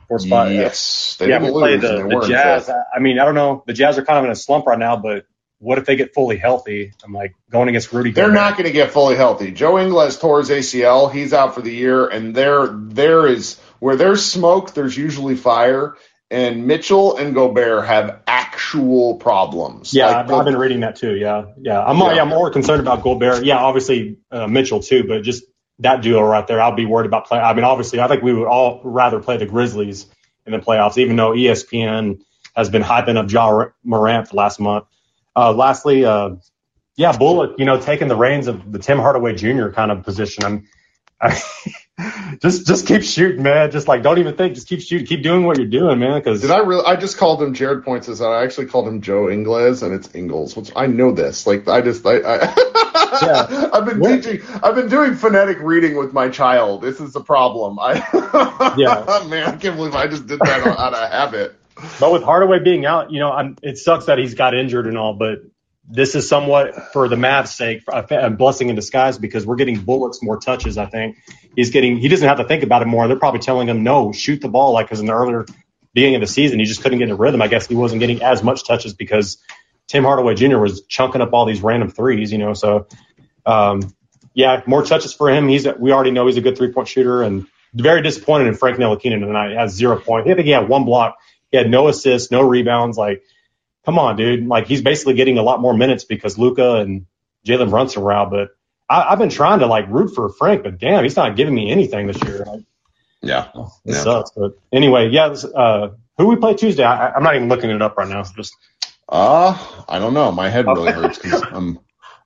Fourth 0.06 0.22
spot. 0.22 0.50
Yes. 0.50 1.16
yeah, 1.20 1.42
we 1.42 1.50
play 1.50 1.76
the, 1.76 2.06
the 2.08 2.26
Jazz. 2.28 2.68
I 2.68 2.98
mean, 2.98 3.18
I 3.18 3.24
don't 3.24 3.34
know. 3.34 3.64
The 3.66 3.72
Jazz 3.72 3.96
are 3.96 4.04
kind 4.04 4.18
of 4.18 4.26
in 4.26 4.30
a 4.30 4.36
slump 4.36 4.66
right 4.66 4.78
now, 4.78 4.96
but 4.96 5.26
what 5.58 5.78
if 5.78 5.86
they 5.86 5.96
get 5.96 6.12
fully 6.12 6.36
healthy? 6.36 6.92
I'm 7.02 7.14
like 7.14 7.34
going 7.50 7.68
against 7.68 7.92
Rudy. 7.92 8.10
They're 8.10 8.30
not 8.30 8.58
going 8.58 8.66
to 8.66 8.72
get 8.72 8.90
fully 8.90 9.16
healthy. 9.16 9.50
Joe 9.50 9.78
Ingles 9.78 10.18
tore 10.18 10.40
his 10.40 10.50
ACL. 10.50 11.10
He's 11.10 11.32
out 11.32 11.54
for 11.54 11.62
the 11.62 11.72
year, 11.72 12.06
and 12.06 12.34
there 12.34 12.66
there 12.66 13.26
is 13.26 13.58
where 13.78 13.96
there's 13.96 14.24
smoke, 14.24 14.74
there's 14.74 14.96
usually 14.96 15.36
fire. 15.36 15.96
And 16.30 16.66
Mitchell 16.66 17.16
and 17.16 17.34
Gobert 17.34 17.86
have 17.86 18.20
actual 18.26 19.14
problems. 19.16 19.94
Yeah, 19.94 20.06
like, 20.06 20.30
I've, 20.30 20.44
been 20.44 20.56
reading 20.56 20.80
that 20.80 20.96
too. 20.96 21.14
Yeah, 21.14 21.46
yeah. 21.60 21.84
I'm 21.84 21.98
yeah. 21.98 22.14
yeah 22.14 22.24
more 22.24 22.50
concerned 22.50 22.80
about 22.80 23.02
Gobert. 23.02 23.44
Yeah, 23.44 23.58
obviously 23.58 24.18
uh, 24.32 24.48
Mitchell 24.48 24.80
too, 24.80 25.04
but 25.04 25.22
just 25.22 25.44
that 25.78 26.02
duo 26.02 26.22
right 26.22 26.46
there, 26.46 26.60
I'll 26.60 26.74
be 26.74 26.86
worried 26.86 27.06
about 27.06 27.26
playing. 27.26 27.44
I 27.44 27.54
mean, 27.54 27.64
obviously, 27.64 28.00
I 28.00 28.08
think 28.08 28.22
we 28.22 28.32
would 28.32 28.48
all 28.48 28.80
rather 28.82 29.20
play 29.20 29.36
the 29.36 29.46
Grizzlies 29.46 30.06
in 30.46 30.52
the 30.52 30.58
playoffs, 30.58 30.98
even 30.98 31.16
though 31.16 31.30
ESPN 31.30 32.20
has 32.56 32.70
been 32.70 32.82
hyping 32.82 33.16
up 33.16 33.30
Ja 33.30 33.66
Morant 33.84 34.32
last 34.32 34.58
month. 34.58 34.86
Uh, 35.36 35.52
lastly, 35.52 36.04
uh, 36.04 36.30
yeah, 36.96 37.16
Bullock, 37.16 37.56
you 37.58 37.66
know, 37.66 37.78
taking 37.78 38.08
the 38.08 38.16
reins 38.16 38.46
of 38.46 38.72
the 38.72 38.78
Tim 38.78 38.98
Hardaway 38.98 39.34
Jr. 39.34 39.68
kind 39.68 39.90
of 39.90 40.02
position. 40.02 40.44
I'm, 40.44 40.68
I, 41.20 41.40
just 42.42 42.66
just 42.66 42.86
keep 42.86 43.02
shooting, 43.02 43.42
man. 43.42 43.70
Just 43.70 43.88
like 43.88 44.02
don't 44.02 44.18
even 44.18 44.36
think. 44.36 44.54
Just 44.54 44.68
keep 44.68 44.80
shooting. 44.80 45.06
Keep 45.06 45.22
doing 45.22 45.44
what 45.44 45.58
you're 45.58 45.66
doing, 45.66 45.98
man. 45.98 46.18
Because 46.18 46.40
did 46.40 46.50
I 46.50 46.58
really? 46.58 46.84
I 46.84 46.96
just 46.96 47.16
called 47.16 47.42
him 47.42 47.54
Jared 47.54 47.84
points 47.84 48.08
out. 48.08 48.32
I 48.32 48.44
actually 48.44 48.66
called 48.66 48.86
him 48.88 49.00
Joe 49.00 49.30
Ingles, 49.30 49.82
and 49.82 49.94
it's 49.94 50.14
Ingles. 50.14 50.56
Which 50.56 50.70
I 50.76 50.86
know 50.86 51.12
this. 51.12 51.46
Like 51.46 51.68
I 51.68 51.80
just 51.80 52.04
I. 52.06 52.18
I 52.18 52.66
yeah. 53.22 53.70
I've 53.72 53.86
been 53.86 54.00
what? 54.00 54.22
teaching. 54.22 54.46
I've 54.62 54.74
been 54.74 54.88
doing 54.88 55.14
phonetic 55.14 55.58
reading 55.60 55.96
with 55.96 56.12
my 56.12 56.28
child. 56.28 56.82
This 56.82 57.00
is 57.00 57.12
the 57.12 57.22
problem. 57.22 57.78
I. 57.80 57.94
yeah. 58.76 59.26
man, 59.28 59.48
I 59.48 59.56
can't 59.56 59.76
believe 59.76 59.94
I 59.94 60.06
just 60.06 60.26
did 60.26 60.40
that 60.40 60.66
out 60.66 60.94
of 60.94 61.10
habit. 61.10 61.56
But 62.00 62.12
with 62.12 62.22
Hardaway 62.22 62.60
being 62.60 62.86
out, 62.86 63.10
you 63.10 63.20
know, 63.20 63.30
I'm, 63.30 63.56
it 63.62 63.76
sucks 63.76 64.06
that 64.06 64.18
he's 64.18 64.34
got 64.34 64.54
injured 64.54 64.86
and 64.86 64.96
all, 64.96 65.12
but 65.12 65.40
this 65.88 66.14
is 66.14 66.28
somewhat 66.28 66.92
for 66.92 67.08
the 67.08 67.16
Mavs' 67.16 67.48
sake 67.48 67.82
a 67.88 68.30
blessing 68.30 68.68
in 68.68 68.74
disguise 68.76 69.18
because 69.18 69.46
we're 69.46 69.56
getting 69.56 69.80
Bullocks 69.80 70.18
more 70.22 70.38
touches. 70.38 70.78
I 70.78 70.86
think 70.86 71.16
he's 71.54 71.70
getting 71.70 71.98
he 71.98 72.08
doesn't 72.08 72.26
have 72.26 72.38
to 72.38 72.44
think 72.44 72.62
about 72.62 72.82
it 72.82 72.86
more. 72.86 73.06
They're 73.06 73.18
probably 73.18 73.40
telling 73.40 73.68
him 73.68 73.82
no, 73.82 74.12
shoot 74.12 74.40
the 74.40 74.48
ball 74.48 74.72
like 74.72 74.86
because 74.86 75.00
in 75.00 75.06
the 75.06 75.12
earlier 75.12 75.46
beginning 75.94 76.16
of 76.16 76.20
the 76.20 76.26
season 76.26 76.58
he 76.58 76.64
just 76.64 76.82
couldn't 76.82 76.98
get 76.98 77.08
a 77.08 77.14
rhythm. 77.14 77.40
I 77.40 77.48
guess 77.48 77.66
he 77.66 77.74
wasn't 77.74 78.00
getting 78.00 78.22
as 78.22 78.42
much 78.42 78.66
touches 78.66 78.94
because 78.94 79.38
Tim 79.86 80.04
Hardaway 80.04 80.34
Jr. 80.34 80.58
was 80.58 80.82
chunking 80.86 81.20
up 81.20 81.32
all 81.32 81.46
these 81.46 81.62
random 81.62 81.90
threes. 81.90 82.32
You 82.32 82.38
know, 82.38 82.54
so 82.54 82.88
um, 83.44 83.94
yeah, 84.34 84.62
more 84.66 84.84
touches 84.84 85.14
for 85.14 85.30
him. 85.30 85.48
He's 85.48 85.66
we 85.78 85.92
already 85.92 86.10
know 86.10 86.26
he's 86.26 86.36
a 86.36 86.40
good 86.40 86.58
three 86.58 86.72
point 86.72 86.88
shooter 86.88 87.22
and 87.22 87.46
very 87.74 88.02
disappointed 88.02 88.48
in 88.48 88.54
Frank 88.54 88.78
Ntilikina 88.78 89.20
tonight. 89.20 89.50
He 89.50 89.56
has 89.56 89.72
zero 89.72 90.00
point. 90.00 90.28
I 90.28 90.34
think 90.34 90.46
he 90.46 90.50
had 90.50 90.68
one 90.68 90.84
block. 90.84 91.16
He 91.50 91.58
had 91.58 91.70
no 91.70 91.88
assists, 91.88 92.30
no 92.30 92.42
rebounds. 92.42 92.96
Like 92.98 93.22
come 93.86 93.98
on, 93.98 94.16
dude. 94.16 94.46
Like 94.46 94.66
he's 94.66 94.82
basically 94.82 95.14
getting 95.14 95.38
a 95.38 95.42
lot 95.42 95.60
more 95.60 95.74
minutes 95.74 96.04
because 96.04 96.36
Luka 96.36 96.74
and 96.74 97.06
Jalen 97.46 97.70
Brunson 97.70 98.02
were 98.02 98.12
out. 98.12 98.30
But 98.30 98.50
I, 98.90 99.10
have 99.10 99.18
been 99.18 99.30
trying 99.30 99.60
to 99.60 99.66
like 99.66 99.88
root 99.88 100.14
for 100.14 100.28
Frank, 100.28 100.64
but 100.64 100.78
damn, 100.78 101.04
he's 101.04 101.16
not 101.16 101.36
giving 101.36 101.54
me 101.54 101.70
anything 101.70 102.08
this 102.08 102.22
year. 102.22 102.44
Like, 102.44 102.64
yeah, 103.22 103.48
it 103.54 103.68
yeah. 103.84 104.02
sucks. 104.02 104.32
But 104.36 104.58
anyway, 104.72 105.08
yeah. 105.08 105.28
This, 105.28 105.44
uh, 105.44 105.92
who 106.18 106.26
we 106.26 106.36
play 106.36 106.54
Tuesday? 106.54 106.84
I, 106.84 107.16
am 107.16 107.22
not 107.22 107.36
even 107.36 107.48
looking 107.48 107.70
it 107.70 107.80
up 107.80 107.96
right 107.96 108.08
now. 108.08 108.22
Just 108.22 108.54
uh, 109.08 109.56
I 109.88 109.98
don't 109.98 110.14
know. 110.14 110.32
My 110.32 110.48
head 110.48 110.66
really 110.66 110.92
hurts 110.92 111.18
because 111.18 111.42
I'm 111.50 111.78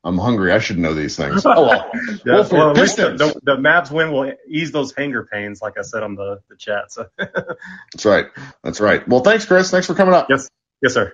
I'm 0.03 0.17
hungry. 0.17 0.53
I 0.53 0.61
should 0.61 0.79
know 0.79 0.95
these 0.95 1.17
things. 1.17 1.45
Oh 1.51 1.67
well. 1.67 1.91
yeah, 2.25 2.49
well, 2.51 2.75
the, 2.75 3.15
the, 3.19 3.41
the 3.43 3.57
Mavs 3.57 3.91
win 3.91 4.13
will 4.13 4.33
ease 4.49 4.73
those 4.73 4.93
hanger 4.95 5.25
pains, 5.31 5.61
like 5.61 5.79
I 5.79 5.83
said 5.83 6.03
on 6.03 6.15
the 6.15 6.41
the 6.49 6.57
chat. 6.57 6.93
So 6.93 7.07
that's 7.19 8.05
right. 8.05 8.27
That's 8.63 8.81
right. 8.81 9.07
Well, 9.07 9.21
thanks, 9.21 9.45
Chris. 9.45 9.71
Thanks 9.71 9.87
for 9.87 9.95
coming 9.95 10.15
up. 10.15 10.29
Yes. 10.31 10.49
Yes, 10.83 10.95
sir. 10.95 11.13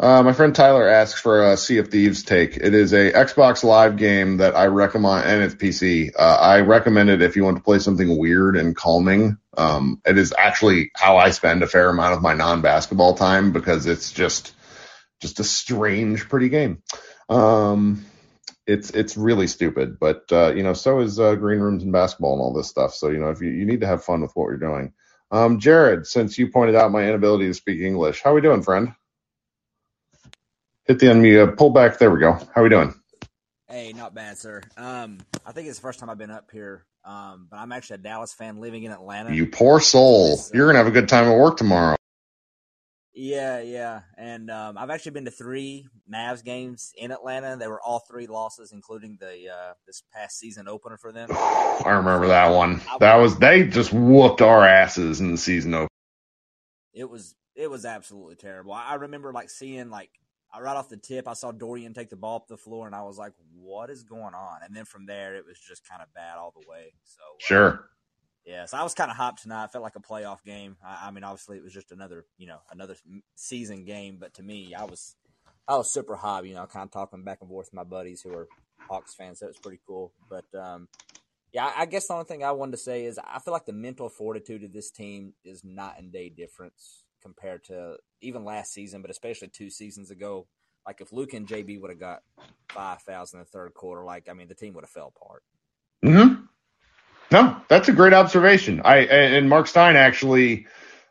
Uh, 0.00 0.22
my 0.22 0.32
friend 0.32 0.54
Tyler 0.54 0.88
asks 0.88 1.20
for 1.20 1.52
a 1.52 1.58
Sea 1.58 1.76
of 1.78 1.88
Thieves 1.88 2.22
take. 2.22 2.56
It 2.56 2.72
is 2.72 2.94
a 2.94 3.12
Xbox 3.12 3.62
Live 3.62 3.98
game 3.98 4.38
that 4.38 4.56
I 4.56 4.66
recommend, 4.66 5.26
and 5.26 5.42
it's 5.42 5.54
PC. 5.54 6.12
Uh, 6.18 6.38
I 6.40 6.60
recommend 6.60 7.10
it 7.10 7.20
if 7.20 7.36
you 7.36 7.44
want 7.44 7.58
to 7.58 7.62
play 7.62 7.80
something 7.80 8.16
weird 8.18 8.56
and 8.56 8.74
calming. 8.74 9.36
Um, 9.58 10.00
it 10.06 10.16
is 10.16 10.32
actually 10.36 10.90
how 10.96 11.18
I 11.18 11.30
spend 11.30 11.62
a 11.62 11.66
fair 11.66 11.90
amount 11.90 12.14
of 12.14 12.22
my 12.22 12.32
non-basketball 12.32 13.16
time 13.16 13.52
because 13.52 13.84
it's 13.84 14.10
just, 14.10 14.54
just 15.20 15.38
a 15.38 15.44
strange, 15.44 16.30
pretty 16.30 16.48
game. 16.48 16.82
Um, 17.28 18.06
it's 18.66 18.90
it's 18.90 19.16
really 19.16 19.48
stupid, 19.48 19.98
but 19.98 20.24
uh, 20.32 20.54
you 20.54 20.62
know, 20.62 20.72
so 20.72 21.00
is 21.00 21.20
uh, 21.20 21.34
green 21.34 21.60
rooms 21.60 21.82
and 21.82 21.92
basketball 21.92 22.34
and 22.34 22.40
all 22.40 22.54
this 22.54 22.68
stuff. 22.68 22.94
So 22.94 23.10
you 23.10 23.18
know, 23.18 23.30
if 23.30 23.42
you, 23.42 23.50
you 23.50 23.66
need 23.66 23.80
to 23.80 23.86
have 23.86 24.04
fun 24.04 24.22
with 24.22 24.32
what 24.34 24.46
you're 24.46 24.56
doing. 24.56 24.92
Um, 25.30 25.60
Jared, 25.60 26.06
since 26.06 26.38
you 26.38 26.48
pointed 26.48 26.74
out 26.74 26.90
my 26.90 27.04
inability 27.04 27.46
to 27.46 27.54
speak 27.54 27.80
English, 27.80 28.22
how 28.22 28.32
are 28.32 28.34
we 28.34 28.40
doing, 28.40 28.62
friend? 28.62 28.94
Hit 30.86 30.98
the 30.98 31.06
unmute. 31.06 31.48
Uh, 31.48 31.52
pull 31.52 31.70
back. 31.70 31.98
There 31.98 32.10
we 32.10 32.20
go. 32.20 32.32
How 32.32 32.48
are 32.56 32.62
we 32.64 32.68
doing? 32.68 32.94
Hey, 33.68 33.92
not 33.92 34.14
bad, 34.14 34.38
sir. 34.38 34.62
Um, 34.76 35.18
I 35.46 35.52
think 35.52 35.68
it's 35.68 35.78
the 35.78 35.82
first 35.82 36.00
time 36.00 36.10
I've 36.10 36.18
been 36.18 36.32
up 36.32 36.50
here. 36.50 36.84
Um, 37.04 37.46
but 37.48 37.58
I'm 37.58 37.70
actually 37.72 37.94
a 37.94 37.98
Dallas 37.98 38.32
fan 38.32 38.60
living 38.60 38.82
in 38.82 38.92
Atlanta. 38.92 39.32
You 39.34 39.46
poor 39.46 39.80
soul. 39.80 40.38
You're 40.52 40.66
gonna 40.66 40.78
have 40.78 40.88
a 40.88 40.92
good 40.92 41.08
time 41.08 41.26
at 41.26 41.36
work 41.36 41.56
tomorrow. 41.56 41.96
Yeah, 43.12 43.60
yeah, 43.60 44.02
and 44.16 44.50
um, 44.52 44.78
I've 44.78 44.90
actually 44.90 45.12
been 45.12 45.24
to 45.24 45.32
three 45.32 45.88
Mavs 46.12 46.44
games 46.44 46.92
in 46.96 47.10
Atlanta. 47.10 47.56
They 47.56 47.66
were 47.66 47.80
all 47.82 47.98
three 47.98 48.28
losses, 48.28 48.70
including 48.70 49.18
the 49.18 49.50
uh, 49.50 49.72
this 49.84 50.04
past 50.14 50.38
season 50.38 50.68
opener 50.68 50.96
for 50.96 51.10
them. 51.10 51.28
I 51.32 51.82
remember 51.86 52.28
that 52.28 52.50
one. 52.50 52.80
That 53.00 53.16
was 53.16 53.36
they 53.36 53.66
just 53.66 53.92
whooped 53.92 54.42
our 54.42 54.64
asses 54.64 55.20
in 55.20 55.32
the 55.32 55.38
season 55.38 55.74
opener. 55.74 55.88
It 56.92 57.10
was 57.10 57.34
it 57.56 57.68
was 57.68 57.84
absolutely 57.84 58.36
terrible. 58.36 58.72
I, 58.72 58.94
remember 58.94 59.32
like 59.32 59.50
seeing 59.50 59.90
like 59.90 60.10
right 60.58 60.76
off 60.76 60.88
the 60.88 60.96
tip, 60.96 61.26
I 61.26 61.32
saw 61.32 61.50
Dorian 61.50 61.94
take 61.94 62.10
the 62.10 62.16
ball 62.16 62.36
up 62.36 62.46
the 62.46 62.56
floor, 62.56 62.86
and 62.86 62.94
I 62.94 63.02
was 63.02 63.18
like, 63.18 63.32
"What 63.52 63.90
is 63.90 64.04
going 64.04 64.34
on?" 64.34 64.58
And 64.64 64.74
then 64.74 64.84
from 64.84 65.06
there, 65.06 65.34
it 65.34 65.44
was 65.44 65.58
just 65.58 65.88
kind 65.88 66.00
of 66.00 66.12
bad 66.14 66.38
all 66.38 66.52
the 66.52 66.66
way. 66.68 66.92
So 67.02 67.22
uh, 67.22 67.38
sure. 67.40 67.90
Yeah, 68.46 68.64
so 68.64 68.78
I 68.78 68.82
was 68.82 68.94
kind 68.94 69.10
of 69.10 69.16
hyped 69.16 69.42
tonight. 69.42 69.64
It 69.64 69.72
felt 69.72 69.84
like 69.84 69.96
a 69.96 70.00
playoff 70.00 70.42
game. 70.44 70.76
I, 70.84 71.08
I, 71.08 71.10
mean, 71.10 71.24
obviously 71.24 71.58
it 71.58 71.62
was 71.62 71.72
just 71.72 71.92
another, 71.92 72.24
you 72.38 72.46
know, 72.46 72.58
another 72.70 72.96
season 73.34 73.84
game, 73.84 74.16
but 74.18 74.34
to 74.34 74.42
me, 74.42 74.74
I 74.74 74.84
was, 74.84 75.14
I 75.68 75.76
was 75.76 75.92
super 75.92 76.16
hyped. 76.16 76.48
You 76.48 76.54
know, 76.54 76.66
kind 76.66 76.84
of 76.84 76.90
talking 76.90 77.22
back 77.22 77.38
and 77.40 77.50
forth 77.50 77.66
with 77.66 77.74
my 77.74 77.84
buddies 77.84 78.22
who 78.22 78.32
are 78.32 78.48
Hawks 78.88 79.14
fans. 79.14 79.42
It 79.42 79.46
was 79.46 79.58
pretty 79.58 79.80
cool. 79.86 80.12
But 80.28 80.46
um, 80.58 80.88
yeah, 81.52 81.70
I 81.76 81.86
guess 81.86 82.06
the 82.06 82.14
only 82.14 82.24
thing 82.24 82.44
I 82.44 82.52
wanted 82.52 82.72
to 82.72 82.78
say 82.78 83.04
is 83.04 83.18
I 83.18 83.38
feel 83.40 83.52
like 83.52 83.66
the 83.66 83.72
mental 83.72 84.08
fortitude 84.08 84.64
of 84.64 84.72
this 84.72 84.90
team 84.90 85.34
is 85.44 85.62
night 85.62 85.94
and 85.98 86.12
day 86.12 86.28
difference 86.28 87.04
compared 87.22 87.64
to 87.64 87.96
even 88.20 88.44
last 88.44 88.72
season, 88.72 89.02
but 89.02 89.10
especially 89.10 89.48
two 89.48 89.70
seasons 89.70 90.10
ago. 90.10 90.46
Like 90.86 91.00
if 91.00 91.12
Luke 91.12 91.34
and 91.34 91.46
JB 91.46 91.80
would 91.80 91.90
have 91.90 92.00
got 92.00 92.22
five 92.70 93.02
fouls 93.02 93.34
in 93.34 93.38
the 93.38 93.44
third 93.44 93.74
quarter, 93.74 94.02
like 94.02 94.28
I 94.28 94.32
mean, 94.32 94.48
the 94.48 94.54
team 94.54 94.74
would 94.74 94.84
have 94.84 94.90
fell 94.90 95.12
apart. 95.14 95.42
Hmm. 96.02 96.39
No, 97.30 97.56
that's 97.68 97.88
a 97.88 97.92
great 97.92 98.12
observation. 98.12 98.82
I 98.84 98.98
and 98.98 99.48
Mark 99.48 99.66
Stein 99.66 99.96
actually, 99.96 100.66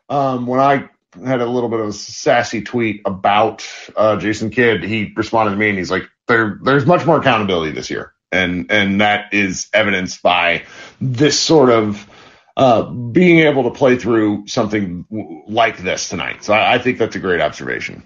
um, 0.08 0.46
when 0.46 0.60
I 0.60 0.88
had 1.24 1.40
a 1.40 1.46
little 1.46 1.68
bit 1.68 1.80
of 1.80 1.88
a 1.88 1.92
sassy 1.92 2.62
tweet 2.62 3.02
about 3.04 3.66
uh, 3.96 4.16
Jason 4.16 4.50
Kidd, 4.50 4.82
he 4.82 5.12
responded 5.16 5.52
to 5.52 5.56
me 5.56 5.70
and 5.70 5.78
he's 5.78 5.90
like, 5.90 6.08
"There, 6.28 6.58
there's 6.62 6.86
much 6.86 7.06
more 7.06 7.18
accountability 7.18 7.72
this 7.72 7.90
year." 7.90 8.12
and 8.32 8.70
and 8.70 9.00
that 9.00 9.32
is 9.32 9.68
evidenced 9.72 10.22
by 10.22 10.64
this 11.00 11.38
sort 11.38 11.70
of 11.70 12.08
uh, 12.56 12.82
being 12.82 13.40
able 13.40 13.64
to 13.64 13.70
play 13.70 13.96
through 13.96 14.46
something 14.46 15.06
like 15.48 15.78
this 15.78 16.08
tonight. 16.08 16.44
So 16.44 16.52
I, 16.52 16.74
I, 16.74 16.78
think 16.78 16.98
that's 16.98 17.16
a 17.16 17.20
great 17.20 17.40
observation. 17.40 18.02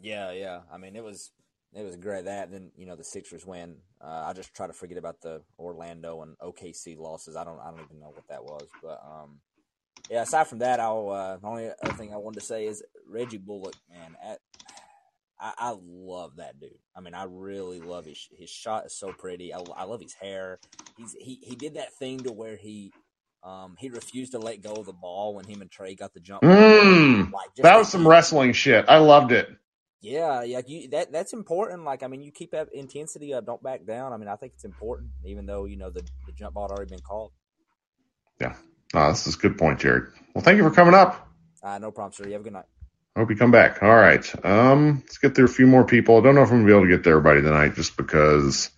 Yeah, 0.00 0.30
yeah. 0.32 0.60
I 0.72 0.76
mean, 0.76 0.94
it 0.94 1.02
was 1.02 1.30
it 1.74 1.82
was 1.82 1.96
great 1.96 2.26
that. 2.26 2.50
Then 2.50 2.70
you 2.76 2.86
know 2.86 2.96
the 2.96 3.04
Sixers 3.04 3.44
win. 3.44 3.76
Uh, 4.00 4.24
I 4.26 4.32
just 4.32 4.54
try 4.54 4.66
to 4.66 4.72
forget 4.72 4.98
about 4.98 5.20
the 5.20 5.42
Orlando 5.58 6.22
and 6.22 6.38
OKC 6.38 6.96
losses. 6.96 7.36
I 7.36 7.44
don't 7.44 7.58
I 7.60 7.70
don't 7.70 7.80
even 7.84 8.00
know 8.00 8.12
what 8.14 8.28
that 8.28 8.44
was, 8.44 8.68
but 8.82 9.02
um, 9.04 9.40
yeah. 10.10 10.22
Aside 10.22 10.46
from 10.46 10.58
that, 10.60 10.80
I'll 10.80 11.10
uh, 11.10 11.36
the 11.36 11.46
only 11.46 11.70
other 11.82 11.94
thing 11.94 12.12
I 12.12 12.16
wanted 12.16 12.40
to 12.40 12.46
say 12.46 12.66
is 12.66 12.82
Reggie 13.08 13.38
Bullock, 13.38 13.74
man. 13.90 14.16
At 14.24 14.38
I, 15.40 15.52
I, 15.58 15.76
love 15.84 16.36
that 16.36 16.60
dude. 16.60 16.78
I 16.96 17.00
mean, 17.00 17.14
I 17.14 17.24
really 17.24 17.80
love 17.80 18.06
his 18.06 18.28
his 18.38 18.50
shot 18.50 18.86
is 18.86 18.96
so 18.96 19.12
pretty. 19.12 19.52
I, 19.52 19.58
I 19.76 19.84
love 19.84 20.00
his 20.00 20.14
hair. 20.14 20.60
He's 20.96 21.14
he 21.18 21.40
he 21.42 21.56
did 21.56 21.74
that 21.74 21.92
thing 21.94 22.20
to 22.20 22.32
where 22.32 22.56
he 22.56 22.92
um 23.42 23.74
he 23.78 23.88
refused 23.90 24.32
to 24.32 24.38
let 24.38 24.62
go 24.62 24.74
of 24.74 24.86
the 24.86 24.92
ball 24.92 25.34
when 25.34 25.44
him 25.44 25.60
and 25.60 25.70
Trae 25.70 25.98
got 25.98 26.14
the 26.14 26.20
jump. 26.20 26.42
Mm, 26.42 27.32
like 27.32 27.54
that 27.56 27.76
was 27.76 27.88
some 27.88 28.06
wrestling 28.06 28.52
shit. 28.52 28.84
I 28.88 28.98
loved 28.98 29.32
it. 29.32 29.48
Yeah, 30.00 30.42
yeah, 30.42 30.60
you, 30.66 30.88
that 30.90 31.12
that's 31.12 31.32
important. 31.32 31.84
Like, 31.84 32.02
I 32.02 32.08
mean, 32.08 32.20
you 32.22 32.30
keep 32.30 32.50
that 32.50 32.68
intensity. 32.74 33.32
up, 33.32 33.46
don't 33.46 33.62
back 33.62 33.86
down. 33.86 34.12
I 34.12 34.18
mean, 34.18 34.28
I 34.28 34.36
think 34.36 34.52
it's 34.54 34.64
important, 34.64 35.10
even 35.24 35.46
though 35.46 35.64
you 35.64 35.76
know 35.76 35.90
the 35.90 36.02
the 36.26 36.32
jump 36.32 36.54
ball 36.54 36.68
had 36.68 36.72
already 36.72 36.90
been 36.90 37.00
called. 37.00 37.32
Yeah, 38.40 38.54
no, 38.92 39.08
this 39.08 39.26
is 39.26 39.36
a 39.36 39.38
good 39.38 39.56
point, 39.56 39.80
Jared. 39.80 40.04
Well, 40.34 40.44
thank 40.44 40.58
you 40.58 40.62
for 40.62 40.74
coming 40.74 40.94
up. 40.94 41.26
Uh, 41.62 41.78
no 41.78 41.90
problem, 41.90 42.12
sir. 42.12 42.26
You 42.26 42.32
have 42.32 42.42
a 42.42 42.44
good 42.44 42.52
night. 42.52 42.66
I 43.16 43.20
hope 43.20 43.30
you 43.30 43.36
come 43.36 43.52
back. 43.52 43.82
All 43.82 43.94
right. 43.94 44.44
Um, 44.44 45.02
let's 45.04 45.18
get 45.18 45.34
through 45.34 45.44
a 45.44 45.48
few 45.48 45.66
more 45.66 45.84
people. 45.84 46.18
I 46.18 46.20
don't 46.20 46.34
know 46.34 46.42
if 46.42 46.50
I'm 46.50 46.58
gonna 46.58 46.66
be 46.66 46.72
able 46.72 46.82
to 46.82 46.88
get 46.88 47.04
to 47.04 47.10
everybody 47.10 47.42
tonight 47.42 47.74
just 47.74 47.96
because 47.96 48.70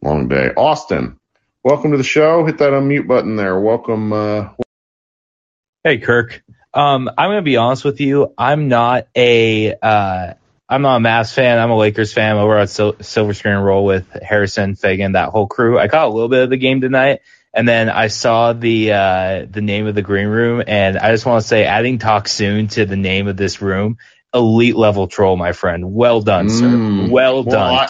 long 0.00 0.28
day. 0.28 0.52
Austin, 0.56 1.18
welcome 1.64 1.90
to 1.90 1.96
the 1.96 2.04
show. 2.04 2.46
Hit 2.46 2.58
that 2.58 2.72
unmute 2.72 3.08
button 3.08 3.36
there. 3.36 3.58
Welcome. 3.58 4.12
Uh... 4.12 4.50
Hey, 5.82 5.98
Kirk. 5.98 6.42
Um, 6.72 7.10
I'm 7.18 7.30
gonna 7.30 7.42
be 7.42 7.56
honest 7.56 7.84
with 7.84 8.00
you. 8.00 8.32
I'm 8.38 8.68
not 8.68 9.08
a 9.16 9.74
uh, 9.74 10.34
I'm 10.70 10.82
not 10.82 11.00
a 11.00 11.00
Mavs 11.00 11.34
fan. 11.34 11.58
I'm 11.58 11.70
a 11.70 11.76
Lakers 11.76 12.12
fan. 12.12 12.36
Over 12.36 12.56
at 12.58 12.70
Sil- 12.70 13.02
Silver 13.02 13.34
Screen 13.34 13.56
Roll 13.56 13.84
with 13.84 14.08
Harrison, 14.22 14.76
Faigen, 14.76 15.14
that 15.14 15.30
whole 15.30 15.48
crew. 15.48 15.76
I 15.76 15.88
caught 15.88 16.06
a 16.06 16.12
little 16.12 16.28
bit 16.28 16.44
of 16.44 16.50
the 16.50 16.56
game 16.56 16.80
tonight, 16.80 17.22
and 17.52 17.68
then 17.68 17.90
I 17.90 18.06
saw 18.06 18.52
the 18.52 18.92
uh, 18.92 19.46
the 19.50 19.62
name 19.62 19.88
of 19.88 19.96
the 19.96 20.02
green 20.02 20.28
room, 20.28 20.62
and 20.64 20.96
I 20.96 21.10
just 21.10 21.26
want 21.26 21.42
to 21.42 21.48
say, 21.48 21.64
adding 21.64 21.98
talk 21.98 22.28
soon 22.28 22.68
to 22.68 22.86
the 22.86 22.96
name 22.96 23.26
of 23.26 23.36
this 23.36 23.60
room, 23.60 23.98
elite 24.32 24.76
level 24.76 25.08
troll, 25.08 25.36
my 25.36 25.50
friend. 25.50 25.92
Well 25.92 26.20
done, 26.20 26.46
mm. 26.46 26.50
sir. 26.50 27.12
Well, 27.12 27.42
well 27.42 27.42
done. 27.42 27.74
I, 27.74 27.88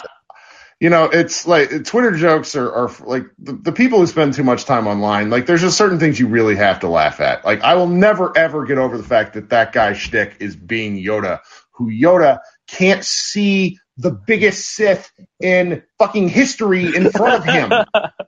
you 0.79 0.89
know, 0.89 1.05
it's 1.05 1.45
like 1.45 1.85
Twitter 1.85 2.13
jokes 2.13 2.55
are, 2.55 2.73
are 2.73 2.91
like 3.01 3.25
the, 3.37 3.53
the, 3.53 3.71
people 3.71 3.99
who 3.99 4.07
spend 4.07 4.33
too 4.33 4.43
much 4.43 4.65
time 4.65 4.87
online. 4.87 5.29
Like, 5.29 5.45
there's 5.45 5.61
just 5.61 5.77
certain 5.77 5.99
things 5.99 6.19
you 6.19 6.27
really 6.27 6.55
have 6.55 6.79
to 6.79 6.89
laugh 6.89 7.19
at. 7.19 7.45
Like, 7.45 7.61
I 7.61 7.75
will 7.75 7.85
never 7.85 8.35
ever 8.35 8.65
get 8.65 8.79
over 8.79 8.97
the 8.97 9.03
fact 9.03 9.35
that 9.35 9.49
that 9.49 9.73
guy 9.73 9.93
shtick 9.93 10.37
is 10.39 10.55
being 10.55 10.95
Yoda, 10.95 11.41
who 11.73 11.91
Yoda 11.91 12.39
can't 12.71 13.03
see 13.03 13.79
the 13.97 14.11
biggest 14.11 14.67
Sith 14.67 15.11
in 15.39 15.83
fucking 15.99 16.29
history 16.29 16.95
in 16.95 17.11
front 17.11 17.35
of 17.35 17.45
him. 17.45 17.71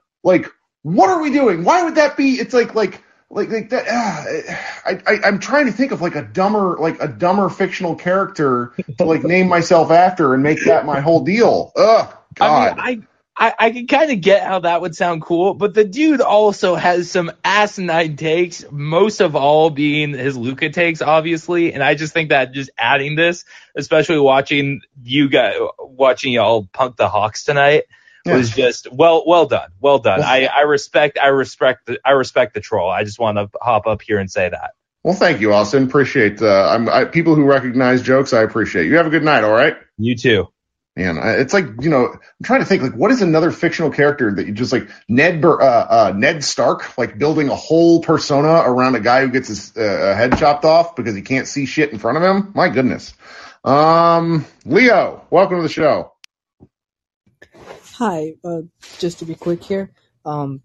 like, 0.24 0.50
what 0.82 1.10
are 1.10 1.20
we 1.20 1.30
doing? 1.30 1.64
Why 1.64 1.82
would 1.82 1.96
that 1.96 2.16
be? 2.16 2.34
It's 2.34 2.54
like 2.54 2.74
like 2.74 3.02
like 3.30 3.50
like 3.50 3.70
that. 3.70 3.86
Uh, 3.88 4.54
I, 4.84 5.00
I 5.06 5.20
I'm 5.24 5.38
trying 5.38 5.66
to 5.66 5.72
think 5.72 5.92
of 5.92 6.00
like 6.00 6.14
a 6.14 6.22
dumber 6.22 6.76
like 6.78 7.00
a 7.00 7.08
dumber 7.08 7.48
fictional 7.48 7.94
character 7.94 8.72
to 8.98 9.04
like 9.04 9.24
name 9.24 9.48
myself 9.48 9.90
after 9.90 10.34
and 10.34 10.42
make 10.42 10.64
that 10.66 10.86
my 10.86 11.00
whole 11.00 11.24
deal. 11.24 11.72
Ugh, 11.76 12.14
God. 12.34 12.78
I 12.78 12.90
mean, 12.94 13.02
I, 13.02 13.13
I, 13.36 13.52
I 13.58 13.70
can 13.70 13.86
kind 13.88 14.12
of 14.12 14.20
get 14.20 14.44
how 14.44 14.60
that 14.60 14.80
would 14.80 14.94
sound 14.94 15.22
cool, 15.22 15.54
but 15.54 15.74
the 15.74 15.84
dude 15.84 16.20
also 16.20 16.76
has 16.76 17.10
some 17.10 17.32
asinine 17.44 18.16
takes, 18.16 18.64
most 18.70 19.20
of 19.20 19.34
all 19.34 19.70
being 19.70 20.12
his 20.12 20.36
Luka 20.36 20.70
takes, 20.70 21.02
obviously. 21.02 21.72
And 21.72 21.82
I 21.82 21.96
just 21.96 22.12
think 22.12 22.28
that 22.28 22.52
just 22.52 22.70
adding 22.78 23.16
this, 23.16 23.44
especially 23.74 24.20
watching 24.20 24.82
you 25.02 25.28
guys, 25.28 25.56
watching 25.80 26.32
y'all 26.32 26.68
punk 26.72 26.96
the 26.96 27.08
Hawks 27.08 27.42
tonight, 27.42 27.84
yeah. 28.24 28.36
was 28.36 28.50
just 28.50 28.90
well 28.92 29.24
well 29.26 29.46
done 29.46 29.70
well 29.80 29.98
done. 29.98 30.20
Well, 30.20 30.28
I, 30.28 30.46
I 30.46 30.62
respect 30.62 31.18
i 31.18 31.26
respect 31.26 31.86
the, 31.86 31.98
i 32.04 32.12
respect 32.12 32.54
the 32.54 32.60
troll. 32.60 32.90
I 32.90 33.04
just 33.04 33.18
want 33.18 33.36
to 33.36 33.50
hop 33.60 33.86
up 33.86 34.00
here 34.00 34.18
and 34.18 34.30
say 34.30 34.48
that. 34.48 34.70
Well 35.02 35.14
thank 35.14 35.40
you 35.40 35.52
austin. 35.52 35.84
Appreciate 35.84 36.40
uh 36.40 36.68
i'm 36.70 36.88
I, 36.88 37.04
people 37.04 37.34
who 37.34 37.44
recognize 37.44 38.00
jokes 38.00 38.32
i 38.32 38.42
appreciate. 38.42 38.86
You 38.86 38.96
have 38.96 39.06
a 39.06 39.10
good 39.10 39.24
night 39.24 39.44
all 39.44 39.52
right? 39.52 39.76
You 39.98 40.16
too 40.16 40.48
Man, 40.96 41.18
it's 41.22 41.52
like 41.52 41.66
you 41.80 41.90
know, 41.90 42.06
I'm 42.06 42.44
trying 42.44 42.60
to 42.60 42.66
think 42.66 42.82
like 42.82 42.94
what 42.94 43.10
is 43.10 43.20
another 43.20 43.50
fictional 43.50 43.90
character 43.90 44.32
that 44.32 44.46
you 44.46 44.52
just 44.52 44.72
like 44.72 44.88
Ned 45.08 45.44
uh, 45.44 45.56
uh, 45.58 46.12
Ned 46.16 46.44
Stark 46.44 46.96
like 46.96 47.18
building 47.18 47.48
a 47.48 47.56
whole 47.56 48.00
persona 48.00 48.62
around 48.64 48.94
a 48.94 49.00
guy 49.00 49.22
who 49.22 49.32
gets 49.32 49.48
his 49.48 49.76
uh, 49.76 50.14
head 50.16 50.38
chopped 50.38 50.64
off 50.64 50.94
because 50.94 51.16
he 51.16 51.22
can't 51.22 51.48
see 51.48 51.66
shit 51.66 51.90
in 51.90 51.98
front 51.98 52.18
of 52.18 52.22
him. 52.22 52.52
My 52.54 52.68
goodness. 52.68 53.12
Um, 53.64 54.44
Leo, 54.64 55.26
welcome 55.30 55.56
to 55.56 55.62
the 55.62 55.68
show. 55.68 56.12
Hi, 57.94 58.34
uh, 58.44 58.62
just 58.98 59.18
to 59.18 59.24
be 59.24 59.34
quick 59.34 59.64
here, 59.64 59.90
um, 60.24 60.60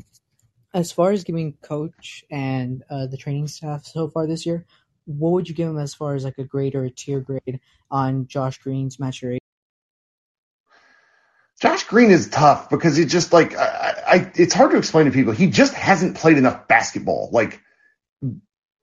as 0.75 0.91
far 0.91 1.09
as 1.09 1.23
giving 1.23 1.53
coach 1.63 2.23
and 2.29 2.83
uh, 2.91 3.07
the 3.07 3.17
training 3.17 3.47
staff 3.47 3.83
so 3.85 4.07
far 4.09 4.27
this 4.27 4.45
year, 4.45 4.65
what 5.05 5.31
would 5.31 5.49
you 5.49 5.55
give 5.55 5.67
them 5.67 5.79
as 5.79 5.95
far 5.95 6.13
as 6.13 6.23
like 6.23 6.37
a 6.37 6.43
grade 6.43 6.75
or 6.75 6.83
a 6.83 6.91
tier 6.91 7.19
grade 7.19 7.61
on 7.89 8.27
Josh 8.27 8.59
Green's 8.59 8.99
maturation? 8.99 9.38
Josh 11.59 11.83
Green 11.85 12.11
is 12.11 12.29
tough 12.29 12.69
because 12.69 12.97
it's 12.97 13.11
just 13.11 13.33
like 13.33 13.55
I, 13.57 13.93
I, 14.07 14.31
it's 14.35 14.53
hard 14.53 14.71
to 14.71 14.77
explain 14.77 15.05
to 15.05 15.11
people. 15.11 15.33
He 15.33 15.47
just 15.47 15.73
hasn't 15.73 16.17
played 16.17 16.37
enough 16.37 16.67
basketball. 16.67 17.29
Like 17.31 17.61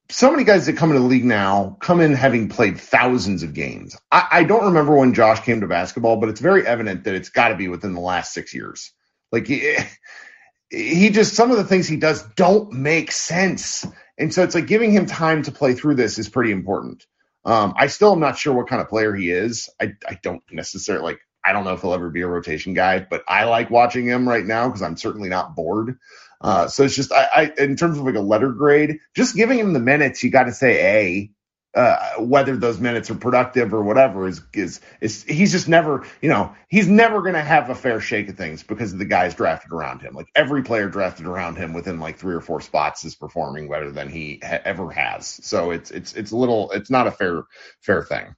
so 0.08 0.30
many 0.30 0.44
guys 0.44 0.66
that 0.66 0.76
come 0.76 0.90
into 0.90 1.00
the 1.00 1.08
league 1.08 1.24
now 1.24 1.76
come 1.80 2.00
in 2.00 2.12
having 2.12 2.48
played 2.48 2.78
thousands 2.78 3.42
of 3.42 3.54
games. 3.54 3.96
I, 4.12 4.28
I 4.30 4.44
don't 4.44 4.66
remember 4.66 4.96
when 4.96 5.14
Josh 5.14 5.40
came 5.40 5.60
to 5.62 5.66
basketball, 5.66 6.18
but 6.18 6.28
it's 6.28 6.40
very 6.40 6.66
evident 6.66 7.04
that 7.04 7.14
it's 7.14 7.30
got 7.30 7.48
to 7.48 7.56
be 7.56 7.68
within 7.68 7.94
the 7.94 8.00
last 8.00 8.32
six 8.32 8.54
years. 8.54 8.92
Like 9.32 9.46
he, 9.46 9.76
he 10.70 11.10
just 11.10 11.34
some 11.34 11.50
of 11.50 11.56
the 11.56 11.64
things 11.64 11.88
he 11.88 11.96
does 11.96 12.22
don't 12.36 12.72
make 12.72 13.10
sense, 13.10 13.86
and 14.18 14.32
so 14.32 14.42
it's 14.42 14.54
like 14.54 14.66
giving 14.66 14.92
him 14.92 15.06
time 15.06 15.42
to 15.44 15.52
play 15.52 15.74
through 15.74 15.96
this 15.96 16.18
is 16.18 16.28
pretty 16.28 16.52
important. 16.52 17.04
Um, 17.44 17.74
I 17.76 17.86
still 17.86 18.12
am 18.12 18.20
not 18.20 18.38
sure 18.38 18.54
what 18.54 18.68
kind 18.68 18.82
of 18.82 18.88
player 18.88 19.14
he 19.14 19.30
is. 19.30 19.70
I, 19.80 19.94
I 20.08 20.18
don't 20.22 20.42
necessarily 20.50 21.04
like. 21.04 21.20
I 21.46 21.52
don't 21.52 21.64
know 21.64 21.74
if 21.74 21.82
he'll 21.82 21.94
ever 21.94 22.10
be 22.10 22.22
a 22.22 22.26
rotation 22.28 22.74
guy, 22.74 23.00
but 23.00 23.24
I 23.28 23.44
like 23.44 23.70
watching 23.70 24.06
him 24.06 24.28
right 24.28 24.44
now 24.44 24.68
because 24.68 24.82
I'm 24.82 24.96
certainly 24.96 25.28
not 25.28 25.56
bored. 25.56 25.98
Uh, 26.40 26.68
so 26.68 26.84
it's 26.84 26.96
just 26.96 27.12
I, 27.12 27.28
I, 27.36 27.62
in 27.62 27.76
terms 27.76 27.98
of 27.98 28.04
like 28.04 28.16
a 28.16 28.20
letter 28.20 28.52
grade, 28.52 28.98
just 29.14 29.36
giving 29.36 29.58
him 29.58 29.72
the 29.72 29.80
minutes, 29.80 30.22
you 30.24 30.30
got 30.30 30.44
to 30.44 30.52
say 30.52 30.82
A. 30.84 31.32
uh, 31.76 32.14
whether 32.18 32.56
those 32.56 32.80
minutes 32.80 33.10
are 33.10 33.16
productive 33.16 33.74
or 33.74 33.82
whatever 33.82 34.26
is, 34.26 34.40
is, 34.54 34.80
is 35.00 35.24
he's 35.24 35.52
just 35.52 35.68
never, 35.68 36.06
you 36.22 36.28
know, 36.28 36.54
he's 36.68 36.88
never 36.88 37.22
to 37.34 37.42
have 37.42 37.70
a 37.70 37.74
fair 37.74 38.00
shake 38.00 38.28
of 38.30 38.36
things 38.36 38.62
because 38.62 38.92
of 38.94 38.98
the 38.98 39.04
guys 39.04 39.34
drafted 39.34 39.72
around 39.72 40.00
him. 40.00 40.14
Like 40.14 40.28
every 40.34 40.62
player 40.62 40.88
drafted 40.88 41.26
around 41.26 41.56
him 41.56 41.74
within 41.74 42.00
like 42.00 42.18
three 42.18 42.34
or 42.34 42.40
four 42.40 42.60
spots 42.62 43.04
is 43.04 43.14
performing 43.14 43.68
better 43.68 43.90
than 43.92 44.08
he 44.08 44.40
ha- 44.42 44.60
ever 44.64 44.90
has. 44.90 45.26
So 45.44 45.70
it's, 45.70 45.90
it's, 45.90 46.14
it's 46.14 46.32
a 46.32 46.36
little, 46.36 46.70
it's 46.72 46.90
not 46.90 47.06
a 47.06 47.12
fair, 47.12 47.44
fair 47.82 48.02
thing. 48.04 48.34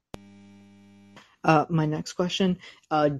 Uh, 1.44 1.64
my 1.68 1.86
next 1.86 2.14
question, 2.14 2.58
uh, 2.90 3.10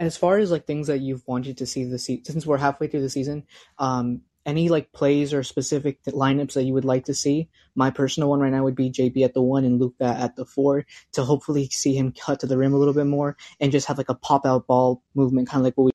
as 0.00 0.16
far 0.16 0.38
as 0.38 0.50
like 0.50 0.66
things 0.66 0.86
that 0.86 1.00
you've 1.00 1.26
wanted 1.26 1.58
to 1.58 1.66
see 1.66 1.84
the 1.84 1.98
season, 1.98 2.24
since 2.24 2.46
we're 2.46 2.56
halfway 2.56 2.86
through 2.86 3.02
the 3.02 3.10
season, 3.10 3.44
um, 3.78 4.22
any 4.46 4.70
like 4.70 4.92
plays 4.92 5.34
or 5.34 5.42
specific 5.42 6.02
lineups 6.04 6.54
that 6.54 6.62
you 6.62 6.72
would 6.72 6.84
like 6.84 7.04
to 7.04 7.14
see? 7.14 7.50
My 7.74 7.90
personal 7.90 8.30
one 8.30 8.40
right 8.40 8.50
now 8.50 8.64
would 8.64 8.74
be 8.74 8.90
JB 8.90 9.24
at 9.24 9.34
the 9.34 9.42
one 9.42 9.64
and 9.64 9.78
Luka 9.78 10.04
at 10.04 10.36
the 10.36 10.46
four 10.46 10.86
to 11.12 11.24
hopefully 11.24 11.68
see 11.70 11.94
him 11.94 12.12
cut 12.12 12.40
to 12.40 12.46
the 12.46 12.56
rim 12.56 12.72
a 12.72 12.78
little 12.78 12.94
bit 12.94 13.06
more 13.06 13.36
and 13.60 13.72
just 13.72 13.86
have 13.88 13.98
like 13.98 14.08
a 14.08 14.14
pop 14.14 14.46
out 14.46 14.66
ball 14.66 15.02
movement, 15.14 15.48
kind 15.48 15.60
of 15.60 15.64
like 15.64 15.76
what 15.76 15.84
we. 15.84 15.90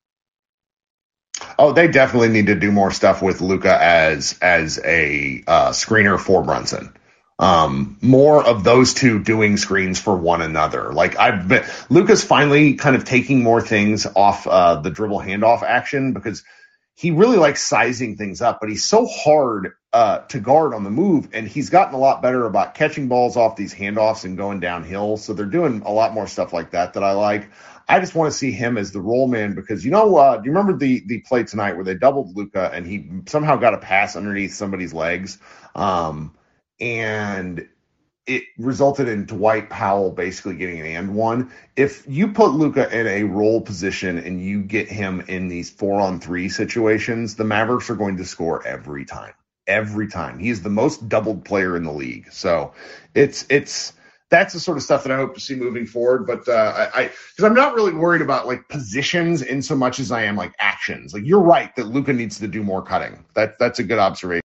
Oh, 1.58 1.72
they 1.72 1.88
definitely 1.88 2.28
need 2.28 2.46
to 2.46 2.54
do 2.54 2.70
more 2.70 2.90
stuff 2.92 3.22
with 3.22 3.40
Luka 3.40 3.76
as 3.82 4.38
as 4.40 4.78
a 4.84 5.42
uh, 5.46 5.70
screener 5.70 6.18
for 6.18 6.42
Brunson. 6.42 6.94
Um, 7.38 7.98
more 8.00 8.44
of 8.44 8.62
those 8.62 8.94
two 8.94 9.20
doing 9.20 9.56
screens 9.56 10.00
for 10.00 10.16
one 10.16 10.40
another. 10.40 10.92
Like 10.92 11.18
I've 11.18 11.48
been, 11.48 11.64
Luka's 11.90 12.22
finally 12.22 12.74
kind 12.74 12.94
of 12.94 13.04
taking 13.04 13.42
more 13.42 13.60
things 13.60 14.06
off 14.14 14.46
uh, 14.46 14.76
the 14.76 14.90
dribble 14.90 15.18
handoff 15.18 15.62
action 15.62 16.12
because 16.12 16.44
he 16.96 17.10
really 17.10 17.36
likes 17.36 17.66
sizing 17.66 18.16
things 18.16 18.40
up, 18.40 18.58
but 18.60 18.68
he's 18.68 18.84
so 18.84 19.06
hard 19.06 19.72
uh, 19.92 20.18
to 20.26 20.38
guard 20.38 20.74
on 20.74 20.84
the 20.84 20.90
move, 20.90 21.28
and 21.32 21.46
he's 21.48 21.70
gotten 21.70 21.94
a 21.94 21.98
lot 21.98 22.22
better 22.22 22.46
about 22.46 22.74
catching 22.74 23.08
balls 23.08 23.36
off 23.36 23.56
these 23.56 23.74
handoffs 23.74 24.24
and 24.24 24.36
going 24.36 24.60
downhill. 24.60 25.16
So 25.16 25.32
they're 25.32 25.46
doing 25.46 25.82
a 25.84 25.90
lot 25.90 26.14
more 26.14 26.28
stuff 26.28 26.52
like 26.52 26.70
that 26.70 26.94
that 26.94 27.02
I 27.02 27.12
like. 27.12 27.50
I 27.88 28.00
just 28.00 28.14
want 28.14 28.32
to 28.32 28.38
see 28.38 28.52
him 28.52 28.78
as 28.78 28.92
the 28.92 29.00
roll 29.00 29.26
man 29.26 29.54
because 29.54 29.84
you 29.84 29.90
know, 29.90 30.16
uh, 30.16 30.36
do 30.36 30.46
you 30.46 30.52
remember 30.52 30.78
the 30.78 31.02
the 31.06 31.20
play 31.20 31.42
tonight 31.42 31.74
where 31.74 31.84
they 31.84 31.94
doubled 31.94 32.36
Luka 32.36 32.70
and 32.72 32.86
he 32.86 33.10
somehow 33.26 33.56
got 33.56 33.74
a 33.74 33.78
pass 33.78 34.16
underneath 34.16 34.54
somebody's 34.54 34.94
legs, 34.94 35.38
um, 35.74 36.32
and 36.80 37.68
it 38.26 38.44
resulted 38.58 39.08
in 39.08 39.26
Dwight 39.26 39.68
Powell 39.68 40.10
basically 40.10 40.56
getting 40.56 40.80
an 40.80 40.86
and 40.86 41.14
one. 41.14 41.52
If 41.76 42.04
you 42.08 42.32
put 42.32 42.52
Luka 42.52 42.90
in 42.98 43.06
a 43.06 43.24
role 43.24 43.60
position 43.60 44.18
and 44.18 44.42
you 44.42 44.62
get 44.62 44.88
him 44.88 45.22
in 45.28 45.48
these 45.48 45.70
four 45.70 46.00
on 46.00 46.20
three 46.20 46.48
situations, 46.48 47.36
the 47.36 47.44
Mavericks 47.44 47.90
are 47.90 47.94
going 47.94 48.16
to 48.16 48.24
score 48.24 48.66
every 48.66 49.04
time. 49.04 49.34
Every 49.66 50.08
time. 50.08 50.38
He's 50.38 50.62
the 50.62 50.70
most 50.70 51.08
doubled 51.08 51.44
player 51.44 51.76
in 51.76 51.84
the 51.84 51.92
league. 51.92 52.32
So 52.32 52.72
it's 53.14 53.44
it's 53.50 53.92
that's 54.30 54.54
the 54.54 54.60
sort 54.60 54.78
of 54.78 54.82
stuff 54.82 55.04
that 55.04 55.12
I 55.12 55.16
hope 55.16 55.34
to 55.34 55.40
see 55.40 55.54
moving 55.54 55.86
forward. 55.86 56.26
But 56.26 56.48
uh, 56.48 56.90
I, 56.94 57.04
because 57.04 57.44
I'm 57.44 57.54
not 57.54 57.74
really 57.74 57.92
worried 57.92 58.22
about 58.22 58.46
like 58.46 58.68
positions 58.68 59.42
in 59.42 59.62
so 59.62 59.76
much 59.76 60.00
as 60.00 60.10
I 60.10 60.22
am 60.22 60.36
like 60.36 60.54
actions. 60.58 61.12
Like 61.12 61.24
you're 61.24 61.40
right 61.40 61.74
that 61.76 61.86
Luka 61.86 62.12
needs 62.12 62.38
to 62.40 62.48
do 62.48 62.62
more 62.62 62.82
cutting. 62.82 63.24
That 63.34 63.58
that's 63.58 63.78
a 63.78 63.84
good 63.84 63.98
observation. 63.98 64.43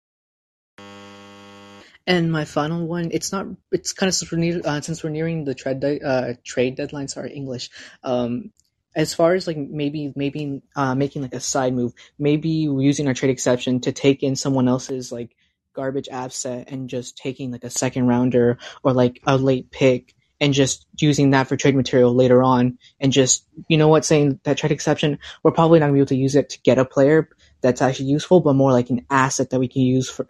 And 2.05 2.31
my 2.31 2.45
final 2.45 2.85
one, 2.85 3.09
it's 3.11 3.31
not, 3.31 3.47
it's 3.71 3.93
kind 3.93 4.09
of 4.09 4.15
since 4.15 4.31
we're, 4.31 4.37
near, 4.37 4.61
uh, 4.63 4.81
since 4.81 5.03
we're 5.03 5.09
nearing 5.09 5.45
the 5.45 5.55
trade, 5.55 5.79
de- 5.79 6.01
uh, 6.01 6.33
trade 6.43 6.75
deadline. 6.75 7.07
Sorry, 7.07 7.33
English. 7.33 7.69
Um, 8.03 8.51
as 8.95 9.13
far 9.13 9.33
as 9.33 9.47
like 9.47 9.57
maybe 9.57 10.13
maybe 10.15 10.61
uh, 10.75 10.95
making 10.95 11.21
like 11.23 11.33
a 11.33 11.39
side 11.39 11.73
move, 11.73 11.93
maybe 12.19 12.49
using 12.49 13.07
our 13.07 13.13
trade 13.13 13.31
exception 13.31 13.79
to 13.81 13.91
take 13.91 14.23
in 14.23 14.35
someone 14.35 14.67
else's 14.67 15.11
like 15.11 15.35
garbage 15.73 16.09
asset 16.09 16.69
and 16.69 16.89
just 16.89 17.17
taking 17.17 17.51
like 17.51 17.63
a 17.63 17.69
second 17.69 18.07
rounder 18.07 18.57
or 18.83 18.93
like 18.93 19.19
a 19.25 19.37
late 19.37 19.71
pick 19.71 20.13
and 20.39 20.53
just 20.53 20.85
using 20.99 21.31
that 21.31 21.47
for 21.47 21.57
trade 21.57 21.75
material 21.75 22.13
later 22.13 22.43
on 22.43 22.77
and 22.99 23.11
just 23.11 23.47
you 23.67 23.77
know 23.77 23.87
what 23.87 24.05
saying 24.05 24.39
that 24.43 24.57
trade 24.57 24.71
exception 24.71 25.17
we're 25.41 25.51
probably 25.51 25.79
not 25.79 25.85
gonna 25.85 25.93
be 25.93 25.99
able 25.99 26.07
to 26.07 26.15
use 26.15 26.35
it 26.35 26.49
to 26.49 26.61
get 26.61 26.77
a 26.77 26.85
player 26.85 27.29
that's 27.61 27.81
actually 27.81 28.05
useful 28.05 28.39
but 28.39 28.53
more 28.53 28.71
like 28.71 28.91
an 28.91 29.03
asset 29.09 29.49
that 29.49 29.59
we 29.59 29.67
can 29.67 29.81
use 29.81 30.09
for 30.09 30.27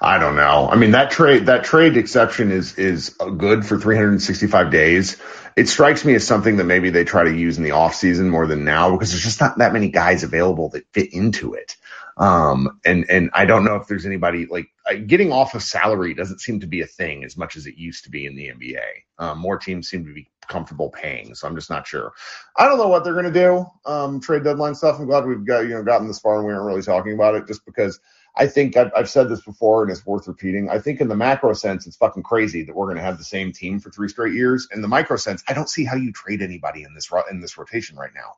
I 0.00 0.18
don't 0.18 0.36
know. 0.36 0.68
I 0.70 0.76
mean 0.76 0.92
that 0.92 1.10
trade 1.10 1.46
that 1.46 1.64
trade 1.64 1.96
exception 1.96 2.52
is 2.52 2.78
is 2.78 3.10
good 3.36 3.66
for 3.66 3.78
365 3.78 4.70
days. 4.70 5.16
It 5.56 5.68
strikes 5.68 6.04
me 6.04 6.14
as 6.14 6.26
something 6.26 6.58
that 6.58 6.64
maybe 6.64 6.90
they 6.90 7.04
try 7.04 7.24
to 7.24 7.34
use 7.34 7.58
in 7.58 7.64
the 7.64 7.72
off 7.72 7.94
season 7.94 8.30
more 8.30 8.46
than 8.46 8.64
now 8.64 8.92
because 8.92 9.10
there's 9.10 9.24
just 9.24 9.40
not 9.40 9.58
that 9.58 9.72
many 9.72 9.88
guys 9.88 10.22
available 10.22 10.68
that 10.70 10.86
fit 10.92 11.12
into 11.12 11.54
it. 11.54 11.76
Um, 12.16 12.78
and 12.84 13.10
and 13.10 13.30
I 13.34 13.44
don't 13.44 13.64
know 13.64 13.74
if 13.76 13.88
there's 13.88 14.06
anybody 14.06 14.46
like 14.46 14.68
getting 15.06 15.32
off 15.32 15.54
of 15.54 15.62
salary 15.62 16.14
doesn't 16.14 16.40
seem 16.40 16.60
to 16.60 16.66
be 16.68 16.80
a 16.82 16.86
thing 16.86 17.24
as 17.24 17.36
much 17.36 17.56
as 17.56 17.66
it 17.66 17.76
used 17.76 18.04
to 18.04 18.10
be 18.10 18.26
in 18.26 18.36
the 18.36 18.52
NBA. 18.52 18.84
Um, 19.18 19.38
more 19.38 19.58
teams 19.58 19.88
seem 19.88 20.06
to 20.06 20.12
be 20.12 20.30
comfortable 20.46 20.90
paying, 20.90 21.34
so 21.34 21.48
I'm 21.48 21.56
just 21.56 21.70
not 21.70 21.86
sure. 21.88 22.12
I 22.56 22.68
don't 22.68 22.78
know 22.78 22.86
what 22.86 23.02
they're 23.02 23.20
going 23.20 23.32
to 23.32 23.32
do. 23.32 23.66
Um, 23.84 24.20
trade 24.20 24.44
deadline 24.44 24.76
stuff. 24.76 25.00
I'm 25.00 25.06
glad 25.06 25.26
we've 25.26 25.44
got 25.44 25.60
you 25.60 25.70
know 25.70 25.82
gotten 25.82 26.06
this 26.06 26.20
far 26.20 26.38
and 26.38 26.46
we 26.46 26.52
aren't 26.52 26.66
really 26.66 26.82
talking 26.82 27.14
about 27.14 27.34
it 27.34 27.48
just 27.48 27.64
because 27.64 27.98
I 28.36 28.46
think 28.48 28.76
I've, 28.76 28.90
I've, 28.96 29.08
said 29.08 29.28
this 29.28 29.42
before 29.42 29.82
and 29.82 29.92
it's 29.92 30.04
worth 30.04 30.26
repeating. 30.26 30.68
I 30.68 30.80
think 30.80 31.00
in 31.00 31.08
the 31.08 31.16
macro 31.16 31.52
sense, 31.52 31.86
it's 31.86 31.96
fucking 31.96 32.24
crazy 32.24 32.64
that 32.64 32.74
we're 32.74 32.86
going 32.86 32.96
to 32.96 33.02
have 33.02 33.18
the 33.18 33.24
same 33.24 33.52
team 33.52 33.78
for 33.78 33.90
three 33.90 34.08
straight 34.08 34.34
years. 34.34 34.68
In 34.72 34.82
the 34.82 34.88
micro 34.88 35.16
sense, 35.16 35.44
I 35.48 35.52
don't 35.52 35.68
see 35.68 35.84
how 35.84 35.96
you 35.96 36.12
trade 36.12 36.42
anybody 36.42 36.82
in 36.82 36.94
this 36.94 37.10
in 37.30 37.40
this 37.40 37.56
rotation 37.56 37.96
right 37.96 38.10
now 38.14 38.34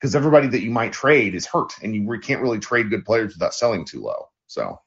because 0.00 0.14
everybody 0.14 0.48
that 0.48 0.62
you 0.62 0.70
might 0.70 0.92
trade 0.92 1.34
is 1.34 1.46
hurt 1.46 1.72
and 1.82 1.94
you 1.94 2.20
can't 2.20 2.40
really 2.40 2.58
trade 2.60 2.90
good 2.90 3.04
players 3.04 3.34
without 3.34 3.54
selling 3.54 3.84
too 3.84 4.02
low. 4.02 4.28
So. 4.46 4.80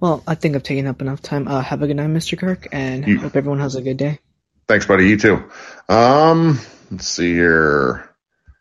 Well, 0.00 0.22
I 0.26 0.34
think 0.34 0.54
I've 0.54 0.62
taken 0.62 0.86
up 0.86 1.02
enough 1.02 1.20
time. 1.20 1.48
Uh, 1.48 1.60
have 1.60 1.82
a 1.82 1.86
good 1.86 1.96
night, 1.96 2.08
Mr. 2.08 2.38
Kirk, 2.38 2.68
and 2.72 3.06
you, 3.06 3.20
hope 3.20 3.36
everyone 3.36 3.60
has 3.60 3.74
a 3.74 3.82
good 3.82 3.96
day. 3.96 4.20
Thanks, 4.68 4.86
buddy. 4.86 5.08
You 5.08 5.16
too. 5.16 5.50
Um, 5.88 6.60
let's 6.90 7.08
see 7.08 7.32
here. 7.32 8.08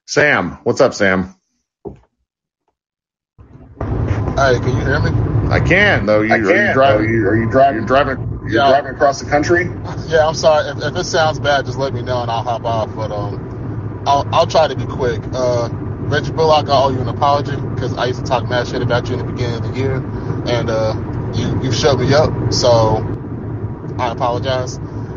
Sam, 0.06 0.54
what's 0.64 0.82
up, 0.82 0.94
Sam? 0.94 1.37
Hey, 4.38 4.60
can 4.60 4.78
you 4.78 4.86
hear 4.86 5.00
me? 5.00 5.10
I 5.50 5.60
can 5.60 6.06
though. 6.06 6.22
You, 6.22 6.32
I 6.32 6.38
can, 6.38 6.46
are 6.46 6.68
you 6.68 6.74
driving? 6.74 7.06
Are 7.08 7.10
you, 7.10 7.28
are 7.28 7.36
you 7.36 7.50
driving? 7.50 7.80
You're 7.80 7.88
driving? 7.88 8.40
You're 8.44 8.50
yeah. 8.50 8.70
driving 8.70 8.94
across 8.94 9.20
the 9.20 9.28
country? 9.28 9.66
Yeah, 10.06 10.28
I'm 10.28 10.36
sorry. 10.36 10.70
If, 10.70 10.78
if, 10.78 10.96
it 10.96 11.06
sounds 11.06 11.40
bad, 11.40 11.66
just 11.66 11.80
let 11.80 11.92
me 11.92 12.04
know 12.04 12.22
and 12.22 12.30
I'll 12.30 12.44
hop 12.44 12.64
off. 12.64 12.96
But 12.96 13.12
um, 13.12 14.04
I'll 14.06 14.28
I'll 14.32 14.46
try 14.46 14.68
to 14.68 14.76
be 14.76 14.86
quick. 14.86 15.24
Uh, 15.34 15.70
Reggie 15.72 16.34
Bullock, 16.34 16.70
I 16.70 16.84
owe 16.84 16.90
you 16.90 17.00
an 17.00 17.08
apology 17.08 17.56
because 17.56 17.98
I 17.98 18.06
used 18.06 18.20
to 18.20 18.26
talk 18.28 18.48
mad 18.48 18.68
shit 18.68 18.84
about 18.84 19.10
you 19.10 19.16
in 19.16 19.26
the 19.26 19.32
beginning 19.32 19.56
of 19.56 19.74
the 19.74 19.80
year, 19.80 19.96
and 19.96 20.70
uh, 20.70 20.94
you 21.34 21.64
you 21.64 21.72
showed 21.72 22.00
me 22.00 22.14
up, 22.14 22.54
so 22.54 22.98
I 23.98 24.12
apologize. 24.12 24.76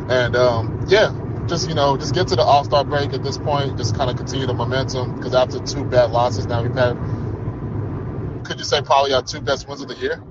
And 0.09 0.35
um, 0.35 0.87
yeah, 0.89 1.15
just 1.47 1.69
you 1.69 1.75
know, 1.75 1.99
just 1.99 2.15
get 2.15 2.29
to 2.29 2.37
the 2.37 2.43
All 2.43 2.65
Star 2.65 2.85
break 2.85 3.13
at 3.13 3.23
this 3.23 3.37
point. 3.37 3.77
Just 3.77 3.97
kind 3.97 4.11
of 4.11 4.17
continue 4.17 4.47
the 4.47 4.55
momentum 4.55 5.17
because 5.17 5.35
after 5.35 5.61
two 5.61 5.85
bad 5.85 6.11
losses, 6.11 6.47
now 6.47 6.63
we've 6.63 6.75
had 6.75 6.97
could 8.45 8.59
you 8.59 8.65
say 8.65 8.83
probably 8.83 9.13
our 9.13 9.23
two 9.23 9.41
best 9.41 9.69
wins 9.69 9.81
of 9.81 9.89
the 9.89 9.97
year? 9.97 10.23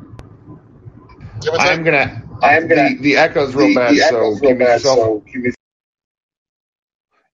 I'm 1.48 1.84
gonna. 1.84 2.24
I'm 2.42 2.68
gonna. 2.68 2.90
The, 2.90 2.98
the 3.02 3.18
echo's 3.18 3.56
real 3.56 3.70
the, 3.70 3.76
bad, 3.76 3.96
the 3.96 4.00
so 4.00 4.18
real 4.18 4.40
bad, 4.40 4.60
yourself, 4.60 4.98
so 4.98 5.24
give 5.32 5.42
me. 5.42 5.52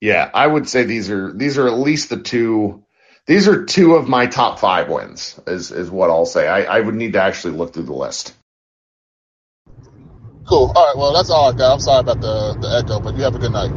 Yeah, 0.01 0.31
I 0.33 0.47
would 0.47 0.69
say 0.69 0.85
these 0.85 1.11
are 1.11 1.33
these 1.33 1.59
are 1.59 1.67
at 1.67 1.79
least 1.79 2.11
the 2.11 2.19
two. 2.19 2.85
These 3.27 3.49
are 3.49 3.65
two 3.65 3.95
of 3.95 4.09
my 4.09 4.27
top 4.27 4.59
five 4.59 4.89
wins. 4.89 5.41
Is 5.47 5.71
is 5.71 5.91
what 5.91 6.11
I'll 6.11 6.27
say. 6.27 6.47
I, 6.47 6.65
I 6.65 6.81
would 6.81 6.95
need 6.95 7.15
to 7.15 7.23
actually 7.23 7.55
look 7.57 7.73
through 7.73 7.85
the 7.85 7.95
list. 7.95 8.35
Cool. 10.47 10.73
All 10.75 10.87
right. 10.87 10.97
Well, 10.97 11.15
that's 11.15 11.31
all 11.31 11.51
I 11.51 11.57
got. 11.57 11.73
I'm 11.73 11.81
sorry 11.81 12.01
about 12.01 12.21
the 12.21 12.55
the 12.61 12.69
echo, 12.83 13.01
but 13.01 13.17
you 13.17 13.23
have 13.23 13.35
a 13.35 13.39
good 13.39 13.53
night. 13.53 13.71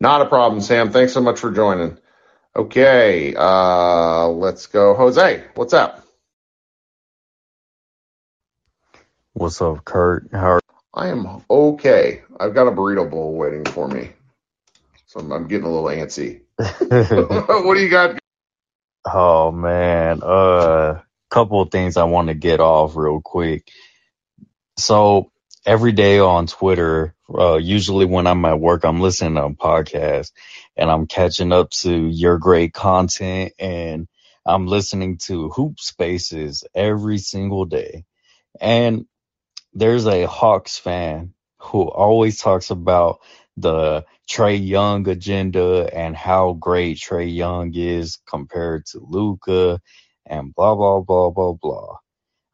Not 0.00 0.22
a 0.22 0.26
problem, 0.26 0.62
Sam. 0.62 0.92
Thanks 0.92 1.12
so 1.12 1.20
much 1.20 1.38
for 1.38 1.50
joining. 1.50 1.98
Okay, 2.56 3.34
uh, 3.36 4.28
let's 4.28 4.66
go. 4.66 4.94
Jose, 4.94 5.44
what's 5.54 5.72
up? 5.72 6.04
What's 9.34 9.62
up, 9.62 9.84
Kirk? 9.84 10.30
How 10.32 10.52
are 10.52 10.60
I 10.94 11.08
am 11.08 11.42
okay. 11.50 12.22
I've 12.38 12.54
got 12.54 12.66
a 12.66 12.72
burrito 12.72 13.08
bowl 13.10 13.34
waiting 13.34 13.64
for 13.64 13.88
me. 13.88 14.10
So 15.06 15.20
I'm, 15.20 15.32
I'm 15.32 15.48
getting 15.48 15.66
a 15.66 15.70
little 15.70 15.88
antsy. 15.88 16.42
what 16.90 17.74
do 17.74 17.80
you 17.80 17.90
got? 17.90 18.18
Oh 19.06 19.52
man, 19.52 20.20
uh, 20.22 21.02
couple 21.30 21.62
of 21.62 21.70
things 21.70 21.96
I 21.96 22.04
want 22.04 22.28
to 22.28 22.34
get 22.34 22.60
off 22.60 22.96
real 22.96 23.20
quick. 23.22 23.68
So 24.78 25.30
every 25.66 25.92
day 25.92 26.18
on 26.18 26.46
Twitter, 26.46 27.14
uh, 27.32 27.56
usually 27.56 28.06
when 28.06 28.26
I'm 28.26 28.44
at 28.44 28.60
work, 28.60 28.84
I'm 28.84 29.00
listening 29.00 29.34
to 29.36 29.44
a 29.44 29.50
podcast 29.50 30.32
and 30.76 30.90
I'm 30.90 31.06
catching 31.06 31.52
up 31.52 31.70
to 31.70 31.94
your 31.94 32.38
great 32.38 32.72
content 32.74 33.52
and 33.58 34.08
I'm 34.46 34.66
listening 34.66 35.18
to 35.26 35.50
Hoop 35.50 35.80
Spaces 35.80 36.64
every 36.74 37.18
single 37.18 37.66
day. 37.66 38.04
And 38.60 39.06
there's 39.74 40.06
a 40.06 40.26
Hawks 40.26 40.78
fan 40.78 41.34
who 41.58 41.82
always 41.82 42.38
talks 42.38 42.70
about 42.70 43.20
the 43.56 44.04
Trae 44.28 44.66
Young 44.66 45.08
agenda 45.08 45.88
and 45.92 46.16
how 46.16 46.54
great 46.54 46.98
Trae 46.98 47.32
Young 47.32 47.72
is 47.74 48.18
compared 48.26 48.86
to 48.86 49.00
Luka 49.00 49.80
and 50.26 50.54
blah 50.54 50.74
blah 50.74 51.00
blah 51.00 51.30
blah 51.30 51.52
blah. 51.52 51.96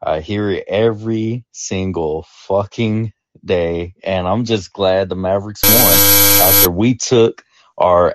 I 0.07 0.21
hear 0.21 0.51
it 0.51 0.65
every 0.69 1.45
single 1.51 2.27
fucking 2.47 3.13
day, 3.45 3.95
and 4.05 4.29
I'm 4.29 4.45
just 4.45 4.73
glad 4.73 5.09
the 5.09 5.17
Mavericks 5.17 5.63
won 5.65 5.73
after 5.75 6.71
we 6.71 6.95
took 6.95 7.43
our 7.77 8.15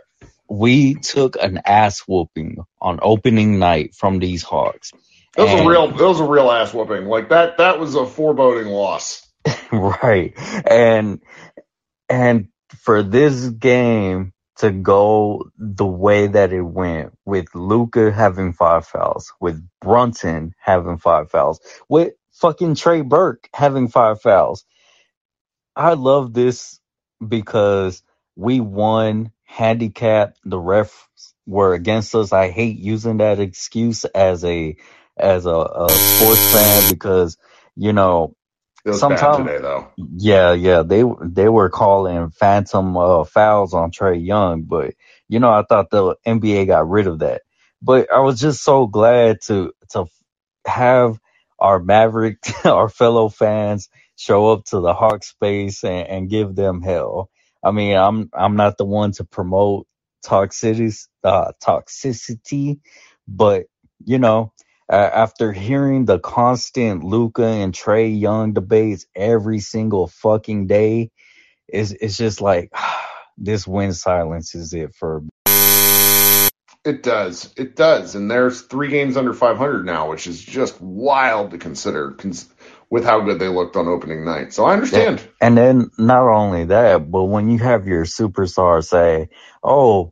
we 0.49 0.95
took 0.95 1.35
an 1.41 1.59
ass 1.65 1.99
whooping 2.07 2.57
on 2.81 2.99
opening 3.01 3.59
night 3.59 3.93
from 3.95 4.19
these 4.19 4.41
Hawks. 4.43 4.91
That 5.35 5.43
was 5.43 5.51
And- 5.51 5.65
a 5.65 5.69
real 5.69 5.87
that 5.89 6.07
was 6.07 6.19
a 6.21 6.25
real 6.25 6.49
ass 6.49 6.73
whooping. 6.73 7.05
Like 7.07 7.29
that 7.29 7.57
that 7.57 7.79
was 7.79 7.95
a 7.95 8.05
foreboding 8.05 8.67
loss. 8.71 9.27
right. 9.71 10.33
And 10.65 11.21
and 12.09 12.47
for 12.83 13.03
this 13.03 13.47
game 13.49 14.33
to 14.57 14.71
go 14.71 15.45
the 15.57 15.85
way 15.85 16.27
that 16.27 16.53
it 16.53 16.61
went, 16.61 17.13
with 17.25 17.47
Luka 17.55 18.11
having 18.11 18.53
five 18.53 18.87
fouls, 18.87 19.33
with 19.41 19.63
Brunson 19.81 20.53
having 20.59 20.97
five 20.97 21.31
fouls, 21.31 21.59
with 21.89 22.13
fucking 22.33 22.75
Trey 22.75 23.01
Burke 23.01 23.49
having 23.53 23.87
five 23.89 24.21
fouls. 24.21 24.65
I 25.75 25.93
love 25.93 26.33
this 26.33 26.79
because 27.27 28.03
we 28.35 28.59
won 28.61 29.31
handicap. 29.43 30.35
The 30.45 30.57
refs 30.57 30.93
were 31.47 31.73
against 31.73 32.15
us. 32.15 32.33
I 32.33 32.51
hate 32.51 32.79
using 32.79 33.17
that 33.17 33.39
excuse 33.39 34.05
as 34.05 34.45
a 34.45 34.77
as 35.17 35.45
a, 35.47 35.51
a 35.51 35.89
sports 35.89 36.53
fan 36.53 36.93
because 36.93 37.37
you 37.75 37.93
know 37.93 38.35
It 38.85 38.93
sometimes 38.95 39.37
today 39.37 39.59
though. 39.59 39.89
yeah, 39.97 40.53
yeah, 40.53 40.83
they 40.83 41.03
they 41.23 41.49
were 41.49 41.69
calling 41.69 42.31
phantom 42.31 42.97
uh, 42.97 43.23
fouls 43.25 43.73
on 43.73 43.91
Trae 43.91 44.23
Young, 44.25 44.63
but 44.63 44.95
you 45.29 45.39
know 45.39 45.51
I 45.51 45.63
thought 45.67 45.91
the 45.91 46.15
NBA 46.27 46.67
got 46.67 46.89
rid 46.89 47.07
of 47.07 47.19
that. 47.19 47.43
But 47.81 48.11
I 48.13 48.19
was 48.21 48.39
just 48.39 48.63
so 48.63 48.87
glad 48.87 49.39
to 49.47 49.73
to 49.91 50.05
have 50.67 51.19
our 51.59 51.79
Maverick, 51.79 52.39
our 52.65 52.89
fellow 52.89 53.29
fans, 53.29 53.89
show 54.17 54.49
up 54.51 54.65
to 54.65 54.81
the 54.81 54.93
Hawk 54.93 55.23
space 55.23 55.83
and, 55.83 56.07
and 56.07 56.29
give 56.29 56.55
them 56.55 56.81
hell. 56.81 57.29
I 57.63 57.71
mean, 57.71 57.97
I'm 57.97 58.29
I'm 58.33 58.55
not 58.57 58.77
the 58.77 58.85
one 58.85 59.13
to 59.13 59.25
promote 59.25 59.87
toxicity, 60.25 60.97
uh, 61.23 61.53
toxicity, 61.63 62.79
but 63.27 63.65
you 64.05 64.19
know, 64.19 64.53
uh, 64.91 65.09
after 65.13 65.53
hearing 65.53 66.03
the 66.03 66.19
constant 66.19 67.01
Luka 67.03 67.45
and 67.45 67.73
Trae 67.73 68.19
Young 68.19 68.51
debates 68.51 69.05
every 69.15 69.59
single 69.59 70.07
fucking 70.07 70.67
day, 70.67 71.11
it's 71.69 71.91
it's 71.91 72.17
just 72.17 72.41
like 72.41 72.71
this 73.37 73.65
win 73.65 73.93
silence 73.93 74.53
is 74.53 74.73
it 74.73 74.93
for 74.93 75.23
It 76.83 77.03
does. 77.03 77.53
It 77.55 77.77
does. 77.77 78.15
And 78.15 78.29
there's 78.29 78.63
three 78.63 78.89
games 78.89 79.15
under 79.15 79.33
500 79.33 79.85
now, 79.85 80.09
which 80.09 80.27
is 80.27 80.43
just 80.43 80.81
wild 80.81 81.51
to 81.51 81.57
consider 81.57 82.11
cons- 82.11 82.49
with 82.89 83.05
how 83.05 83.21
good 83.21 83.39
they 83.39 83.47
looked 83.47 83.77
on 83.77 83.87
opening 83.87 84.25
night. 84.25 84.51
So 84.51 84.65
I 84.65 84.73
understand. 84.73 85.25
And 85.39 85.57
then 85.57 85.89
not 85.97 86.27
only 86.27 86.65
that, 86.65 87.09
but 87.09 87.23
when 87.25 87.49
you 87.49 87.59
have 87.59 87.87
your 87.87 88.03
superstar 88.03 88.83
say, 88.83 89.29
"Oh, 89.63 90.11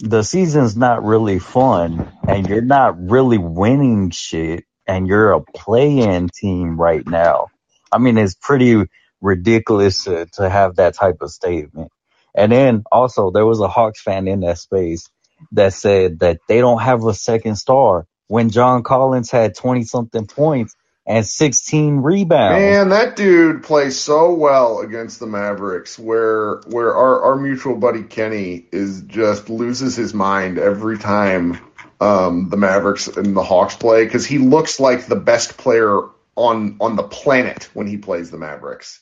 the 0.00 0.22
season's 0.22 0.76
not 0.76 1.04
really 1.04 1.38
fun, 1.38 2.12
and 2.28 2.48
you're 2.48 2.62
not 2.62 3.00
really 3.10 3.38
winning 3.38 4.10
shit, 4.10 4.64
and 4.86 5.08
you're 5.08 5.32
a 5.32 5.42
play-in 5.42 6.28
team 6.28 6.80
right 6.80 7.06
now," 7.06 7.48
I 7.92 7.98
mean, 7.98 8.18
it's 8.18 8.34
pretty 8.34 8.84
ridiculous 9.20 10.04
to, 10.04 10.26
to 10.34 10.48
have 10.50 10.76
that 10.76 10.94
type 10.94 11.18
of 11.22 11.30
statement. 11.30 11.90
And 12.34 12.52
then 12.52 12.84
also, 12.92 13.30
there 13.30 13.46
was 13.46 13.60
a 13.60 13.68
Hawks 13.68 14.02
fan 14.02 14.28
in 14.28 14.40
that 14.40 14.58
space 14.58 15.08
that 15.52 15.72
said 15.72 16.20
that 16.20 16.40
they 16.48 16.60
don't 16.60 16.82
have 16.82 17.04
a 17.04 17.14
second 17.14 17.56
star 17.56 18.06
when 18.28 18.50
John 18.50 18.82
Collins 18.82 19.30
had 19.30 19.56
20 19.56 19.84
something 19.84 20.26
points 20.26 20.74
and 21.06 21.24
16 21.24 21.98
rebounds. 21.98 22.60
Man, 22.60 22.88
that 22.88 23.14
dude 23.14 23.62
plays 23.62 23.98
so 23.98 24.34
well 24.34 24.80
against 24.80 25.20
the 25.20 25.26
Mavericks 25.26 25.98
where 25.98 26.56
where 26.66 26.94
our, 26.94 27.22
our 27.22 27.36
mutual 27.36 27.76
buddy 27.76 28.02
Kenny 28.02 28.66
is 28.72 29.02
just 29.02 29.48
loses 29.48 29.94
his 29.94 30.12
mind 30.12 30.58
every 30.58 30.98
time 30.98 31.58
um, 32.00 32.48
the 32.50 32.56
Mavericks 32.56 33.06
and 33.06 33.36
the 33.36 33.42
Hawks 33.42 33.76
play 33.76 34.04
because 34.04 34.26
he 34.26 34.38
looks 34.38 34.80
like 34.80 35.06
the 35.06 35.16
best 35.16 35.56
player 35.56 36.02
on 36.34 36.76
on 36.80 36.96
the 36.96 37.04
planet 37.04 37.70
when 37.72 37.86
he 37.86 37.96
plays 37.96 38.30
the 38.30 38.38
Mavericks. 38.38 39.00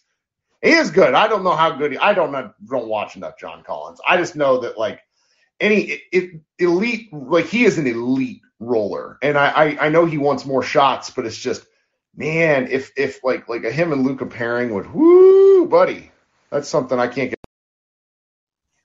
He 0.63 0.71
is 0.71 0.91
good. 0.91 1.15
I 1.15 1.29
don't 1.29 1.45
know 1.45 1.57
how 1.57 1.71
good 1.71 1.93
he 1.93 1.99
I 1.99 2.13
don't 2.13 2.33
know 2.33 2.53
don't 2.69 2.89
watch 2.89 3.17
enough 3.17 3.39
John 3.39 3.63
Collins. 3.65 4.01
I 4.07 4.19
just 4.19 4.37
know 4.37 4.61
that 4.61 4.77
like 4.79 5.01
any 5.59 6.01
it, 6.13 6.41
elite 6.59 7.13
like 7.15 7.47
he 7.47 7.65
is 7.65 7.79
an 7.79 7.87
elite 7.87 8.43
roller. 8.61 9.19
And 9.23 9.39
I, 9.39 9.49
I 9.49 9.87
I 9.87 9.89
know 9.89 10.05
he 10.05 10.19
wants 10.19 10.45
more 10.45 10.63
shots, 10.63 11.11
but 11.11 11.25
it's 11.25 11.39
just 11.39 11.65
man, 12.17 12.69
if 12.71 12.93
if 12.97 13.25
like 13.25 13.49
like 13.49 13.65
a 13.65 13.73
him 13.73 13.93
and 13.93 14.05
Luka 14.05 14.27
pairing 14.27 14.75
would 14.75 14.93
whoo, 14.93 15.67
buddy, 15.67 16.13
that's 16.51 16.69
something 16.69 16.99
I 16.99 17.09
can't 17.09 17.31
get. 17.31 17.39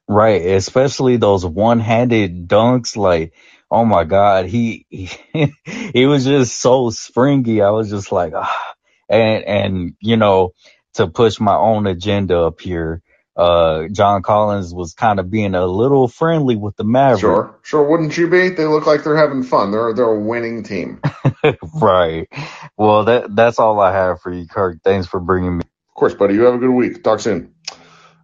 Right, 0.07 0.43
especially 0.45 1.17
those 1.17 1.45
one-handed 1.45 2.47
dunks. 2.47 2.97
Like, 2.97 3.33
oh 3.71 3.85
my 3.85 4.03
God, 4.05 4.47
he 4.47 4.85
he, 4.89 5.09
he 5.65 6.05
was 6.05 6.25
just 6.25 6.59
so 6.59 6.91
springy. 6.91 7.61
I 7.61 7.71
was 7.71 7.89
just 7.89 8.11
like, 8.11 8.33
ah. 8.35 8.73
and 9.09 9.43
and 9.45 9.95
you 10.01 10.17
know, 10.17 10.53
to 10.95 11.07
push 11.07 11.39
my 11.39 11.55
own 11.55 11.87
agenda 11.87 12.39
up 12.39 12.61
here, 12.61 13.03
uh, 13.39 13.87
John 13.87 14.21
Collins 14.21 14.73
was 14.73 14.93
kind 14.93 15.17
of 15.17 15.31
being 15.31 15.55
a 15.55 15.65
little 15.65 16.09
friendly 16.09 16.57
with 16.57 16.75
the 16.75 16.83
Mavericks. 16.83 17.21
Sure, 17.21 17.57
sure. 17.61 17.89
Wouldn't 17.89 18.17
you 18.17 18.29
be? 18.29 18.49
They 18.49 18.65
look 18.65 18.85
like 18.85 19.05
they're 19.05 19.15
having 19.15 19.43
fun. 19.43 19.71
They're 19.71 19.93
they're 19.93 20.13
a 20.13 20.19
winning 20.19 20.63
team. 20.63 20.99
right. 21.81 22.27
Well, 22.75 23.05
that 23.05 23.33
that's 23.33 23.57
all 23.57 23.79
I 23.79 23.93
have 23.93 24.19
for 24.19 24.33
you, 24.33 24.45
Kirk. 24.45 24.79
Thanks 24.83 25.07
for 25.07 25.21
bringing 25.21 25.57
me. 25.57 25.63
Of 25.87 25.93
course, 25.95 26.13
buddy. 26.15 26.33
You 26.33 26.41
have 26.41 26.55
a 26.55 26.57
good 26.57 26.69
week. 26.69 27.01
Talk 27.01 27.21
soon. 27.21 27.53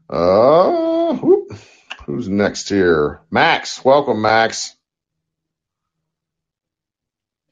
Uh, 0.10 1.14
whoop. 1.14 1.58
who's 2.06 2.28
next 2.28 2.68
here? 2.68 3.22
Max. 3.32 3.86
Welcome, 3.86 4.22
Max. 4.22 4.76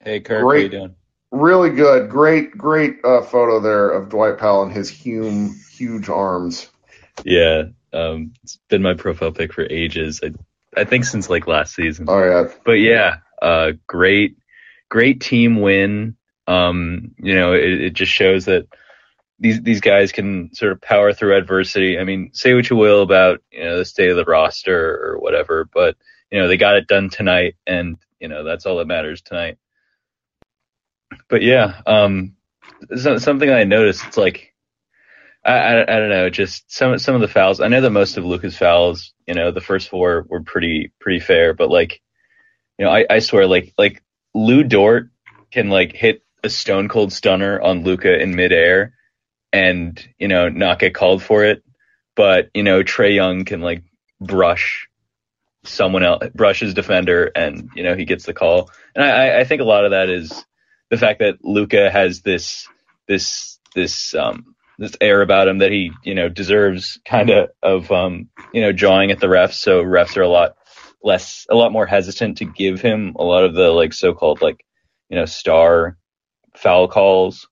Hey, 0.00 0.20
Kirk, 0.20 0.40
how 0.40 0.44
Great. 0.44 0.62
you 0.64 0.78
doing? 0.80 0.94
Really 1.30 1.70
good. 1.70 2.10
Great, 2.10 2.58
great 2.58 3.02
uh, 3.02 3.22
photo 3.22 3.58
there 3.58 3.88
of 3.88 4.10
Dwight 4.10 4.36
Powell 4.36 4.64
and 4.64 4.72
his 4.72 4.90
hume, 4.90 5.58
huge 5.72 6.10
arms. 6.10 6.68
Yeah, 7.22 7.64
um, 7.92 8.32
it's 8.42 8.58
been 8.68 8.82
my 8.82 8.94
profile 8.94 9.32
pick 9.32 9.52
for 9.52 9.66
ages. 9.68 10.20
I, 10.22 10.32
I 10.80 10.84
think 10.84 11.04
since 11.04 11.30
like 11.30 11.46
last 11.46 11.74
season. 11.74 12.06
Oh 12.08 12.24
yeah. 12.24 12.52
But 12.64 12.72
yeah, 12.72 13.18
uh, 13.40 13.72
great, 13.86 14.36
great 14.88 15.20
team 15.20 15.60
win. 15.60 16.16
Um, 16.46 17.14
you 17.18 17.34
know, 17.34 17.52
it, 17.52 17.80
it 17.80 17.92
just 17.94 18.12
shows 18.12 18.46
that 18.46 18.66
these 19.38 19.60
these 19.62 19.80
guys 19.80 20.12
can 20.12 20.54
sort 20.54 20.72
of 20.72 20.80
power 20.80 21.12
through 21.12 21.36
adversity. 21.36 21.98
I 21.98 22.04
mean, 22.04 22.30
say 22.32 22.54
what 22.54 22.68
you 22.68 22.76
will 22.76 23.02
about 23.02 23.42
you 23.50 23.64
know 23.64 23.78
the 23.78 23.84
state 23.84 24.10
of 24.10 24.16
the 24.16 24.24
roster 24.24 24.96
or 25.04 25.18
whatever, 25.18 25.68
but 25.72 25.96
you 26.30 26.40
know 26.40 26.48
they 26.48 26.56
got 26.56 26.76
it 26.76 26.86
done 26.86 27.10
tonight, 27.10 27.56
and 27.66 27.96
you 28.20 28.28
know 28.28 28.44
that's 28.44 28.66
all 28.66 28.78
that 28.78 28.86
matters 28.86 29.22
tonight. 29.22 29.58
But 31.28 31.42
yeah, 31.42 31.80
um, 31.86 32.36
so, 32.96 33.18
something 33.18 33.50
I 33.50 33.64
noticed, 33.64 34.04
it's 34.06 34.16
like 34.16 34.53
I, 35.44 35.52
I 35.52 35.82
I 35.82 35.98
don't 35.98 36.08
know, 36.08 36.30
just 36.30 36.70
some 36.72 36.98
some 36.98 37.14
of 37.14 37.20
the 37.20 37.28
fouls. 37.28 37.60
I 37.60 37.68
know 37.68 37.80
that 37.80 37.90
most 37.90 38.16
of 38.16 38.24
Luka's 38.24 38.56
fouls, 38.56 39.12
you 39.26 39.34
know, 39.34 39.50
the 39.50 39.60
first 39.60 39.88
four 39.88 40.26
were 40.28 40.42
pretty 40.42 40.92
pretty 41.00 41.20
fair, 41.20 41.52
but 41.54 41.70
like, 41.70 42.00
you 42.78 42.84
know, 42.84 42.90
I, 42.90 43.06
I 43.08 43.18
swear, 43.18 43.46
like 43.46 43.74
like 43.76 44.02
Lu 44.34 44.64
Dort 44.64 45.10
can 45.50 45.68
like 45.68 45.92
hit 45.92 46.22
a 46.42 46.50
stone 46.50 46.88
cold 46.88 47.12
stunner 47.12 47.60
on 47.60 47.84
Luka 47.84 48.18
in 48.20 48.34
midair, 48.34 48.94
and 49.52 50.06
you 50.18 50.28
know 50.28 50.48
not 50.48 50.78
get 50.78 50.94
called 50.94 51.22
for 51.22 51.44
it, 51.44 51.62
but 52.16 52.50
you 52.54 52.62
know 52.62 52.82
Trae 52.82 53.14
Young 53.14 53.44
can 53.44 53.60
like 53.60 53.82
brush 54.20 54.88
someone 55.64 56.04
else, 56.04 56.26
brush 56.34 56.60
his 56.60 56.74
defender, 56.74 57.30
and 57.34 57.70
you 57.74 57.82
know 57.82 57.94
he 57.94 58.04
gets 58.04 58.24
the 58.24 58.34
call. 58.34 58.70
And 58.94 59.04
I 59.04 59.40
I 59.40 59.44
think 59.44 59.60
a 59.60 59.64
lot 59.64 59.84
of 59.84 59.90
that 59.90 60.08
is 60.08 60.44
the 60.90 60.96
fact 60.96 61.18
that 61.18 61.44
Luka 61.44 61.90
has 61.90 62.22
this 62.22 62.66
this 63.08 63.58
this 63.74 64.14
um 64.14 64.53
this 64.78 64.96
air 65.00 65.22
about 65.22 65.48
him 65.48 65.58
that 65.58 65.72
he 65.72 65.92
you 66.02 66.14
know 66.14 66.28
deserves 66.28 66.98
kind 67.04 67.30
of 67.30 67.50
of 67.62 67.90
um 67.90 68.28
you 68.52 68.62
know 68.62 68.72
jawing 68.72 69.10
at 69.10 69.20
the 69.20 69.26
refs. 69.26 69.54
So 69.54 69.82
refs 69.82 70.16
are 70.16 70.22
a 70.22 70.28
lot 70.28 70.56
less 71.02 71.46
a 71.50 71.54
lot 71.54 71.72
more 71.72 71.86
hesitant 71.86 72.38
to 72.38 72.44
give 72.44 72.80
him 72.80 73.14
a 73.18 73.24
lot 73.24 73.44
of 73.44 73.54
the 73.54 73.70
like 73.70 73.92
so-called 73.92 74.40
like 74.42 74.64
you 75.08 75.16
know 75.16 75.26
star 75.26 75.96
foul 76.56 76.88
calls. 76.88 77.48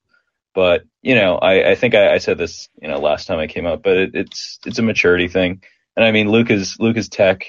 But 0.54 0.82
you 1.00 1.14
know 1.14 1.36
i 1.36 1.70
i 1.70 1.74
think 1.74 1.94
i, 1.94 2.14
I 2.14 2.18
said 2.18 2.38
this 2.38 2.68
you 2.80 2.88
know 2.88 2.98
last 2.98 3.26
time 3.26 3.38
i 3.38 3.46
came 3.46 3.66
up 3.66 3.82
but 3.82 3.96
it, 3.96 4.10
it's 4.14 4.58
it's 4.66 4.78
a 4.78 4.82
maturity 4.82 5.28
thing. 5.28 5.62
And 5.96 6.04
i 6.04 6.10
mean 6.12 6.28
Luka's 6.28 6.78
Luka's 6.78 7.08
tech 7.08 7.46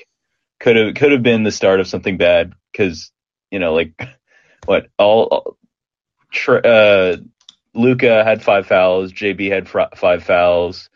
could 0.60 0.76
have 0.76 0.96
could 0.96 1.12
have 1.12 1.24
been 1.24 1.44
the 1.44 1.52
start 1.52 1.80
of 1.80 1.88
something 1.88 2.18
bad 2.18 2.54
because 2.72 3.12
you 3.52 3.60
know 3.60 3.74
like 3.74 3.94
what 4.66 4.88
all, 4.98 5.24
all 5.24 5.58
tr- 6.32 6.66
uh 6.66 7.18
Luka 7.74 8.24
had 8.24 8.44
five 8.44 8.68
fouls. 8.68 9.12
JB 9.12 9.52
had 9.52 9.68
fr- 9.68 9.96
five 9.96 10.24
fouls. 10.24 10.90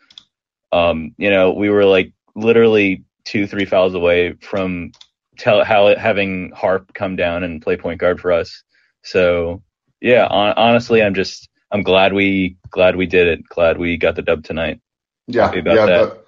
Um, 0.72 1.14
you 1.16 1.30
know, 1.30 1.52
we 1.52 1.70
were 1.70 1.84
like 1.84 2.12
literally 2.34 3.04
two, 3.24 3.46
three 3.46 3.64
fouls 3.64 3.94
away 3.94 4.34
from 4.40 4.92
tell 5.38 5.64
how 5.64 5.94
having 5.96 6.52
Harp 6.54 6.92
come 6.94 7.16
down 7.16 7.44
and 7.44 7.62
play 7.62 7.76
point 7.76 8.00
guard 8.00 8.20
for 8.20 8.32
us. 8.32 8.62
So 9.02 9.62
yeah, 10.00 10.26
on, 10.26 10.54
honestly, 10.56 11.02
I'm 11.02 11.14
just 11.14 11.48
I'm 11.70 11.82
glad 11.82 12.12
we 12.12 12.56
glad 12.70 12.96
we 12.96 13.06
did 13.06 13.26
it. 13.26 13.48
Glad 13.48 13.78
we 13.78 13.96
got 13.96 14.16
the 14.16 14.22
dub 14.22 14.44
tonight. 14.44 14.80
Yeah, 15.26 15.52
yeah, 15.54 15.86
that. 15.86 16.24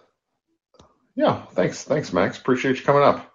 yeah. 1.15 1.43
Thanks, 1.53 1.85
thanks, 1.85 2.13
Max. 2.13 2.39
Appreciate 2.39 2.79
you 2.79 2.85
coming 2.85 3.03
up. 3.03 3.31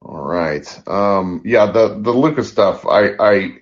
All 0.00 0.22
right. 0.22 0.88
Um, 0.88 1.42
yeah, 1.44 1.66
the 1.66 1.88
the 2.00 2.12
Luka's 2.12 2.48
stuff. 2.48 2.86
I, 2.86 3.10
I, 3.18 3.58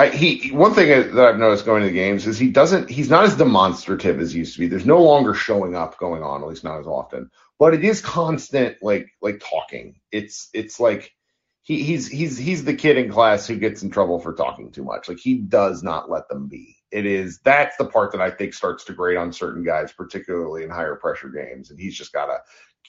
I, 0.00 0.08
he. 0.08 0.50
One 0.50 0.72
thing 0.72 0.88
that 0.88 1.26
I've 1.26 1.38
noticed 1.38 1.66
going 1.66 1.82
to 1.82 1.88
the 1.88 1.94
games 1.94 2.26
is 2.26 2.38
he 2.38 2.48
doesn't. 2.48 2.88
He's 2.88 3.10
not 3.10 3.24
as 3.24 3.36
demonstrative 3.36 4.18
as 4.18 4.32
he 4.32 4.38
used 4.38 4.54
to 4.54 4.60
be. 4.60 4.66
There's 4.66 4.86
no 4.86 5.02
longer 5.02 5.34
showing 5.34 5.76
up 5.76 5.98
going 5.98 6.22
on, 6.22 6.42
at 6.42 6.48
least 6.48 6.64
not 6.64 6.80
as 6.80 6.86
often. 6.86 7.30
But 7.58 7.74
it 7.74 7.84
is 7.84 8.00
constant, 8.00 8.78
like 8.82 9.10
like 9.20 9.40
talking. 9.40 10.00
It's 10.10 10.48
it's 10.54 10.80
like 10.80 11.12
he, 11.62 11.82
he's 11.82 12.08
he's 12.08 12.38
he's 12.38 12.64
the 12.64 12.74
kid 12.74 12.96
in 12.96 13.10
class 13.10 13.46
who 13.46 13.56
gets 13.56 13.82
in 13.82 13.90
trouble 13.90 14.18
for 14.18 14.32
talking 14.32 14.72
too 14.72 14.84
much. 14.84 15.06
Like 15.06 15.18
he 15.18 15.34
does 15.34 15.82
not 15.82 16.08
let 16.08 16.28
them 16.30 16.48
be. 16.48 16.78
It 16.90 17.04
is 17.04 17.38
that's 17.44 17.76
the 17.76 17.84
part 17.84 18.12
that 18.12 18.22
I 18.22 18.30
think 18.30 18.54
starts 18.54 18.84
to 18.84 18.94
grate 18.94 19.18
on 19.18 19.34
certain 19.34 19.62
guys, 19.62 19.92
particularly 19.92 20.64
in 20.64 20.70
higher 20.70 20.96
pressure 20.96 21.28
games. 21.28 21.70
And 21.70 21.78
he's 21.78 21.94
just 21.94 22.14
gotta. 22.14 22.38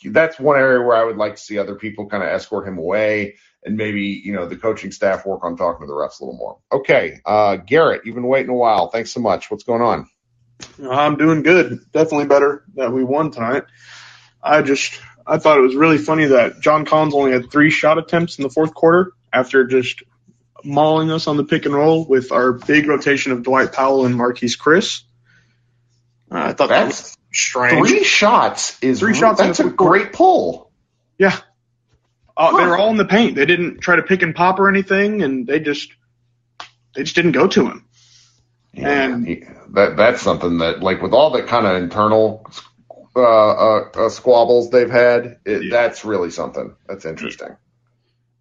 That's 0.06 0.40
one 0.40 0.58
area 0.58 0.82
where 0.82 0.98
I 0.98 1.04
would 1.04 1.18
like 1.18 1.36
to 1.36 1.42
see 1.42 1.58
other 1.58 1.76
people 1.76 2.08
kind 2.08 2.24
of 2.24 2.30
escort 2.30 2.68
him 2.68 2.78
away, 2.78 3.36
and 3.64 3.78
maybe 3.78 4.02
you 4.02 4.34
know 4.34 4.48
the 4.48 4.58
coaching 4.58 4.92
staff 4.92 5.26
work 5.26 5.44
on 5.44 5.58
talking 5.58 5.86
to 5.86 5.88
the 5.88 5.94
refs 5.94 6.20
a 6.20 6.24
little 6.24 6.38
more. 6.38 6.58
Okay, 6.72 7.20
uh, 7.26 7.58
Garrett, 7.58 8.06
you've 8.06 8.16
been 8.16 8.28
waiting 8.28 8.50
a 8.50 8.56
while. 8.56 8.90
Thanks 8.90 9.12
so 9.12 9.20
much. 9.20 9.52
What's 9.52 9.64
going 9.64 9.82
on? 9.82 10.10
I'm 10.90 11.18
doing 11.18 11.44
good. 11.44 11.80
Definitely 11.92 12.28
better 12.28 12.66
that 12.76 12.92
we 12.92 13.04
won 13.04 13.32
tonight. 13.32 13.64
I 14.42 14.62
just 14.62 15.00
I 15.26 15.38
thought 15.38 15.58
it 15.58 15.62
was 15.62 15.76
really 15.76 15.98
funny 15.98 16.26
that 16.26 16.60
John 16.62 16.86
Collins 16.86 17.14
only 17.14 17.32
had 17.32 17.52
three 17.52 17.70
shot 17.70 17.98
attempts 17.98 18.38
in 18.38 18.44
the 18.44 18.50
fourth 18.50 18.74
quarter 18.74 19.14
after 19.32 19.66
just 19.66 20.04
mauling 20.64 21.12
us 21.12 21.28
on 21.28 21.38
the 21.38 21.44
pick 21.44 21.66
and 21.66 21.74
roll 21.74 22.06
with 22.06 22.32
our 22.32 22.54
big 22.54 22.88
rotation 22.88 23.32
of 23.32 23.44
Dwight 23.44 23.74
Powell 23.74 24.06
and 24.06 24.16
Marquese 24.16 24.58
Chriss. 24.58 25.04
Uh, 26.32 26.48
I 26.50 26.54
thought 26.54 26.70
that 26.70 26.88
was 26.88 27.18
strange. 27.32 27.88
Three 27.88 28.04
shots 28.04 28.78
is 28.82 29.00
Three 29.00 29.14
shots 29.14 29.40
That's 29.40 29.60
a 29.60 29.70
great 29.70 30.14
pull. 30.14 30.72
Yeah. 31.18 31.38
Uh, 32.36 32.58
They 32.58 32.66
were 32.66 32.78
all 32.78 32.90
in 32.90 32.98
the 32.98 33.06
paint. 33.06 33.36
They 33.36 33.46
didn't 33.46 33.80
try 33.80 33.98
to 33.98 34.04
pick 34.04 34.22
and 34.22 34.34
pop 34.34 34.60
or 34.60 34.70
anything, 34.70 35.22
and 35.22 35.46
they 35.46 35.60
just 35.60 35.92
they 36.96 37.04
just 37.04 37.16
didn't 37.16 37.34
go 37.34 37.48
to 37.48 37.68
him. 37.68 37.86
And 38.74 39.46
that 39.72 39.98
that's 39.98 40.22
something 40.22 40.60
that 40.60 40.82
like 40.82 41.02
with 41.02 41.14
all 41.14 41.32
the 41.32 41.44
kind 41.44 41.66
of 41.68 41.82
internal 41.82 42.50
uh, 43.16 43.22
uh, 43.22 43.90
uh, 43.94 44.10
squabbles 44.10 44.70
they've 44.70 44.90
had, 44.90 45.40
it, 45.46 45.70
that's 45.70 46.06
really 46.06 46.32
something. 46.32 46.74
That's 46.88 47.06
interesting. 47.06 47.58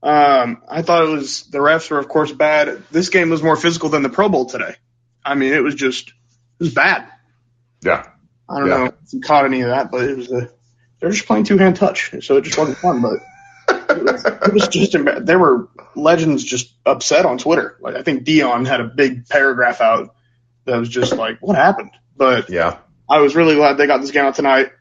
Um, 0.03 0.63
I 0.69 0.83
thought 0.83 1.05
it 1.05 1.11
was 1.11 1.43
the 1.45 1.59
refs 1.59 1.91
were 1.91 1.99
of 1.99 2.09
course 2.09 2.33
bad. 2.33 2.83
This 2.91 3.09
game 3.09 3.29
was 3.29 3.43
more 3.43 3.57
physical 3.57 3.89
than 3.89 4.03
the 4.03 4.09
Pro 4.09 4.29
Bowl 4.29 4.47
today. 4.47 4.77
I 5.25 5.35
mean, 5.35 5.53
it 5.53 5.63
was 5.63 5.75
just 5.75 6.09
it 6.09 6.15
was 6.61 6.75
bad. 6.75 7.09
Yeah. 7.83 8.07
I 8.51 8.59
don't 8.59 8.69
Yeah. 8.69 8.77
know 8.77 8.85
if 8.87 9.13
you 9.13 9.21
caught 9.21 9.45
any 9.45 9.61
of 9.63 9.71
that, 9.71 9.91
but 9.91 10.03
it 10.05 10.17
was 10.17 10.31
a 10.33 10.51
they're 11.01 11.11
just 11.11 11.27
playing 11.27 11.45
two 11.45 11.57
hand 11.57 11.77
touch, 11.77 12.13
so 12.23 12.37
it 12.37 12.45
just 12.45 12.59
wasn't 12.59 12.79
fun. 12.79 13.01
But 13.01 13.21
it 13.97 14.05
was, 14.05 14.25
it 14.25 14.53
was 14.53 14.69
just 14.69 14.97
there 15.25 15.39
were 15.39 15.69
legends 15.95 16.45
just 16.45 16.73
upset 16.85 17.25
on 17.25 17.39
Twitter. 17.39 17.77
Like 17.81 17.95
I 17.95 18.03
think 18.03 18.25
Dion 18.25 18.65
had 18.65 18.81
a 18.81 18.85
big 18.85 19.29
paragraph 19.29 19.81
out 19.81 20.15
that 20.67 20.77
was 20.77 20.89
just 20.89 21.17
like, 21.17 21.39
what 21.41 21.57
happened? 21.57 21.91
But 22.17 22.51
yeah, 22.51 22.79
I 23.09 23.21
was 23.21 23.35
really 23.35 23.55
glad 23.55 23.79
they 23.79 23.87
got 23.87 24.01
this 24.01 24.11
game 24.11 24.25
out 24.25 24.35
tonight. 24.35 24.73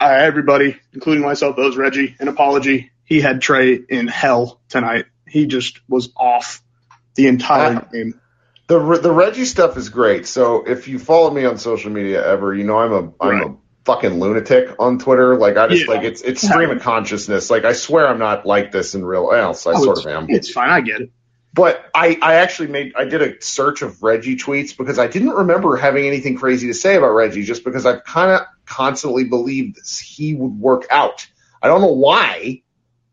I, 0.00 0.24
everybody, 0.24 0.76
including 0.92 1.24
myself, 1.24 1.58
owes 1.58 1.76
Reggie 1.76 2.16
an 2.20 2.28
apology. 2.28 2.90
He 3.04 3.20
had 3.20 3.40
Trae 3.40 3.84
in 3.88 4.06
hell 4.06 4.60
tonight. 4.68 5.06
He 5.26 5.46
just 5.46 5.80
was 5.88 6.10
off 6.16 6.62
the 7.14 7.26
entire 7.26 7.76
ah. 7.76 7.88
game. 7.92 8.20
The 8.68 8.78
the 9.02 9.10
Reggie 9.12 9.46
stuff 9.46 9.76
is 9.76 9.88
great. 9.88 10.26
So 10.26 10.62
if 10.66 10.88
you 10.88 10.98
follow 10.98 11.30
me 11.30 11.44
on 11.44 11.58
social 11.58 11.90
media 11.90 12.24
ever, 12.26 12.54
you 12.54 12.64
know 12.64 12.78
I'm 12.78 12.92
a 12.92 13.12
I'm 13.20 13.42
a 13.42 13.56
fucking 13.86 14.20
lunatic 14.20 14.76
on 14.78 14.98
Twitter. 14.98 15.36
Like 15.36 15.56
I 15.56 15.68
just 15.68 15.86
Yeah. 15.86 15.94
like 15.94 16.04
it's 16.04 16.20
it's 16.20 16.46
stream 16.46 16.70
of 16.70 16.82
consciousness. 16.82 17.50
Like 17.50 17.64
I 17.64 17.72
swear 17.72 18.06
I'm 18.06 18.18
not 18.18 18.44
like 18.44 18.70
this 18.70 18.94
in 18.94 19.04
real. 19.04 19.32
Else 19.32 19.66
I 19.66 19.72
Oh, 19.72 19.82
sort 19.82 19.98
of 20.00 20.06
am. 20.06 20.26
It's 20.28 20.50
fine. 20.50 20.68
I 20.68 20.82
get 20.82 21.00
it. 21.00 21.10
But 21.54 21.86
I, 21.94 22.18
I 22.20 22.34
actually 22.34 22.68
made 22.68 22.92
I 22.94 23.04
did 23.06 23.22
a 23.22 23.40
search 23.42 23.80
of 23.80 24.02
Reggie 24.02 24.36
tweets 24.36 24.76
because 24.76 24.98
I 24.98 25.06
didn't 25.06 25.30
remember 25.30 25.76
having 25.76 26.06
anything 26.06 26.36
crazy 26.36 26.66
to 26.66 26.74
say 26.74 26.94
about 26.96 27.12
Reggie 27.14 27.42
just 27.44 27.64
because 27.64 27.86
I've 27.86 28.04
kind 28.04 28.30
of 28.30 28.42
constantly 28.66 29.24
believed 29.24 29.76
this, 29.76 29.98
he 29.98 30.34
would 30.34 30.52
work 30.60 30.86
out. 30.90 31.26
I 31.62 31.68
don't 31.68 31.80
know 31.80 31.94
why, 31.94 32.62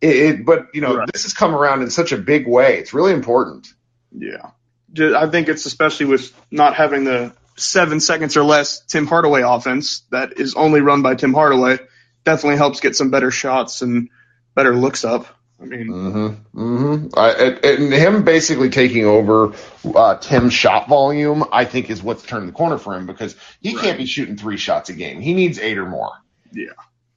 it, 0.01 0.15
it, 0.15 0.45
but 0.45 0.67
you 0.73 0.81
know 0.81 1.05
this 1.13 1.23
has 1.23 1.33
come 1.33 1.55
around 1.55 1.81
in 1.81 1.89
such 1.89 2.11
a 2.11 2.17
big 2.17 2.45
way. 2.45 2.77
It's 2.77 2.93
really 2.93 3.13
important. 3.13 3.67
Yeah. 4.11 4.51
I 4.99 5.29
think 5.29 5.49
it's 5.49 5.65
especially 5.65 6.07
with 6.07 6.33
not 6.51 6.75
having 6.75 7.03
the 7.03 7.33
seven 7.57 7.99
seconds 7.99 8.35
or 8.37 8.43
less 8.43 8.81
Tim 8.81 9.07
Hardaway 9.07 9.41
offense 9.41 10.01
that 10.11 10.39
is 10.39 10.55
only 10.55 10.81
run 10.81 11.01
by 11.01 11.15
Tim 11.15 11.33
Hardaway. 11.33 11.77
Definitely 12.23 12.57
helps 12.57 12.79
get 12.79 12.95
some 12.95 13.11
better 13.11 13.31
shots 13.31 13.81
and 13.81 14.09
better 14.55 14.75
looks 14.75 15.05
up. 15.05 15.27
I 15.61 15.65
mean, 15.65 15.87
Mm-hmm. 15.87 16.59
Mm-hmm. 16.59 17.17
I, 17.17 17.31
and, 17.31 17.93
him 17.93 18.23
basically 18.23 18.69
taking 18.69 19.05
over 19.05 19.53
uh, 19.95 20.17
Tim's 20.17 20.53
shot 20.53 20.89
volume, 20.89 21.45
I 21.51 21.63
think, 21.63 21.89
is 21.89 22.03
what's 22.03 22.23
turned 22.23 22.49
the 22.49 22.51
corner 22.51 22.77
for 22.77 22.93
him 22.93 23.05
because 23.05 23.35
he 23.61 23.73
can't 23.75 23.97
be 23.97 24.05
shooting 24.05 24.35
three 24.35 24.57
shots 24.57 24.89
a 24.89 24.93
game. 24.93 25.21
He 25.21 25.33
needs 25.33 25.57
eight 25.59 25.77
or 25.77 25.85
more. 25.85 26.11
yeah. 26.51 26.71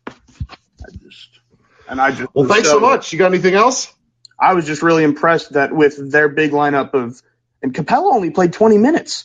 I 0.06 0.90
just, 1.02 1.28
and 1.88 2.00
I 2.00 2.12
just. 2.12 2.32
Well, 2.32 2.46
thanks 2.46 2.68
so 2.68 2.78
much. 2.78 3.12
You 3.12 3.18
got 3.18 3.32
anything 3.32 3.54
else? 3.54 3.92
I 4.38 4.54
was 4.54 4.66
just 4.66 4.82
really 4.82 5.02
impressed 5.02 5.54
that 5.54 5.72
with 5.72 6.12
their 6.12 6.28
big 6.28 6.52
lineup 6.52 6.94
of, 6.94 7.20
and 7.62 7.74
Capela 7.74 8.12
only 8.12 8.30
played 8.30 8.52
20 8.52 8.78
minutes. 8.78 9.24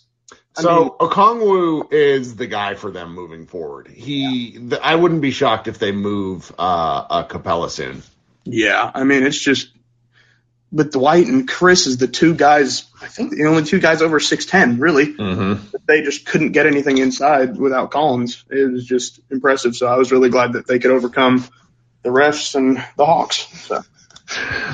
So 0.55 0.95
Okongwu 0.99 1.91
is 1.91 2.36
the 2.36 2.45
guy 2.45 2.75
for 2.75 2.91
them 2.91 3.15
moving 3.15 3.47
forward. 3.47 3.88
He, 3.88 4.51
th- 4.51 4.81
I 4.84 4.93
wouldn't 4.93 5.21
be 5.21 5.31
shocked 5.31 5.67
if 5.67 5.79
they 5.79 5.91
move 5.91 6.53
uh, 6.59 6.61
uh, 6.61 7.27
Capela 7.27 7.71
soon. 7.71 8.03
Yeah, 8.45 8.91
I 8.93 9.03
mean, 9.03 9.23
it's 9.23 9.39
just 9.39 9.69
but 10.73 10.91
Dwight 10.91 11.27
and 11.27 11.47
Chris 11.47 11.86
is 11.86 11.97
the 11.97 12.07
two 12.07 12.34
guys. 12.34 12.86
I 12.99 13.07
think 13.07 13.31
the 13.31 13.45
only 13.45 13.63
two 13.63 13.79
guys 13.79 14.01
over 14.01 14.19
six 14.19 14.45
ten, 14.45 14.79
really. 14.79 15.13
Mm-hmm. 15.13 15.67
They 15.86 16.01
just 16.01 16.25
couldn't 16.25 16.51
get 16.51 16.65
anything 16.65 16.97
inside 16.97 17.57
without 17.57 17.91
Collins. 17.91 18.43
It 18.49 18.71
was 18.71 18.84
just 18.84 19.19
impressive. 19.29 19.75
So 19.75 19.86
I 19.86 19.97
was 19.97 20.11
really 20.11 20.29
glad 20.29 20.53
that 20.53 20.67
they 20.67 20.79
could 20.79 20.89
overcome 20.89 21.45
the 22.01 22.09
refs 22.09 22.55
and 22.55 22.77
the 22.97 23.05
Hawks. 23.05 23.47
So 23.67 23.84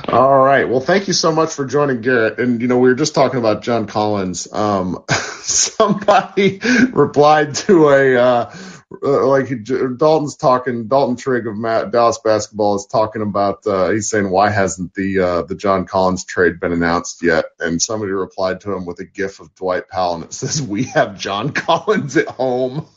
All 0.08 0.40
right. 0.40 0.68
Well, 0.68 0.80
thank 0.80 1.08
you 1.08 1.14
so 1.14 1.32
much 1.32 1.54
for 1.54 1.66
joining 1.66 2.02
Garrett. 2.02 2.40
And, 2.40 2.62
you 2.62 2.68
know, 2.68 2.80
we 2.80 2.90
were 2.90 2.96
just 2.96 3.16
talking 3.16 3.40
about 3.40 3.62
John 3.62 3.88
Collins. 3.88 4.52
Um, 4.52 5.04
somebody 5.10 6.60
replied 6.92 7.56
to 7.56 7.90
a, 7.90 8.16
uh, 8.16 8.56
uh, 9.04 9.28
like 9.28 9.50
Dalton's 9.64 10.36
talking, 10.36 10.88
Dalton 10.88 11.16
Trigg 11.16 11.48
of 11.48 11.56
Matt, 11.58 11.92
Dallas 11.92 12.20
basketball 12.20 12.76
is 12.76 12.88
talking 12.88 13.22
about, 13.22 13.66
uh, 13.68 13.90
he's 13.90 14.10
saying, 14.10 14.30
why 14.30 14.50
hasn't 14.50 14.94
the, 14.96 15.20
uh, 15.20 15.42
the 15.44 15.56
John 15.56 15.86
Collins 15.86 16.26
trade 16.26 16.60
been 16.60 16.72
announced 16.72 17.22
yet? 17.24 17.46
And 17.60 17.82
somebody 17.82 18.12
replied 18.12 18.62
to 18.62 18.74
him 18.74 18.86
with 18.86 19.00
a 19.00 19.06
gif 19.06 19.40
of 19.40 19.54
Dwight 19.56 19.90
Powell 19.90 20.16
and 20.16 20.24
it 20.24 20.34
says, 20.34 20.62
we 20.62 20.84
have 20.86 21.20
John 21.20 21.52
Collins 21.54 22.18
at 22.18 22.28
home. 22.28 22.88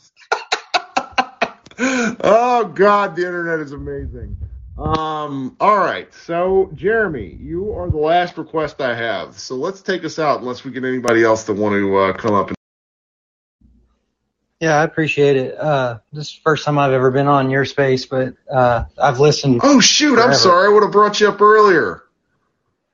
oh 1.77 2.71
God, 2.73 3.15
the 3.15 3.25
internet 3.25 3.59
is 3.59 3.71
amazing. 3.71 4.37
Um, 4.77 5.55
all 5.59 5.77
right. 5.77 6.13
So, 6.13 6.71
Jeremy, 6.73 7.37
you 7.39 7.73
are 7.73 7.89
the 7.89 7.97
last 7.97 8.37
request 8.37 8.81
I 8.81 8.95
have. 8.95 9.37
So 9.39 9.55
let's 9.55 9.81
take 9.81 10.03
us 10.03 10.19
out 10.19 10.39
unless 10.39 10.63
we 10.63 10.71
get 10.71 10.83
anybody 10.83 11.23
else 11.23 11.43
that 11.45 11.53
want 11.53 11.73
to 11.73 11.97
uh, 11.97 12.13
come 12.13 12.33
up 12.33 12.47
and 12.47 12.55
Yeah, 14.59 14.77
I 14.79 14.83
appreciate 14.83 15.35
it. 15.35 15.57
Uh, 15.57 15.99
this 16.11 16.29
is 16.29 16.35
the 16.35 16.41
first 16.41 16.65
time 16.65 16.79
I've 16.79 16.93
ever 16.93 17.11
been 17.11 17.27
on 17.27 17.49
your 17.49 17.65
space, 17.65 18.05
but 18.05 18.35
uh, 18.51 18.85
I've 18.97 19.19
listened. 19.19 19.59
Oh 19.63 19.79
shoot, 19.79 20.17
I'm 20.17 20.33
sorry. 20.33 20.67
I 20.67 20.69
would 20.73 20.83
have 20.83 20.91
brought 20.91 21.19
you 21.19 21.27
up 21.29 21.41
earlier. 21.41 22.03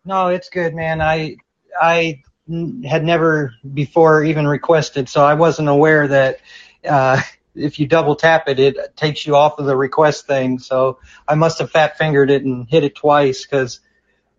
No, 0.04 0.30
it's 0.30 0.50
good, 0.50 0.74
man. 0.74 1.00
I 1.02 1.38
I 1.80 2.24
n- 2.50 2.84
had 2.84 3.04
never 3.06 3.54
before 3.74 4.24
even 4.24 4.48
requested, 4.48 5.08
so 5.10 5.24
I 5.24 5.36
wasn't 5.36 5.70
aware 5.70 6.08
that 6.08 6.40
uh, 6.84 7.22
if 7.60 7.80
you 7.80 7.88
double 7.88 8.16
tap 8.16 8.48
it, 8.48 8.60
it 8.60 8.96
takes 8.96 9.26
you 9.26 9.36
off 9.36 9.60
of 9.60 9.66
the 9.66 9.76
request 9.76 10.28
thing. 10.28 10.60
So 10.60 11.00
I 11.28 11.36
must 11.36 11.60
have 11.60 11.72
fat 11.72 11.98
fingered 11.98 12.32
it 12.32 12.44
and 12.44 12.68
hit 12.68 12.84
it 12.84 12.96
twice 12.96 13.46
because 13.46 13.80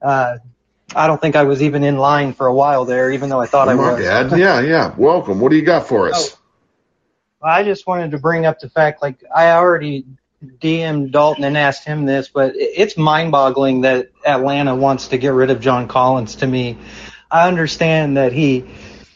uh, 0.03 0.39
I 0.95 1.07
don't 1.07 1.21
think 1.21 1.37
I 1.37 1.45
was 1.45 1.63
even 1.63 1.85
in 1.85 1.97
line 1.97 2.33
for 2.33 2.47
a 2.47 2.55
while 2.55 2.85
there, 2.85 3.11
even 3.13 3.29
though 3.29 3.41
I 3.41 3.47
thought 3.47 3.69
I 3.69 3.75
My 3.75 3.93
was. 3.93 4.01
bad. 4.01 4.39
Yeah, 4.39 4.61
yeah. 4.61 4.95
Welcome. 4.97 5.41
What 5.41 5.51
do 5.51 5.57
you 5.57 5.65
got 5.65 5.87
for 5.87 6.11
us? 6.13 6.37
I 7.43 7.63
just 7.63 7.87
wanted 7.87 8.11
to 8.11 8.19
bring 8.19 8.45
up 8.45 8.61
the 8.61 8.69
fact, 8.69 9.01
like 9.01 9.23
I 9.35 9.53
already 9.53 10.05
DM'd 10.45 11.13
Dalton 11.13 11.45
and 11.45 11.57
asked 11.57 11.85
him 11.85 12.07
this, 12.07 12.29
but 12.29 12.53
it's 12.55 12.97
mind-boggling 12.97 13.83
that 13.83 14.11
Atlanta 14.27 14.75
wants 14.75 15.09
to 15.09 15.19
get 15.19 15.33
rid 15.33 15.51
of 15.51 15.61
John 15.61 15.89
Collins. 15.89 16.37
To 16.37 16.47
me, 16.47 16.79
I 17.31 17.49
understand 17.49 18.17
that 18.17 18.33
he 18.33 18.65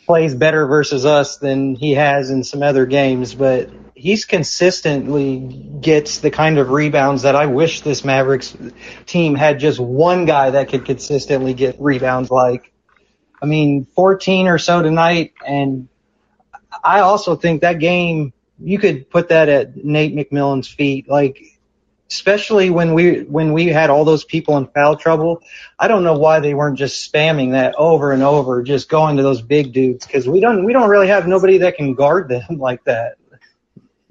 plays 0.07 0.35
better 0.35 0.67
versus 0.67 1.05
us 1.05 1.39
than 1.39 1.75
he 1.75 1.93
has 1.93 2.31
in 2.31 2.45
some 2.45 2.63
other 2.63 2.87
games, 2.87 3.35
but 3.35 3.71
he's 4.05 4.27
consistently 4.27 5.39
gets 5.81 6.19
the 6.19 6.31
kind 6.31 6.59
of 6.59 6.69
rebounds 6.69 7.23
that 7.23 7.35
I 7.35 7.47
wish 7.47 7.81
this 7.81 8.05
Mavericks 8.05 8.55
team 9.07 9.35
had 9.35 9.59
just 9.59 9.81
one 9.81 10.27
guy 10.27 10.51
that 10.51 10.69
could 10.69 10.85
consistently 10.85 11.55
get 11.55 11.81
rebounds 11.81 12.31
like. 12.31 12.71
I 13.41 13.47
mean, 13.47 13.87
14 13.97 14.49
or 14.49 14.59
so 14.59 14.83
tonight, 14.83 15.33
and 15.47 15.89
I 16.85 17.01
also 17.01 17.35
think 17.35 17.63
that 17.63 17.79
game 17.79 18.35
you 18.59 18.79
could 18.79 19.09
put 19.09 19.31
that 19.31 19.49
at 19.49 19.75
Nate 19.75 20.15
McMillan's 20.15 20.69
feet. 20.69 21.09
Like 21.09 21.41
especially 22.11 22.69
when 22.69 22.93
we 22.93 23.23
when 23.23 23.55
we 23.55 23.69
had 23.69 23.89
all 23.89 24.05
those 24.05 24.25
people 24.25 24.59
in 24.59 24.67
foul 24.67 24.97
trouble. 24.97 25.43
I 25.79 25.89
don't 25.89 26.05
know 26.05 26.19
why 26.19 26.41
they 26.41 26.53
weren't 26.53 26.79
just 26.79 27.11
spamming 27.11 27.53
that 27.53 27.75
over 27.77 28.13
and 28.13 28.23
over, 28.23 28.63
just 28.63 28.91
going 28.91 29.17
to 29.17 29.23
those 29.23 29.41
big 29.41 29.73
dudes 29.73 30.07
because 30.07 30.29
we 30.29 30.41
don't 30.41 30.65
we 30.67 30.75
don't 30.75 30.91
really 30.91 31.09
have 31.09 31.27
nobody 31.27 31.59
that 31.59 31.77
can 31.77 31.95
guard 31.95 32.29
them 32.29 32.45
like 32.59 32.85
that. 32.85 33.17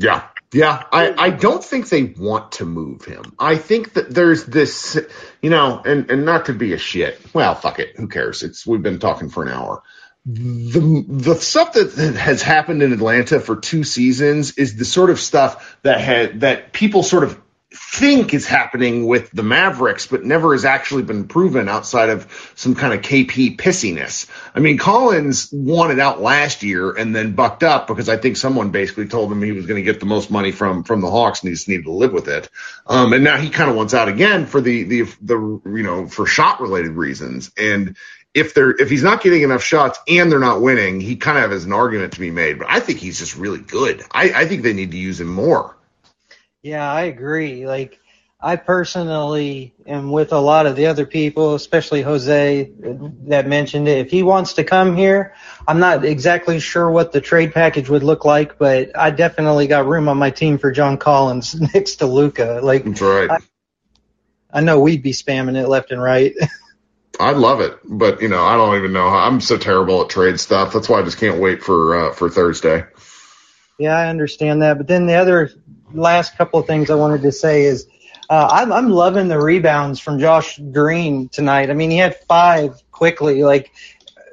Yeah. 0.04 0.28
Yeah, 0.52 0.84
I, 0.92 1.14
I 1.18 1.30
don't 1.32 1.64
think 1.64 1.90
they 1.90 2.04
want 2.04 2.52
to 2.54 2.66
move 2.66 3.06
him. 3.06 3.24
I 3.40 3.56
think 3.56 3.94
that 3.94 4.14
there's 4.14 4.46
this, 4.46 5.00
you 5.42 5.50
know, 5.50 5.82
and, 5.84 6.12
and 6.12 6.26
not 6.26 6.46
to 6.46 6.54
be 6.54 6.74
a 6.74 6.78
shit. 6.78 7.20
Well, 7.34 7.56
fuck 7.56 7.80
it. 7.80 7.96
Who 7.96 8.08
cares? 8.08 8.44
It's, 8.44 8.68
we've 8.68 8.84
been 8.84 9.00
talking 9.00 9.30
for 9.30 9.42
an 9.42 9.50
hour. 9.50 9.82
The, 10.28 11.06
the 11.08 11.36
stuff 11.36 11.74
that, 11.74 11.96
that 11.96 12.16
has 12.16 12.44
happened 12.44 12.84
in 12.84 12.94
Atlanta 12.94 13.40
for 13.40 13.56
two 13.56 13.84
seasons 13.84 14.56
is 14.58 14.76
the 14.76 14.86
sort 14.86 15.10
of 15.10 15.20
stuff 15.20 15.78
that 15.82 16.00
had, 16.00 16.42
that 16.42 16.72
people 16.72 17.02
sort 17.02 17.24
of 17.24 17.42
think 17.76 18.34
is 18.34 18.46
happening 18.46 19.08
with 19.08 19.32
the 19.32 19.44
Mavericks, 19.44 20.06
but 20.08 20.24
never 20.24 20.54
has 20.54 20.64
actually 20.64 21.04
been 21.04 21.28
proven 21.28 21.68
outside 21.68 22.10
of 22.10 22.52
some 22.56 22.76
kind 22.76 22.94
of 22.94 23.02
KP 23.02 23.58
pissiness. 23.58 24.30
I 24.54 24.60
mean, 24.60 24.78
Collins 24.78 25.50
wanted 25.52 26.00
out 26.00 26.22
last 26.22 26.62
year 26.62 26.92
and 26.92 27.16
then 27.16 27.34
bucked 27.34 27.64
up 27.64 27.88
because 27.88 28.10
I 28.10 28.18
think 28.18 28.38
someone 28.38 28.70
basically 28.70 29.08
told 29.08 29.32
him 29.32 29.42
he 29.42 29.52
was 29.52 29.66
going 29.66 29.84
to 29.84 29.92
get 29.92 30.00
the 30.00 30.06
most 30.06 30.30
money 30.30 30.52
from 30.52 30.84
from 30.84 31.02
the 31.02 31.10
Hawks 31.10 31.42
and 31.42 31.50
he 31.50 31.56
just 31.56 31.68
needed 31.68 31.86
to 31.86 31.92
live 31.92 32.14
with 32.14 32.28
it. 32.28 32.50
Um, 32.86 33.12
and 33.14 33.24
now 33.24 33.38
he 33.38 33.50
kind 33.50 33.70
of 33.70 33.76
wants 33.76 33.94
out 33.94 34.08
again 34.08 34.46
for 34.46 34.62
the 34.62 34.84
the 34.84 35.02
the 35.22 35.62
you 35.66 35.84
know 35.84 36.08
for 36.08 36.28
shot 36.28 36.62
related 36.62 36.92
reasons. 36.92 37.52
And 37.58 37.98
if 38.34 38.54
they're 38.54 38.72
if 38.72 38.90
he's 38.90 39.04
not 39.04 39.22
getting 39.22 39.42
enough 39.42 39.64
shots 39.64 40.00
and 40.08 40.32
they're 40.32 40.40
not 40.40 40.62
winning, 40.62 41.02
he 41.02 41.16
kind 41.16 41.44
of 41.44 41.52
has 41.52 41.66
an 41.66 41.74
argument 41.74 42.14
to 42.14 42.20
be 42.20 42.32
made. 42.32 42.60
But 42.60 42.68
I 42.70 42.80
think 42.80 43.00
he's 43.00 43.20
just 43.20 43.36
really 43.36 43.60
good. 43.60 44.04
I, 44.12 44.32
I 44.34 44.46
think 44.46 44.64
they 44.64 44.74
need 44.74 44.92
to 44.92 44.98
use 44.98 45.20
him 45.20 45.28
more. 45.28 45.76
Yeah, 46.64 46.90
I 46.90 47.04
agree. 47.04 47.68
Like, 47.68 48.00
I 48.40 48.56
personally 48.56 49.74
am 49.86 50.12
with 50.12 50.32
a 50.32 50.40
lot 50.40 50.66
of 50.66 50.76
the 50.76 50.88
other 50.88 51.06
people, 51.06 51.56
especially 51.56 52.02
Jose 52.02 52.72
that 53.28 53.48
mentioned 53.48 53.88
it. 53.88 54.00
If 54.00 54.12
he 54.12 54.24
wants 54.24 54.54
to 54.54 54.64
come 54.64 54.96
here, 54.96 55.34
I'm 55.68 55.80
not 55.80 56.04
exactly 56.04 56.60
sure 56.60 56.90
what 56.90 57.12
the 57.12 57.22
trade 57.22 57.54
package 57.54 57.90
would 57.90 58.04
look 58.04 58.26
like, 58.26 58.58
but 58.58 58.98
I 58.98 59.12
definitely 59.12 59.68
got 59.68 59.88
room 59.88 60.08
on 60.10 60.18
my 60.18 60.30
team 60.30 60.58
for 60.58 60.72
John 60.72 60.98
Collins 60.98 61.60
next 61.74 61.98
to 61.98 62.06
Luka. 62.06 62.62
Like, 62.64 62.86
That's 62.86 63.02
right. 63.02 63.32
I, 63.32 63.38
I 64.52 64.62
know 64.62 64.80
we'd 64.80 65.04
be 65.04 65.14
spamming 65.14 65.62
it 65.62 65.68
left 65.68 65.92
and 65.92 66.02
right. 66.02 66.34
I 67.20 67.32
love 67.32 67.62
it, 67.62 67.78
but 67.86 68.22
you 68.22 68.28
know, 68.28 68.44
I 68.44 68.58
don't 68.58 68.76
even 68.78 68.92
know 68.92 69.10
how 69.10 69.20
I'm 69.20 69.40
so 69.40 69.58
terrible 69.58 70.02
at 70.02 70.10
trade 70.10 70.40
stuff. 70.40 70.74
That's 70.74 70.90
why 70.90 71.00
I 71.00 71.04
just 71.04 71.20
can't 71.20 71.40
wait 71.40 71.62
for 71.62 72.10
uh, 72.10 72.14
for 72.14 72.30
Thursday. 72.30 72.86
Yeah, 73.78 73.96
I 73.96 74.08
understand 74.08 74.64
that. 74.64 74.78
But 74.78 74.88
then 74.88 75.06
the 75.06 75.14
other 75.14 75.52
last 75.94 76.38
couple 76.38 76.60
of 76.60 76.68
things 76.68 76.90
I 76.90 76.96
wanted 76.96 77.22
to 77.24 77.32
say 77.32 77.64
is 77.64 77.88
uh, 78.30 78.48
I'm, 78.52 78.72
I'm 78.72 78.90
loving 78.90 79.28
the 79.28 79.40
rebounds 79.40 80.00
from 80.00 80.20
Josh 80.20 80.58
Green 80.58 81.30
tonight. 81.30 81.70
I 81.70 81.74
mean, 81.74 81.92
he 81.92 81.98
had 81.98 82.16
five 82.22 82.82
quickly. 82.92 83.44
Like 83.44 83.72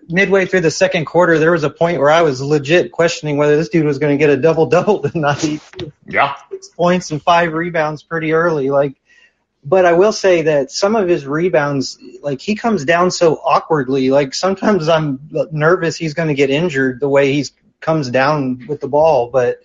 midway 0.08 0.46
through 0.46 0.61
the 0.61 0.70
second 0.70 1.06
quarter, 1.06 1.38
there 1.38 1.52
was 1.52 1.64
a 1.64 1.70
point 1.70 1.98
where 1.98 2.11
I 2.11 2.22
was 2.22 2.40
legit 2.40 2.92
questioning 2.92 3.36
whether 3.36 3.56
this 3.56 3.68
dude 3.68 3.84
was 3.84 3.98
going 3.98 4.16
to 4.16 4.18
get 4.18 4.30
a 4.30 4.36
double 4.36 4.66
double 4.66 5.00
tonight. 5.08 5.61
Yeah, 6.06 6.36
six 6.50 6.68
points 6.68 7.11
and 7.11 7.22
five 7.22 7.52
rebounds 7.52 8.02
pretty 8.02 8.32
early. 8.32 8.70
Like, 8.70 8.96
but 9.64 9.84
I 9.84 9.92
will 9.92 10.12
say 10.12 10.42
that 10.42 10.70
some 10.70 10.96
of 10.96 11.08
his 11.08 11.26
rebounds, 11.26 11.98
like 12.22 12.40
he 12.40 12.54
comes 12.54 12.84
down 12.84 13.11
so 13.11 13.34
awkwardly. 13.36 14.11
Like 14.11 14.34
sometimes 14.34 14.88
I'm 14.88 15.20
nervous 15.50 15.96
he's 15.96 16.14
going 16.14 16.28
to 16.28 16.34
get 16.34 16.50
injured 16.50 17.00
the 17.00 17.08
way 17.08 17.32
he's 17.32 17.52
comes 17.80 18.11
down 18.11 18.66
with 18.66 18.80
the 18.80 18.88
ball, 18.88 19.30
but 19.30 19.62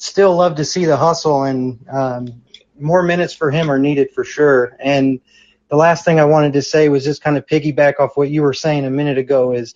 still 0.00 0.34
love 0.34 0.56
to 0.56 0.64
see 0.64 0.86
the 0.86 0.96
hustle 0.96 1.44
and 1.44 1.78
um, 1.90 2.42
more 2.78 3.02
minutes 3.02 3.34
for 3.34 3.50
him 3.50 3.70
are 3.70 3.78
needed 3.78 4.10
for 4.12 4.24
sure. 4.24 4.76
And 4.80 5.20
the 5.68 5.76
last 5.76 6.04
thing 6.04 6.18
I 6.18 6.24
wanted 6.24 6.54
to 6.54 6.62
say 6.62 6.88
was 6.88 7.04
just 7.04 7.22
kind 7.22 7.36
of 7.36 7.46
piggyback 7.46 8.00
off 8.00 8.16
what 8.16 8.30
you 8.30 8.42
were 8.42 8.54
saying 8.54 8.86
a 8.86 8.90
minute 8.90 9.18
ago 9.18 9.52
is 9.52 9.74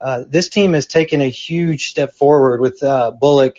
uh, 0.00 0.24
this 0.28 0.48
team 0.48 0.74
has 0.74 0.86
taken 0.86 1.20
a 1.20 1.28
huge 1.28 1.88
step 1.88 2.14
forward 2.14 2.60
with 2.60 2.82
uh, 2.84 3.10
Bullock 3.10 3.56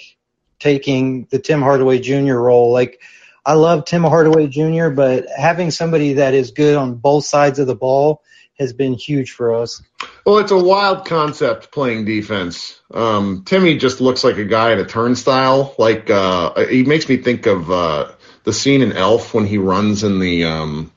taking 0.57 1.25
the 1.31 1.39
Tim 1.39 1.61
Hardaway 1.61 1.99
Jr. 1.99 2.35
role. 2.35 2.71
Like 2.71 3.01
I 3.45 3.53
love 3.53 3.83
Tim 3.83 4.03
Hardaway 4.03 4.47
Jr., 4.47 4.89
but 4.89 5.25
having 5.35 5.69
somebody 5.69 6.13
that 6.13 6.33
is 6.33 6.51
good 6.51 6.77
on 6.77 6.95
both 6.95 7.25
sides 7.25 7.59
of 7.59 7.67
the 7.67 7.75
ball 7.75 8.23
has 8.57 8.73
been 8.73 8.93
huge 8.93 9.31
for 9.31 9.53
us. 9.53 9.81
Well, 10.25 10.39
it's 10.39 10.51
a 10.51 10.63
wild 10.63 11.05
concept 11.05 11.71
playing 11.71 12.05
defense. 12.05 12.79
Um, 12.91 13.43
Timmy 13.45 13.77
just 13.77 14.01
looks 14.01 14.23
like 14.23 14.37
a 14.37 14.45
guy 14.45 14.71
in 14.71 14.79
a 14.79 14.85
turnstile. 14.85 15.75
Like 15.77 16.09
uh, 16.09 16.65
he 16.65 16.83
makes 16.83 17.07
me 17.07 17.17
think 17.17 17.45
of 17.45 17.69
uh, 17.69 18.11
the 18.43 18.53
scene 18.53 18.81
in 18.81 18.93
Elf 18.93 19.33
when 19.33 19.45
he 19.45 19.57
runs 19.57 20.03
in 20.03 20.19
the 20.19 20.45
um, 20.45 20.91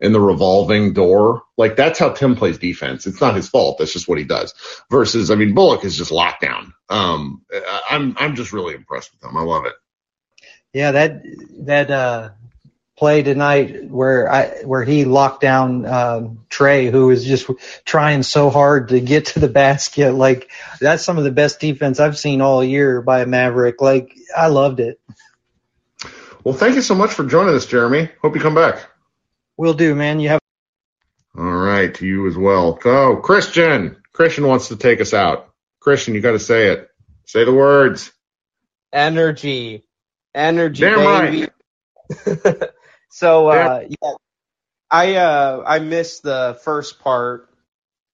in 0.00 0.12
the 0.12 0.20
revolving 0.20 0.92
door. 0.92 1.42
Like 1.56 1.76
that's 1.76 1.98
how 1.98 2.10
Tim 2.10 2.36
plays 2.36 2.58
defense. 2.58 3.06
It's 3.06 3.20
not 3.20 3.36
his 3.36 3.48
fault. 3.48 3.78
That's 3.78 3.92
just 3.92 4.08
what 4.08 4.18
he 4.18 4.24
does. 4.24 4.54
Versus, 4.90 5.30
I 5.30 5.34
mean, 5.34 5.54
Bullock 5.54 5.84
is 5.84 5.96
just 5.96 6.10
lockdown. 6.10 6.72
Um, 6.88 7.42
I'm 7.88 8.16
I'm 8.18 8.34
just 8.34 8.52
really 8.52 8.74
impressed 8.74 9.12
with 9.12 9.22
him. 9.22 9.36
I 9.36 9.42
love 9.42 9.66
it. 9.66 9.74
Yeah, 10.72 10.92
that 10.92 11.22
that 11.66 11.90
uh, 11.90 12.30
play 12.96 13.22
tonight 13.22 13.90
where 13.90 14.30
I 14.30 14.62
where 14.64 14.84
he 14.84 15.04
locked 15.04 15.40
down 15.40 15.86
um, 15.86 16.44
Trae, 16.50 16.90
who 16.90 17.08
was 17.08 17.24
just 17.24 17.50
trying 17.84 18.22
so 18.22 18.50
hard 18.50 18.88
to 18.88 19.00
get 19.00 19.26
to 19.26 19.40
the 19.40 19.48
basket. 19.48 20.12
Like 20.12 20.50
that's 20.80 21.04
some 21.04 21.18
of 21.18 21.24
the 21.24 21.32
best 21.32 21.60
defense 21.60 22.00
I've 22.00 22.18
seen 22.18 22.40
all 22.40 22.62
year 22.62 23.02
by 23.02 23.22
a 23.22 23.26
Maverick. 23.26 23.80
Like 23.80 24.14
I 24.36 24.48
loved 24.48 24.80
it. 24.80 25.00
Well, 26.44 26.54
thank 26.54 26.74
you 26.74 26.82
so 26.82 26.94
much 26.94 27.12
for 27.12 27.24
joining 27.24 27.54
us, 27.54 27.66
Jeremy. 27.66 28.10
Hope 28.20 28.34
you 28.34 28.40
come 28.40 28.54
back. 28.54 28.84
Will 29.56 29.74
do, 29.74 29.94
man. 29.94 30.20
You 30.20 30.30
have. 30.30 30.40
All 31.36 31.44
right, 31.44 31.94
to 31.94 32.06
you 32.06 32.26
as 32.26 32.36
well. 32.36 32.74
Go, 32.74 33.16
Christian. 33.16 33.96
Christian 34.12 34.46
wants 34.46 34.68
to 34.68 34.76
take 34.76 35.00
us 35.00 35.14
out. 35.14 35.48
Christian, 35.80 36.14
you 36.14 36.20
got 36.20 36.32
to 36.32 36.38
say 36.38 36.68
it. 36.68 36.88
Say 37.26 37.44
the 37.44 37.52
words. 37.52 38.12
Energy, 38.92 39.84
energy, 40.34 40.82
Damn 40.82 41.30
baby. 41.30 41.48
Right. 42.26 42.70
So 43.12 43.48
uh, 43.48 43.84
yeah, 43.88 44.12
I 44.90 45.14
uh, 45.16 45.62
I 45.66 45.80
missed 45.80 46.22
the 46.22 46.58
first 46.64 46.98
part 46.98 47.46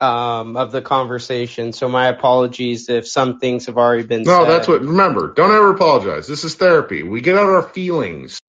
um, 0.00 0.56
of 0.56 0.72
the 0.72 0.82
conversation, 0.82 1.72
so 1.72 1.88
my 1.88 2.08
apologies 2.08 2.88
if 2.88 3.06
some 3.06 3.38
things 3.38 3.66
have 3.66 3.78
already 3.78 4.02
been. 4.02 4.24
Said. 4.24 4.30
No, 4.32 4.44
said. 4.44 4.50
that's 4.50 4.66
what. 4.66 4.80
Remember, 4.80 5.32
don't 5.32 5.52
ever 5.52 5.70
apologize. 5.70 6.26
This 6.26 6.42
is 6.42 6.56
therapy. 6.56 7.04
We 7.04 7.20
get 7.20 7.36
out 7.36 7.48
our 7.48 7.62
feelings. 7.62 8.40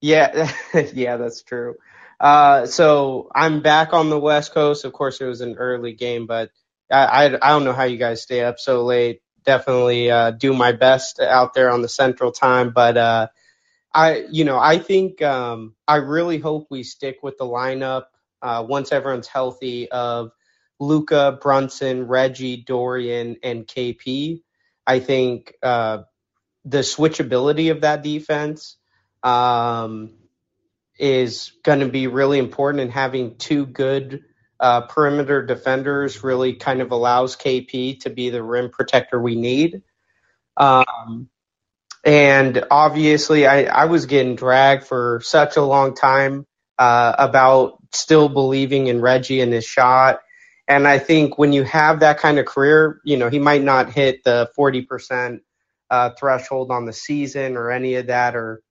Yeah, 0.00 0.50
yeah, 0.92 1.16
that's 1.16 1.44
true. 1.44 1.76
Uh, 2.18 2.66
so 2.66 3.30
I'm 3.32 3.62
back 3.62 3.92
on 3.92 4.10
the 4.10 4.18
West 4.18 4.52
Coast. 4.52 4.84
Of 4.84 4.92
course, 4.92 5.20
it 5.20 5.26
was 5.26 5.42
an 5.42 5.54
early 5.58 5.92
game, 5.92 6.26
but 6.26 6.50
I 6.90 7.04
I, 7.04 7.24
I 7.26 7.50
don't 7.50 7.64
know 7.64 7.72
how 7.72 7.84
you 7.84 7.98
guys 7.98 8.20
stay 8.20 8.42
up 8.42 8.58
so 8.58 8.82
late. 8.82 9.22
Definitely 9.44 10.10
uh, 10.10 10.32
do 10.32 10.54
my 10.54 10.72
best 10.72 11.20
out 11.20 11.54
there 11.54 11.70
on 11.70 11.82
the 11.82 11.88
Central 11.88 12.32
Time, 12.32 12.72
but. 12.72 13.30
I, 13.94 14.26
you 14.30 14.44
know, 14.44 14.58
I 14.58 14.78
think 14.78 15.22
um, 15.22 15.76
I 15.88 15.96
really 15.98 16.38
hope 16.38 16.68
we 16.70 16.84
stick 16.84 17.18
with 17.22 17.38
the 17.38 17.46
lineup 17.46 18.06
uh, 18.42 18.64
once 18.68 18.92
everyone's 18.92 19.28
healthy 19.28 19.90
of 19.90 20.32
Luka, 20.80 21.38
Brunson, 21.42 22.08
Reggie, 22.08 22.58
Dorian, 22.58 23.38
and 23.44 23.66
KP. 23.68 24.42
I 24.86 25.00
think 25.00 25.54
uh, 25.62 26.00
the 26.64 26.80
switchability 26.80 27.70
of 27.70 27.82
that 27.82 28.02
defense 28.02 28.78
um, 29.22 30.14
is 30.98 31.52
going 31.64 31.80
to 31.80 31.88
be 31.88 32.08
really 32.08 32.38
important, 32.38 32.82
and 32.82 32.92
having 32.92 33.36
two 33.38 33.66
good 33.66 34.22
uh, 34.60 34.82
perimeter 34.82 35.44
defenders 35.46 36.24
really 36.24 36.54
kind 36.54 36.82
of 36.82 36.92
allows 36.92 37.36
KP 37.36 38.00
to 38.02 38.10
be 38.10 38.30
the 38.30 38.42
rim 38.42 38.70
protector 38.70 39.20
we 39.20 39.36
need. 39.36 39.82
Um, 40.56 41.28
and 42.04 42.64
obviously, 42.70 43.46
I, 43.46 43.64
I 43.64 43.86
was 43.86 44.06
getting 44.06 44.36
dragged 44.36 44.84
for 44.86 45.20
such 45.24 45.56
a 45.56 45.62
long 45.62 45.94
time 45.94 46.46
uh, 46.78 47.14
about 47.18 47.78
still 47.94 48.28
believing 48.28 48.88
in 48.88 49.00
Reggie 49.02 49.40
and 49.42 49.52
his 49.52 49.66
shot. 49.66 50.20
And 50.68 50.88
I 50.88 50.98
think 50.98 51.38
when 51.38 51.52
you 51.52 51.64
have 51.64 52.00
that 52.00 52.18
kind 52.18 52.38
of 52.38 52.46
career, 52.46 53.00
you 53.04 53.18
know, 53.18 53.30
he 53.30 53.38
might 53.40 53.62
not 53.62 53.92
hit 53.92 54.24
the 54.24 54.50
40% 54.58 55.40
uh, 55.90 56.10
threshold 56.18 56.72
on 56.72 56.86
the 56.86 56.92
season 56.94 57.56
or 57.56 57.70
any 57.70 57.96
of 57.96 58.08
that 58.08 58.36
or 58.36 58.62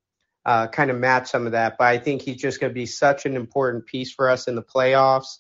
uh, 0.46 0.68
kind 0.68 0.92
of 0.92 0.98
match 0.98 1.30
some 1.32 1.46
of 1.48 1.54
that. 1.54 1.78
But 1.80 1.88
I 1.88 2.00
think 2.00 2.24
he's 2.24 2.42
just 2.42 2.62
going 2.62 2.72
to 2.72 2.76
be 2.76 2.88
such 2.88 3.26
an 3.28 3.38
important 3.38 3.88
piece 3.88 4.14
for 4.14 4.30
us 4.30 4.48
in 4.50 4.56
the 4.56 4.64
playoffs. 4.64 5.38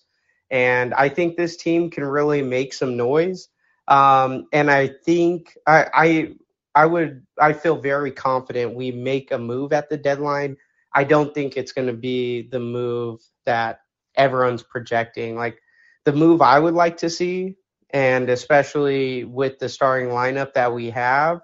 And 0.51 0.93
I 0.93 1.09
think 1.09 1.37
this 1.37 1.57
team 1.57 1.91
can 1.91 2.05
really 2.05 2.43
make 2.43 2.73
some 2.73 2.97
noise. 2.97 3.49
Um, 3.87 4.47
and 4.53 4.71
I 4.71 4.89
think 5.05 5.57
I, 5.67 6.29
I 6.76 6.86
would 6.86 7.26
I 7.39 7.53
feel 7.53 7.78
very 7.78 8.11
confident 8.11 8.76
we 8.76 8.91
make 8.91 9.32
a 9.32 9.38
move 9.38 9.74
at 9.74 9.89
the 9.89 9.97
deadline. 9.97 10.57
I 10.93 11.03
don't 11.03 11.34
think 11.34 11.57
it's 11.57 11.71
going 11.71 11.88
to 11.88 11.93
be 11.93 12.47
the 12.49 12.59
move 12.59 13.21
that 13.45 13.80
everyone's 14.15 14.63
projecting. 14.63 15.36
Like 15.36 15.59
the 16.05 16.13
move 16.13 16.41
I 16.41 16.59
would 16.59 16.74
like 16.74 16.97
to 16.97 17.09
see, 17.09 17.55
and 17.91 18.30
especially 18.30 19.24
with 19.24 19.59
the 19.59 19.69
starting 19.69 20.09
lineup 20.09 20.53
that 20.53 20.74
we 20.74 20.89
have, 20.91 21.41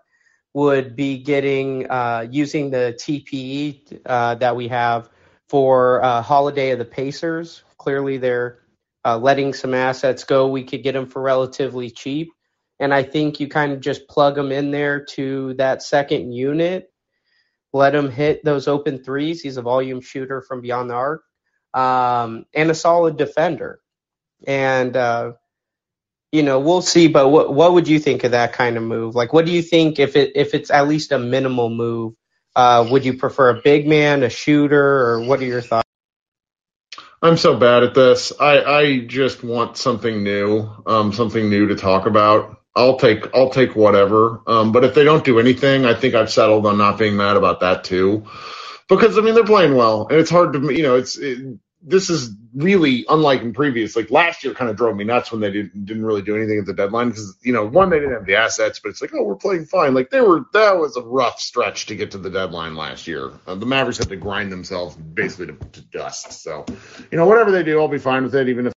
would 0.53 0.95
be 0.95 1.19
getting 1.19 1.89
uh, 1.89 2.27
using 2.29 2.71
the 2.71 2.95
TPE 2.99 4.01
uh, 4.05 4.35
that 4.35 4.55
we 4.55 4.67
have 4.67 5.09
for 5.47 6.03
uh, 6.03 6.21
Holiday 6.21 6.71
of 6.71 6.79
the 6.79 6.85
Pacers. 6.85 7.63
Clearly, 7.77 8.17
they're 8.17 8.59
uh, 9.05 9.17
letting 9.17 9.53
some 9.53 9.73
assets 9.73 10.23
go. 10.23 10.47
We 10.47 10.63
could 10.63 10.83
get 10.83 10.93
them 10.93 11.05
for 11.07 11.21
relatively 11.21 11.89
cheap. 11.89 12.31
And 12.79 12.93
I 12.93 13.03
think 13.03 13.39
you 13.39 13.47
kind 13.47 13.73
of 13.73 13.81
just 13.81 14.07
plug 14.07 14.35
them 14.35 14.51
in 14.51 14.71
there 14.71 15.03
to 15.15 15.53
that 15.55 15.83
second 15.83 16.31
unit, 16.31 16.91
let 17.73 17.93
him 17.93 18.09
hit 18.09 18.43
those 18.43 18.67
open 18.67 19.03
threes. 19.03 19.41
He's 19.41 19.57
a 19.57 19.61
volume 19.61 20.01
shooter 20.01 20.41
from 20.41 20.61
beyond 20.61 20.89
the 20.89 20.95
arc 20.95 21.23
um, 21.73 22.45
and 22.53 22.71
a 22.71 22.75
solid 22.75 23.17
defender. 23.17 23.81
And, 24.47 24.95
uh, 24.95 25.33
you 26.31 26.43
know, 26.43 26.59
we'll 26.59 26.81
see. 26.81 27.07
But 27.07 27.29
what 27.29 27.53
what 27.53 27.73
would 27.73 27.87
you 27.87 27.99
think 27.99 28.23
of 28.23 28.31
that 28.31 28.53
kind 28.53 28.77
of 28.77 28.83
move? 28.83 29.15
Like, 29.15 29.33
what 29.33 29.45
do 29.45 29.51
you 29.51 29.61
think 29.61 29.99
if 29.99 30.15
it 30.15 30.33
if 30.35 30.53
it's 30.53 30.71
at 30.71 30.87
least 30.87 31.11
a 31.11 31.19
minimal 31.19 31.69
move? 31.69 32.13
Uh, 32.55 32.87
would 32.89 33.05
you 33.05 33.13
prefer 33.15 33.49
a 33.49 33.61
big 33.61 33.87
man, 33.87 34.23
a 34.23 34.29
shooter, 34.29 35.07
or 35.07 35.21
what 35.21 35.39
are 35.39 35.45
your 35.45 35.61
thoughts? 35.61 35.87
I'm 37.21 37.37
so 37.37 37.57
bad 37.57 37.83
at 37.83 37.93
this. 37.93 38.31
I, 38.39 38.61
I 38.63 38.99
just 38.99 39.43
want 39.43 39.77
something 39.77 40.23
new, 40.23 40.69
um, 40.85 41.11
something 41.11 41.49
new 41.49 41.67
to 41.67 41.75
talk 41.75 42.05
about. 42.05 42.58
I'll 42.79 42.97
take 42.97 43.35
I'll 43.35 43.49
take 43.49 43.75
whatever. 43.75 44.41
Um, 44.47 44.71
but 44.71 44.85
if 44.85 44.95
they 44.95 45.03
don't 45.03 45.25
do 45.25 45.39
anything, 45.39 45.85
I 45.85 45.93
think 45.93 46.15
I've 46.15 46.31
settled 46.31 46.65
on 46.65 46.77
not 46.77 46.97
being 46.97 47.17
mad 47.17 47.35
about 47.35 47.59
that 47.59 47.83
too, 47.83 48.25
because 48.87 49.17
I 49.17 49.21
mean 49.21 49.35
they're 49.35 49.43
playing 49.43 49.75
well, 49.75 50.07
and 50.07 50.17
it's 50.17 50.29
hard 50.29 50.53
to 50.53 50.73
you 50.73 50.83
know 50.83 50.95
it's 50.95 51.17
it, 51.17 51.59
this 51.81 52.09
is 52.09 52.31
really 52.55 53.05
unlike 53.09 53.41
in 53.41 53.53
previous. 53.53 53.97
Like 53.97 54.11
last 54.11 54.43
year, 54.45 54.53
kind 54.53 54.71
of 54.71 54.77
drove 54.77 54.95
me 54.95 55.03
nuts 55.03 55.29
when 55.29 55.41
they 55.41 55.51
didn't 55.51 55.85
didn't 55.85 56.05
really 56.05 56.21
do 56.21 56.37
anything 56.37 56.57
at 56.57 56.65
the 56.65 56.73
deadline 56.73 57.09
because 57.09 57.37
you 57.41 57.51
know 57.51 57.67
one 57.67 57.89
they 57.89 57.99
didn't 57.99 58.13
have 58.13 58.25
the 58.25 58.35
assets, 58.35 58.79
but 58.79 58.89
it's 58.89 59.01
like 59.01 59.13
oh 59.13 59.23
we're 59.23 59.35
playing 59.35 59.65
fine. 59.65 59.93
Like 59.93 60.09
they 60.09 60.21
were 60.21 60.45
that 60.53 60.77
was 60.77 60.95
a 60.95 61.01
rough 61.01 61.41
stretch 61.41 61.87
to 61.87 61.97
get 61.97 62.11
to 62.11 62.17
the 62.17 62.29
deadline 62.29 62.75
last 62.75 63.07
year. 63.07 63.31
Uh, 63.45 63.55
the 63.55 63.65
Mavericks 63.65 63.97
had 63.97 64.07
to 64.07 64.15
grind 64.15 64.53
themselves 64.53 64.95
basically 64.95 65.47
to, 65.47 65.53
to 65.73 65.81
dust. 65.81 66.31
So 66.43 66.65
you 67.11 67.17
know 67.17 67.27
whatever 67.27 67.51
they 67.51 67.63
do, 67.63 67.81
I'll 67.81 67.89
be 67.89 67.99
fine 67.99 68.23
with 68.23 68.35
it, 68.35 68.47
even 68.47 68.67
if. 68.67 68.73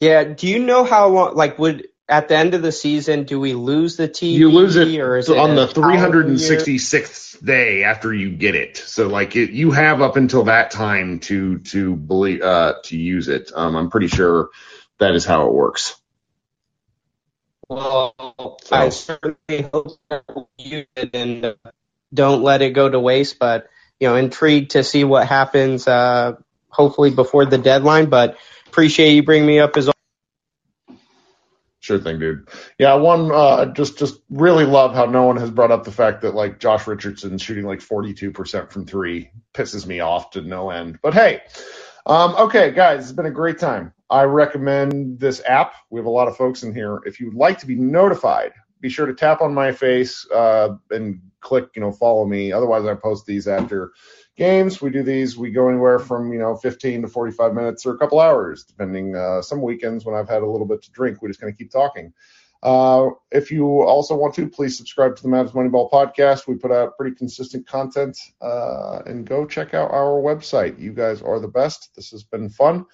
Yeah. 0.00 0.24
Do 0.24 0.48
you 0.48 0.58
know 0.58 0.82
how 0.82 1.06
long? 1.06 1.36
Like, 1.36 1.60
would 1.60 1.86
at 2.08 2.28
the 2.28 2.36
end 2.36 2.54
of 2.54 2.62
the 2.62 2.72
season, 2.72 3.24
do 3.24 3.40
we 3.40 3.54
lose 3.54 3.96
the 3.96 4.08
TPE? 4.08 4.32
You 4.32 4.50
lose 4.50 4.76
it, 4.76 4.98
or 4.98 5.16
is 5.16 5.28
on 5.28 5.54
the 5.54 5.68
a 5.70 5.72
calendar 5.72 6.20
year? 6.20 6.58
366th 6.58 7.44
day 7.44 7.84
after 7.84 8.12
you 8.12 8.30
get 8.30 8.54
it. 8.54 8.76
So 8.76 9.08
like 9.08 9.36
it, 9.36 9.50
you 9.50 9.70
have 9.70 10.02
up 10.02 10.16
until 10.16 10.44
that 10.44 10.70
time 10.70 11.20
to 11.20 11.58
to 11.58 11.96
believe 11.96 12.42
uh, 12.42 12.74
to 12.84 12.96
use 12.96 13.28
it. 13.28 13.50
Um, 13.54 13.76
I'm 13.76 13.90
pretty 13.90 14.08
sure 14.08 14.50
that 14.98 15.14
is 15.14 15.24
how 15.24 15.48
it 15.48 15.54
works. 15.54 15.96
Well, 17.68 18.14
I 18.70 18.90
certainly 18.90 19.62
hope 19.72 19.98
that 20.10 20.24
use 20.58 20.86
it 20.96 21.10
and 21.14 21.44
uh, 21.44 21.54
don't 22.12 22.42
let 22.42 22.62
it 22.62 22.70
go 22.70 22.88
to 22.88 23.00
waste. 23.00 23.38
But 23.38 23.68
you 23.98 24.08
know, 24.08 24.16
intrigued 24.16 24.72
to 24.72 24.84
see 24.84 25.04
what 25.04 25.26
happens. 25.26 25.86
Uh, 25.88 26.34
hopefully 26.72 27.10
before 27.10 27.46
the 27.46 27.58
deadline. 27.58 28.06
But 28.06 28.38
appreciate 28.66 29.14
you 29.14 29.22
bringing 29.22 29.46
me 29.46 29.60
up 29.60 29.76
as 29.76 29.91
Sure 31.82 31.98
thing, 31.98 32.20
dude. 32.20 32.48
Yeah, 32.78 32.94
one 32.94 33.32
uh, 33.32 33.66
just 33.66 33.98
just 33.98 34.20
really 34.30 34.64
love 34.64 34.94
how 34.94 35.06
no 35.06 35.24
one 35.24 35.36
has 35.38 35.50
brought 35.50 35.72
up 35.72 35.82
the 35.82 35.90
fact 35.90 36.22
that 36.22 36.32
like 36.32 36.60
Josh 36.60 36.86
Richardson 36.86 37.38
shooting 37.38 37.64
like 37.64 37.80
42% 37.80 38.70
from 38.70 38.86
three 38.86 39.32
pisses 39.52 39.84
me 39.84 39.98
off 39.98 40.30
to 40.30 40.42
no 40.42 40.70
end. 40.70 41.00
But 41.02 41.12
hey, 41.12 41.42
um, 42.06 42.36
okay, 42.36 42.70
guys, 42.70 43.02
it's 43.02 43.12
been 43.12 43.26
a 43.26 43.32
great 43.32 43.58
time. 43.58 43.92
I 44.08 44.22
recommend 44.22 45.18
this 45.18 45.42
app. 45.44 45.74
We 45.90 45.98
have 45.98 46.06
a 46.06 46.10
lot 46.10 46.28
of 46.28 46.36
folks 46.36 46.62
in 46.62 46.72
here. 46.72 47.00
If 47.04 47.18
you'd 47.18 47.34
like 47.34 47.58
to 47.58 47.66
be 47.66 47.74
notified, 47.74 48.52
be 48.82 48.90
sure 48.90 49.06
to 49.06 49.14
tap 49.14 49.40
on 49.40 49.54
my 49.54 49.72
face 49.72 50.26
uh, 50.30 50.74
and 50.90 51.20
click, 51.40 51.70
you 51.74 51.80
know, 51.80 51.92
follow 51.92 52.26
me. 52.26 52.52
Otherwise, 52.52 52.84
I 52.84 52.94
post 52.94 53.24
these 53.24 53.48
after 53.48 53.92
games. 54.36 54.82
We 54.82 54.90
do 54.90 55.02
these. 55.02 55.38
We 55.38 55.52
go 55.52 55.68
anywhere 55.68 55.98
from 55.98 56.32
you 56.32 56.38
know 56.38 56.56
15 56.56 57.02
to 57.02 57.08
45 57.08 57.54
minutes 57.54 57.86
or 57.86 57.94
a 57.94 57.98
couple 57.98 58.20
hours, 58.20 58.64
depending. 58.64 59.16
Uh, 59.16 59.40
some 59.40 59.62
weekends 59.62 60.04
when 60.04 60.14
I've 60.14 60.28
had 60.28 60.42
a 60.42 60.46
little 60.46 60.66
bit 60.66 60.82
to 60.82 60.90
drink, 60.90 61.22
we 61.22 61.28
just 61.28 61.40
kind 61.40 61.50
of 61.50 61.58
keep 61.58 61.70
talking. 61.70 62.12
Uh, 62.62 63.10
if 63.32 63.50
you 63.50 63.66
also 63.82 64.14
want 64.14 64.34
to, 64.34 64.48
please 64.48 64.76
subscribe 64.76 65.16
to 65.16 65.22
the 65.22 65.28
Mavs 65.28 65.50
Moneyball 65.50 65.90
podcast. 65.90 66.46
We 66.46 66.54
put 66.54 66.70
out 66.70 66.96
pretty 66.96 67.16
consistent 67.16 67.66
content, 67.66 68.16
uh, 68.40 69.00
and 69.06 69.26
go 69.26 69.46
check 69.46 69.74
out 69.74 69.90
our 69.90 70.20
website. 70.22 70.78
You 70.78 70.92
guys 70.92 71.22
are 71.22 71.40
the 71.40 71.48
best. 71.48 71.90
This 71.96 72.10
has 72.10 72.22
been 72.22 72.48
fun. 72.48 72.86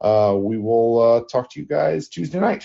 Uh, 0.00 0.36
we 0.38 0.58
will 0.58 1.00
uh, 1.00 1.20
talk 1.30 1.50
to 1.50 1.60
you 1.60 1.66
guys 1.66 2.08
Tuesday 2.08 2.38
night. 2.40 2.64